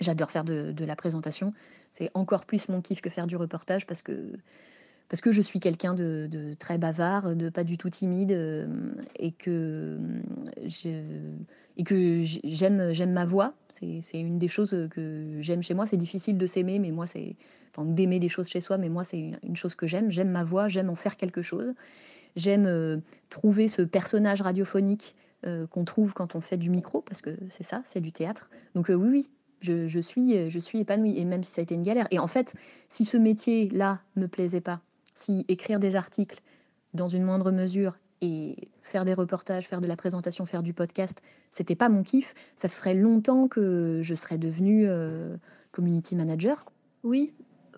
J'adore 0.00 0.30
faire 0.30 0.44
de, 0.44 0.84
la 0.84 0.96
présentation. 0.96 1.52
C'est 1.92 2.10
encore 2.14 2.46
plus 2.46 2.68
mon 2.68 2.80
kiff 2.80 3.00
que 3.00 3.10
faire 3.10 3.26
du 3.26 3.36
reportage 3.36 3.86
parce 3.86 4.00
que, 4.00 4.32
parce 5.08 5.20
que 5.20 5.30
je 5.30 5.42
suis 5.42 5.60
quelqu'un 5.60 5.94
de, 5.94 6.54
très 6.58 6.78
bavard, 6.78 7.36
de 7.36 7.50
pas 7.50 7.64
du 7.64 7.76
tout 7.76 7.90
timide 7.90 8.32
euh, 8.32 8.66
et 9.16 9.32
que, 9.32 9.98
et 11.76 11.84
que 11.84 12.22
j'aime, 12.22 12.94
j'aime 12.94 13.12
ma 13.12 13.26
voix. 13.26 13.54
C'est, 13.68 14.20
une 14.20 14.38
des 14.38 14.48
choses 14.48 14.88
que 14.90 15.38
j'aime 15.40 15.62
chez 15.62 15.74
moi. 15.74 15.86
C'est 15.86 15.98
difficile 15.98 16.38
de 16.38 16.46
s'aimer, 16.46 16.78
mais 16.78 16.90
moi, 16.90 17.06
c'est. 17.06 17.36
Enfin, 17.72 17.88
d'aimer 17.88 18.18
des 18.18 18.28
choses 18.28 18.48
chez 18.48 18.60
soi, 18.60 18.78
mais 18.78 18.88
moi, 18.88 19.04
c'est 19.04 19.30
une 19.44 19.54
chose 19.54 19.76
que 19.76 19.86
j'aime. 19.86 20.10
J'aime 20.10 20.30
ma 20.30 20.42
voix, 20.42 20.66
j'aime 20.66 20.90
en 20.90 20.96
faire 20.96 21.16
quelque 21.16 21.40
chose. 21.40 21.72
J'aime 22.36 22.66
euh, 22.66 22.98
trouver 23.28 23.68
ce 23.68 23.82
personnage 23.82 24.42
radiophonique 24.42 25.14
euh, 25.46 25.66
qu'on 25.66 25.84
trouve 25.84 26.12
quand 26.12 26.34
on 26.34 26.40
fait 26.40 26.56
du 26.56 26.68
micro, 26.68 27.00
parce 27.00 27.20
que 27.20 27.30
c'est 27.48 27.62
ça, 27.62 27.80
c'est 27.84 28.00
du 28.00 28.12
théâtre. 28.12 28.50
Donc 28.74 28.88
oui, 28.88 28.94
oui, 28.94 29.30
je, 29.60 30.00
suis, 30.00 30.50
je 30.50 30.58
suis 30.58 30.80
épanouie, 30.80 31.18
et 31.18 31.24
même 31.24 31.44
si 31.44 31.52
ça 31.52 31.60
a 31.60 31.62
été 31.62 31.74
une 31.74 31.82
galère. 31.82 32.06
Et 32.10 32.18
en 32.18 32.26
fait, 32.26 32.54
si 32.88 33.04
ce 33.04 33.16
métier-là 33.16 34.00
me 34.16 34.26
plaisait 34.26 34.60
pas, 34.60 34.80
si 35.14 35.44
écrire 35.48 35.78
des 35.78 35.96
articles 35.96 36.40
dans 36.94 37.08
une 37.08 37.22
moindre 37.22 37.52
mesure 37.52 37.98
et 38.22 38.68
faire 38.82 39.04
des 39.04 39.14
reportages, 39.14 39.66
faire 39.66 39.80
de 39.80 39.86
la 39.86 39.96
présentation, 39.96 40.44
faire 40.44 40.62
du 40.62 40.72
podcast, 40.72 41.22
c'était 41.50 41.74
pas 41.74 41.88
mon 41.88 42.02
kiff, 42.02 42.34
ça 42.56 42.68
ferait 42.68 42.94
longtemps 42.94 43.48
que 43.48 44.00
je 44.02 44.14
serais 44.14 44.38
devenue 44.38 44.86
euh, 44.86 45.36
community 45.72 46.16
manager. 46.16 46.64
Oui, 47.02 47.32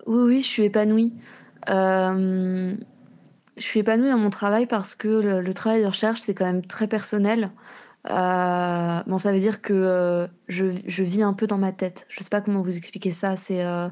oui, 0.07 0.23
oui, 0.23 0.41
je 0.41 0.47
suis 0.47 0.63
épanouie. 0.63 1.13
Euh, 1.69 2.75
je 3.55 3.61
suis 3.61 3.79
épanouie 3.79 4.09
dans 4.09 4.17
mon 4.17 4.29
travail 4.29 4.65
parce 4.65 4.95
que 4.95 5.07
le 5.07 5.53
travail 5.53 5.81
de 5.81 5.87
recherche, 5.87 6.21
c'est 6.21 6.33
quand 6.33 6.45
même 6.45 6.65
très 6.65 6.87
personnel. 6.87 7.51
Euh, 8.09 9.01
bon, 9.07 9.17
ça 9.17 9.31
veut 9.31 9.39
dire 9.39 9.61
que 9.61 9.73
euh, 9.73 10.27
je, 10.47 10.65
je, 10.85 11.03
vis 11.03 11.23
un 11.23 11.33
peu 11.33 11.47
dans 11.47 11.57
ma 11.57 11.71
tête. 11.71 12.05
Je 12.09 12.21
sais 12.21 12.29
pas 12.29 12.41
comment 12.41 12.61
vous 12.61 12.77
expliquer 12.77 13.11
ça. 13.11 13.37
C'est 13.37 13.63
euh, 13.65 13.89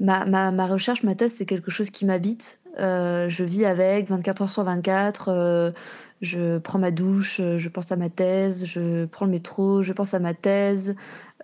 ma, 0.00 0.24
ma, 0.24 0.50
ma, 0.50 0.66
recherche, 0.66 1.02
ma 1.02 1.14
thèse, 1.14 1.34
c'est 1.34 1.46
quelque 1.46 1.70
chose 1.70 1.90
qui 1.90 2.06
m'habite. 2.06 2.60
je 2.78 3.44
vis 3.44 3.64
avec 3.66 4.08
24 4.08 4.42
heures 4.42 4.50
sur 4.50 4.64
24. 4.64 5.74
je 6.22 6.58
prends 6.58 6.78
ma 6.78 6.90
douche, 6.90 7.40
je 7.40 7.68
pense 7.68 7.92
à 7.92 7.96
ma 7.96 8.08
thèse. 8.10 8.64
Je 8.66 9.04
prends 9.06 9.26
le 9.26 9.32
métro, 9.32 9.82
je 9.82 9.92
pense 9.92 10.14
à 10.14 10.20
ma 10.20 10.34
thèse. 10.34 10.94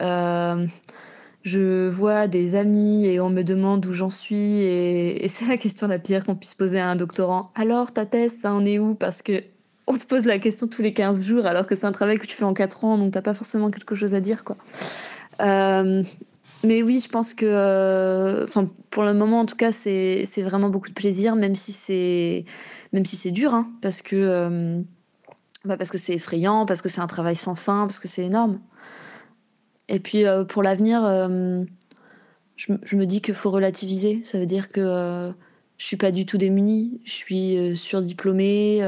je 0.00 1.88
vois 1.88 2.28
des 2.28 2.54
amis 2.54 3.06
et 3.06 3.20
on 3.20 3.30
me 3.30 3.42
demande 3.42 3.84
où 3.86 3.92
j'en 3.92 4.10
suis. 4.10 4.62
Et, 4.62 5.24
et 5.24 5.28
c'est 5.28 5.46
la 5.46 5.58
question 5.58 5.86
la 5.86 5.98
pire 5.98 6.24
qu'on 6.24 6.36
puisse 6.36 6.54
poser 6.54 6.80
à 6.80 6.88
un 6.88 6.96
doctorant. 6.96 7.52
Alors, 7.54 7.92
ta 7.92 8.06
thèse, 8.06 8.38
ça 8.40 8.52
en 8.54 8.64
est 8.64 8.78
où? 8.78 8.94
Parce 8.94 9.22
que 9.22 9.42
on 9.90 9.98
te 9.98 10.06
pose 10.06 10.24
la 10.24 10.38
question 10.38 10.68
tous 10.68 10.82
les 10.82 10.92
15 10.92 11.24
jours 11.26 11.46
alors 11.46 11.66
que 11.66 11.74
c'est 11.74 11.86
un 11.86 11.92
travail 11.92 12.18
que 12.18 12.26
tu 12.26 12.36
fais 12.36 12.44
en 12.44 12.54
4 12.54 12.84
ans, 12.84 12.96
donc 12.96 13.12
t'as 13.12 13.22
pas 13.22 13.34
forcément 13.34 13.70
quelque 13.70 13.94
chose 13.94 14.14
à 14.14 14.20
dire. 14.20 14.44
quoi. 14.44 14.56
Euh, 15.40 16.02
mais 16.62 16.82
oui, 16.82 17.00
je 17.00 17.08
pense 17.08 17.34
que, 17.34 17.46
euh, 17.46 18.44
enfin, 18.44 18.70
pour 18.90 19.02
le 19.02 19.14
moment 19.14 19.40
en 19.40 19.46
tout 19.46 19.56
cas, 19.56 19.72
c'est 19.72 20.26
vraiment 20.38 20.68
beaucoup 20.68 20.88
de 20.88 20.94
plaisir, 20.94 21.34
même 21.34 21.56
si 21.56 21.72
c'est 21.72 22.44
même 22.92 23.02
dur, 23.02 23.54
hein, 23.54 23.66
parce 23.82 24.00
que 24.00 24.14
euh, 24.16 24.80
bah, 25.64 25.76
parce 25.76 25.90
que 25.90 25.98
c'est 25.98 26.14
effrayant, 26.14 26.66
parce 26.66 26.82
que 26.82 26.88
c'est 26.88 27.00
un 27.00 27.06
travail 27.08 27.36
sans 27.36 27.56
fin, 27.56 27.86
parce 27.86 27.98
que 27.98 28.08
c'est 28.08 28.24
énorme. 28.24 28.60
Et 29.88 29.98
puis 29.98 30.24
pour 30.48 30.62
l'avenir, 30.62 31.02
je, 32.54 32.72
je, 32.84 32.96
me 32.96 33.06
dis 33.06 33.20
qu'il 33.20 33.34
faut 33.34 33.50
relativiser. 33.50 34.22
Ça 34.22 34.38
veut 34.38 34.46
dire 34.46 34.68
que 34.68 35.32
je 35.78 35.84
suis 35.84 35.96
pas 35.96 36.12
du 36.12 36.26
tout 36.26 36.38
démunie, 36.38 37.00
je 37.04 37.10
suis 37.10 37.76
surdiplômée 37.76 38.82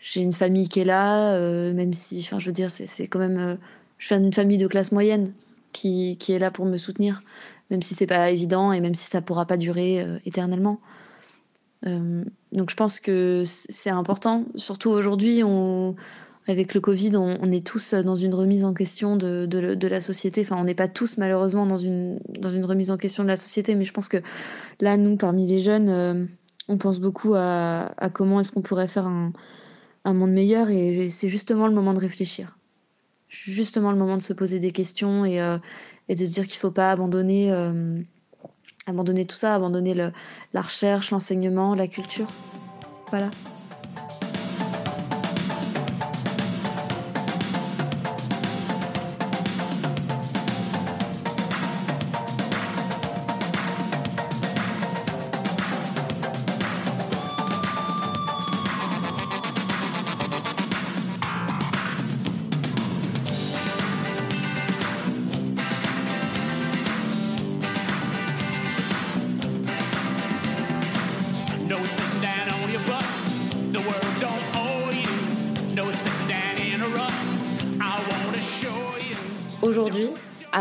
j'ai 0.00 0.20
une 0.20 0.32
famille 0.32 0.68
qui 0.68 0.80
est 0.80 0.84
là, 0.84 1.34
euh, 1.34 1.72
même 1.72 1.92
si, 1.92 2.20
enfin, 2.20 2.38
je 2.38 2.46
veux 2.46 2.52
dire, 2.52 2.70
c'est 2.70 3.08
quand 3.08 3.18
même, 3.18 3.38
euh, 3.38 3.56
je 3.98 4.08
viens 4.08 4.20
d'une 4.20 4.32
famille 4.32 4.58
de 4.58 4.66
classe 4.66 4.92
moyenne 4.92 5.32
qui, 5.72 6.16
qui, 6.18 6.32
est 6.32 6.38
là 6.38 6.50
pour 6.50 6.66
me 6.66 6.76
soutenir, 6.76 7.22
même 7.70 7.82
si 7.82 7.94
c'est 7.94 8.06
pas 8.06 8.30
évident 8.30 8.72
et 8.72 8.80
même 8.80 8.94
si 8.94 9.06
ça 9.06 9.20
pourra 9.20 9.46
pas 9.46 9.56
durer 9.56 10.00
euh, 10.00 10.18
éternellement. 10.24 10.80
donc 11.82 12.70
je 12.70 12.76
pense 12.76 13.00
que 13.00 13.44
c'est 13.46 13.90
important, 13.90 14.44
surtout 14.56 14.90
aujourd'hui, 14.90 15.42
avec 16.48 16.74
le 16.74 16.80
Covid, 16.80 17.16
on, 17.16 17.38
on, 17.40 17.52
est 17.52 17.64
tous 17.64 17.94
dans 17.94 18.14
une 18.14 18.34
remise 18.34 18.64
en 18.64 18.72
question 18.74 19.16
de, 19.16 19.46
de, 19.46 19.74
de 19.74 19.88
la 19.88 20.00
société. 20.00 20.40
Enfin, 20.42 20.56
on 20.58 20.64
n'est 20.64 20.74
pas 20.74 20.88
tous 20.88 21.18
malheureusement 21.18 21.66
dans 21.66 21.76
une, 21.76 22.20
dans 22.40 22.50
une 22.50 22.64
remise 22.64 22.90
en 22.90 22.96
question 22.96 23.22
de 23.22 23.28
la 23.28 23.36
société, 23.36 23.74
mais 23.74 23.84
je 23.84 23.92
pense 23.92 24.08
que 24.08 24.18
là, 24.80 24.96
nous, 24.96 25.16
parmi 25.16 25.46
les 25.46 25.60
jeunes, 25.60 26.28
on 26.68 26.78
pense 26.78 26.98
beaucoup 26.98 27.34
à, 27.34 27.92
à 27.96 28.10
comment 28.10 28.40
est-ce 28.40 28.50
qu'on 28.52 28.62
pourrait 28.62 28.88
faire 28.88 29.06
un, 29.06 29.32
un 30.08 30.14
monde 30.14 30.32
meilleur 30.32 30.70
et 30.70 31.10
c'est 31.10 31.28
justement 31.28 31.66
le 31.66 31.74
moment 31.74 31.92
de 31.92 32.00
réfléchir. 32.00 32.56
Justement 33.28 33.90
le 33.90 33.98
moment 33.98 34.16
de 34.16 34.22
se 34.22 34.32
poser 34.32 34.58
des 34.58 34.72
questions 34.72 35.24
et, 35.24 35.40
euh, 35.40 35.58
de 36.08 36.16
se 36.16 36.32
dire 36.32 36.44
qu'il 36.46 36.56
ne 36.56 36.60
faut 36.60 36.70
pas 36.70 36.90
abandonner, 36.90 37.52
euh, 37.52 38.00
abandonner 38.86 39.26
tout 39.26 39.36
ça, 39.36 39.54
abandonner 39.54 39.94
la 39.94 40.60
recherche, 40.60 41.10
l'enseignement, 41.10 41.74
la 41.74 41.88
culture. 41.88 42.28
Voilà. 43.10 43.30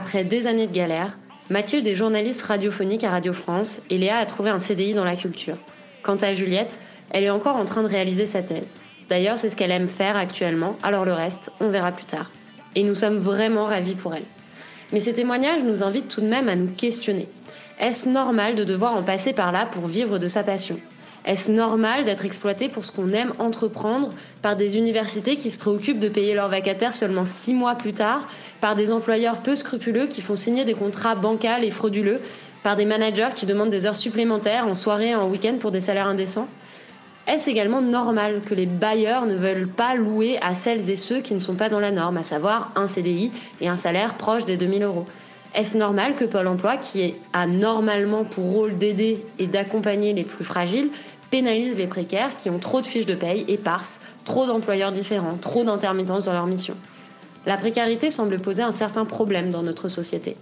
Après 0.08 0.24
des 0.24 0.48
années 0.48 0.68
de 0.68 0.74
galère, 0.74 1.20
Mathilde 1.50 1.86
est 1.86 1.94
journaliste 1.94 2.44
radiophonique 2.44 3.04
à 3.04 3.10
Radio 3.10 3.34
France 3.34 3.82
et 3.90 3.98
Léa 3.98 4.16
a 4.16 4.26
trouvé 4.26 4.50
un 4.50 4.58
CDI 4.58 4.94
dans 4.94 5.04
la 5.04 5.18
culture. 5.18 5.58
Quant 6.02 6.16
à 6.16 6.32
Juliette, 6.32 6.80
elle 7.10 7.26
est 7.26 7.30
encore 7.30 7.58
en 7.58 7.66
train 7.66 7.84
de 7.84 7.90
réaliser 7.90 8.26
sa 8.26 8.42
thèse. 8.42 8.78
D'ailleurs, 9.10 9.38
c'est 9.38 9.50
ce 9.50 9.58
qu'elle 9.58 9.72
aime 9.72 9.90
faire 9.90 10.16
actuellement, 10.16 10.78
alors 10.82 11.04
le 11.04 11.12
reste, 11.12 11.52
on 11.60 11.68
verra 11.68 11.92
plus 11.92 12.06
tard. 12.06 12.32
Et 12.76 12.84
nous 12.84 12.96
sommes 12.96 13.18
vraiment 13.18 13.66
ravis 13.66 13.96
pour 13.96 14.16
elle. 14.16 14.24
Mais 14.94 15.02
ces 15.02 15.12
témoignages 15.12 15.66
nous 15.66 15.84
invitent 15.84 16.08
tout 16.08 16.22
de 16.22 16.28
même 16.28 16.48
à 16.48 16.56
nous 16.56 16.70
questionner. 16.70 17.28
Est-ce 17.78 18.08
normal 18.08 18.56
de 18.56 18.64
devoir 18.64 18.94
en 18.94 19.04
passer 19.04 19.34
par 19.34 19.52
là 19.52 19.66
pour 19.66 19.88
vivre 19.88 20.20
de 20.20 20.30
sa 20.30 20.42
passion? 20.42 20.80
Est-ce 21.28 21.52
normal 21.52 22.06
d'être 22.06 22.26
exploité 22.26 22.70
pour 22.70 22.86
ce 22.86 22.92
qu'on 22.94 23.12
aime 23.12 23.34
entreprendre 23.38 24.14
par 24.42 24.56
des 24.56 24.78
universités 24.78 25.36
qui 25.36 25.52
se 25.52 25.58
préoccupent 25.58 26.00
de 26.00 26.08
payer 26.08 26.34
leurs 26.34 26.48
vacataires 26.48 26.94
seulement 26.94 27.26
six 27.26 27.54
mois 27.54 27.76
plus 27.76 27.92
tard, 27.92 28.30
par 28.62 28.78
des 28.78 28.94
employeurs 28.94 29.42
peu 29.42 29.58
scrupuleux 29.58 30.08
qui 30.08 30.22
font 30.22 30.38
signer 30.38 30.64
des 30.64 30.74
contrats 30.74 31.16
bancals 31.16 31.66
et 31.66 31.72
frauduleux, 31.72 32.22
par 32.64 32.78
des 32.78 32.86
managers 32.86 33.30
qui 33.36 33.46
demandent 33.46 33.70
des 33.70 33.86
heures 33.86 33.98
supplémentaires 33.98 34.68
en 34.68 34.74
soirée 34.74 35.10
et 35.10 35.16
en 35.16 35.30
week-end 35.30 35.58
pour 35.60 35.72
des 35.72 35.82
salaires 35.82 36.08
indécents? 36.08 36.48
Est-ce 37.28 37.50
également 37.50 37.82
normal 37.82 38.40
que 38.46 38.54
les 38.54 38.66
bailleurs 38.66 39.26
ne 39.26 39.36
veulent 39.36 39.68
pas 39.68 39.96
louer 39.96 40.38
à 40.42 40.56
celles 40.56 40.90
et 40.90 40.96
ceux 40.96 41.20
qui 41.20 41.34
ne 41.34 41.42
sont 41.42 41.56
pas 41.56 41.68
dans 41.68 41.82
la 41.82 41.92
norme, 41.92 42.16
à 42.16 42.24
savoir 42.24 42.72
un 42.78 42.88
CDI 42.88 43.34
et 43.60 43.68
un 43.68 43.76
salaire 43.76 44.16
proche 44.16 44.46
des 44.46 44.56
2000 44.56 44.84
euros? 44.84 45.06
Est-ce 45.54 45.78
normal 45.78 46.16
que 46.16 46.26
Pôle 46.26 46.48
Emploi, 46.48 46.78
qui 46.78 47.16
a 47.34 47.48
normalement 47.48 48.24
pour 48.24 48.46
rôle 48.46 48.78
d'aider 48.78 49.26
et 49.40 49.48
d'accompagner 49.48 50.14
les 50.14 50.24
plus 50.24 50.44
fragiles, 50.44 50.90
pénalise 51.30 51.76
les 51.76 51.88
précaires 51.88 52.36
qui 52.36 52.50
ont 52.50 52.60
trop 52.60 52.82
de 52.82 52.88
fiches 52.88 53.06
de 53.06 53.16
paye 53.16 53.46
éparses, 53.48 54.02
trop 54.26 54.46
d'employeurs 54.46 54.92
différents, 54.92 55.38
trop 55.38 55.64
d'intermittence 55.64 56.26
dans 56.26 56.34
leur 56.34 56.48
mission. 56.48 56.76
La 57.46 57.58
précarité 57.58 58.12
semble 58.12 58.40
poser 58.40 58.64
un 58.64 58.72
certain 58.72 59.06
problème 59.06 59.52
dans 59.52 59.64
notre 59.64 59.88
société. 59.88 60.36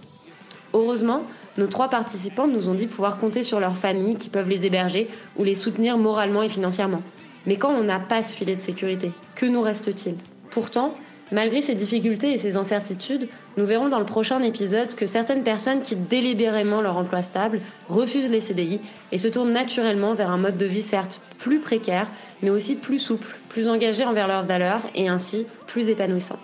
Heureusement, 0.74 1.22
nos 1.56 1.68
trois 1.68 1.88
participantes 1.88 2.52
nous 2.52 2.68
ont 2.68 2.74
dit 2.74 2.86
pouvoir 2.86 3.18
compter 3.18 3.42
sur 3.42 3.60
leurs 3.60 3.76
familles 3.76 4.16
qui 4.16 4.28
peuvent 4.28 4.48
les 4.48 4.66
héberger 4.66 5.08
ou 5.36 5.44
les 5.44 5.54
soutenir 5.54 5.98
moralement 5.98 6.42
et 6.42 6.48
financièrement. 6.48 7.00
Mais 7.46 7.56
quand 7.56 7.72
on 7.72 7.84
n'a 7.84 8.00
pas 8.00 8.22
ce 8.22 8.34
filet 8.34 8.56
de 8.56 8.60
sécurité, 8.60 9.12
que 9.36 9.46
nous 9.46 9.62
reste-t-il? 9.62 10.16
Pourtant, 10.50 10.94
malgré 11.32 11.62
ces 11.62 11.74
difficultés 11.74 12.32
et 12.32 12.36
ces 12.36 12.56
incertitudes, 12.56 13.28
nous 13.56 13.66
verrons 13.66 13.88
dans 13.88 13.98
le 13.98 14.06
prochain 14.06 14.40
épisode 14.40 14.94
que 14.94 15.06
certaines 15.06 15.42
personnes 15.42 15.82
quittent 15.82 16.08
délibérément 16.08 16.80
leur 16.80 16.96
emploi 16.96 17.22
stable, 17.22 17.60
refusent 17.88 18.30
les 18.30 18.40
CDI 18.40 18.80
et 19.12 19.18
se 19.18 19.28
tournent 19.28 19.52
naturellement 19.52 20.14
vers 20.14 20.30
un 20.30 20.38
mode 20.38 20.56
de 20.56 20.66
vie 20.66 20.82
certes 20.82 21.20
plus 21.38 21.60
précaire, 21.60 22.08
mais 22.42 22.50
aussi 22.50 22.76
plus 22.76 22.98
souple, 22.98 23.36
plus 23.48 23.68
engagé 23.68 24.04
envers 24.04 24.28
leurs 24.28 24.44
valeurs 24.44 24.82
et 24.94 25.08
ainsi 25.08 25.46
plus 25.66 25.88
épanouissant. 25.88 26.38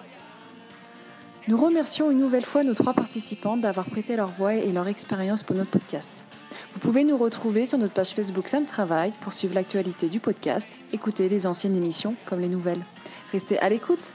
Nous 1.48 1.56
remercions 1.56 2.10
une 2.10 2.18
nouvelle 2.18 2.44
fois 2.44 2.62
nos 2.62 2.74
trois 2.74 2.94
participants 2.94 3.56
d'avoir 3.56 3.86
prêté 3.86 4.14
leur 4.14 4.30
voix 4.30 4.54
et 4.54 4.70
leur 4.70 4.86
expérience 4.86 5.42
pour 5.42 5.56
notre 5.56 5.72
podcast. 5.72 6.24
Vous 6.74 6.80
pouvez 6.80 7.04
nous 7.04 7.16
retrouver 7.16 7.66
sur 7.66 7.78
notre 7.78 7.94
page 7.94 8.14
Facebook 8.14 8.48
Sam 8.48 8.64
Travail 8.64 9.12
pour 9.22 9.32
suivre 9.32 9.54
l'actualité 9.54 10.08
du 10.08 10.20
podcast, 10.20 10.68
écouter 10.92 11.28
les 11.28 11.46
anciennes 11.46 11.76
émissions 11.76 12.14
comme 12.26 12.40
les 12.40 12.48
nouvelles. 12.48 12.84
Restez 13.32 13.58
à 13.58 13.68
l'écoute 13.68 14.12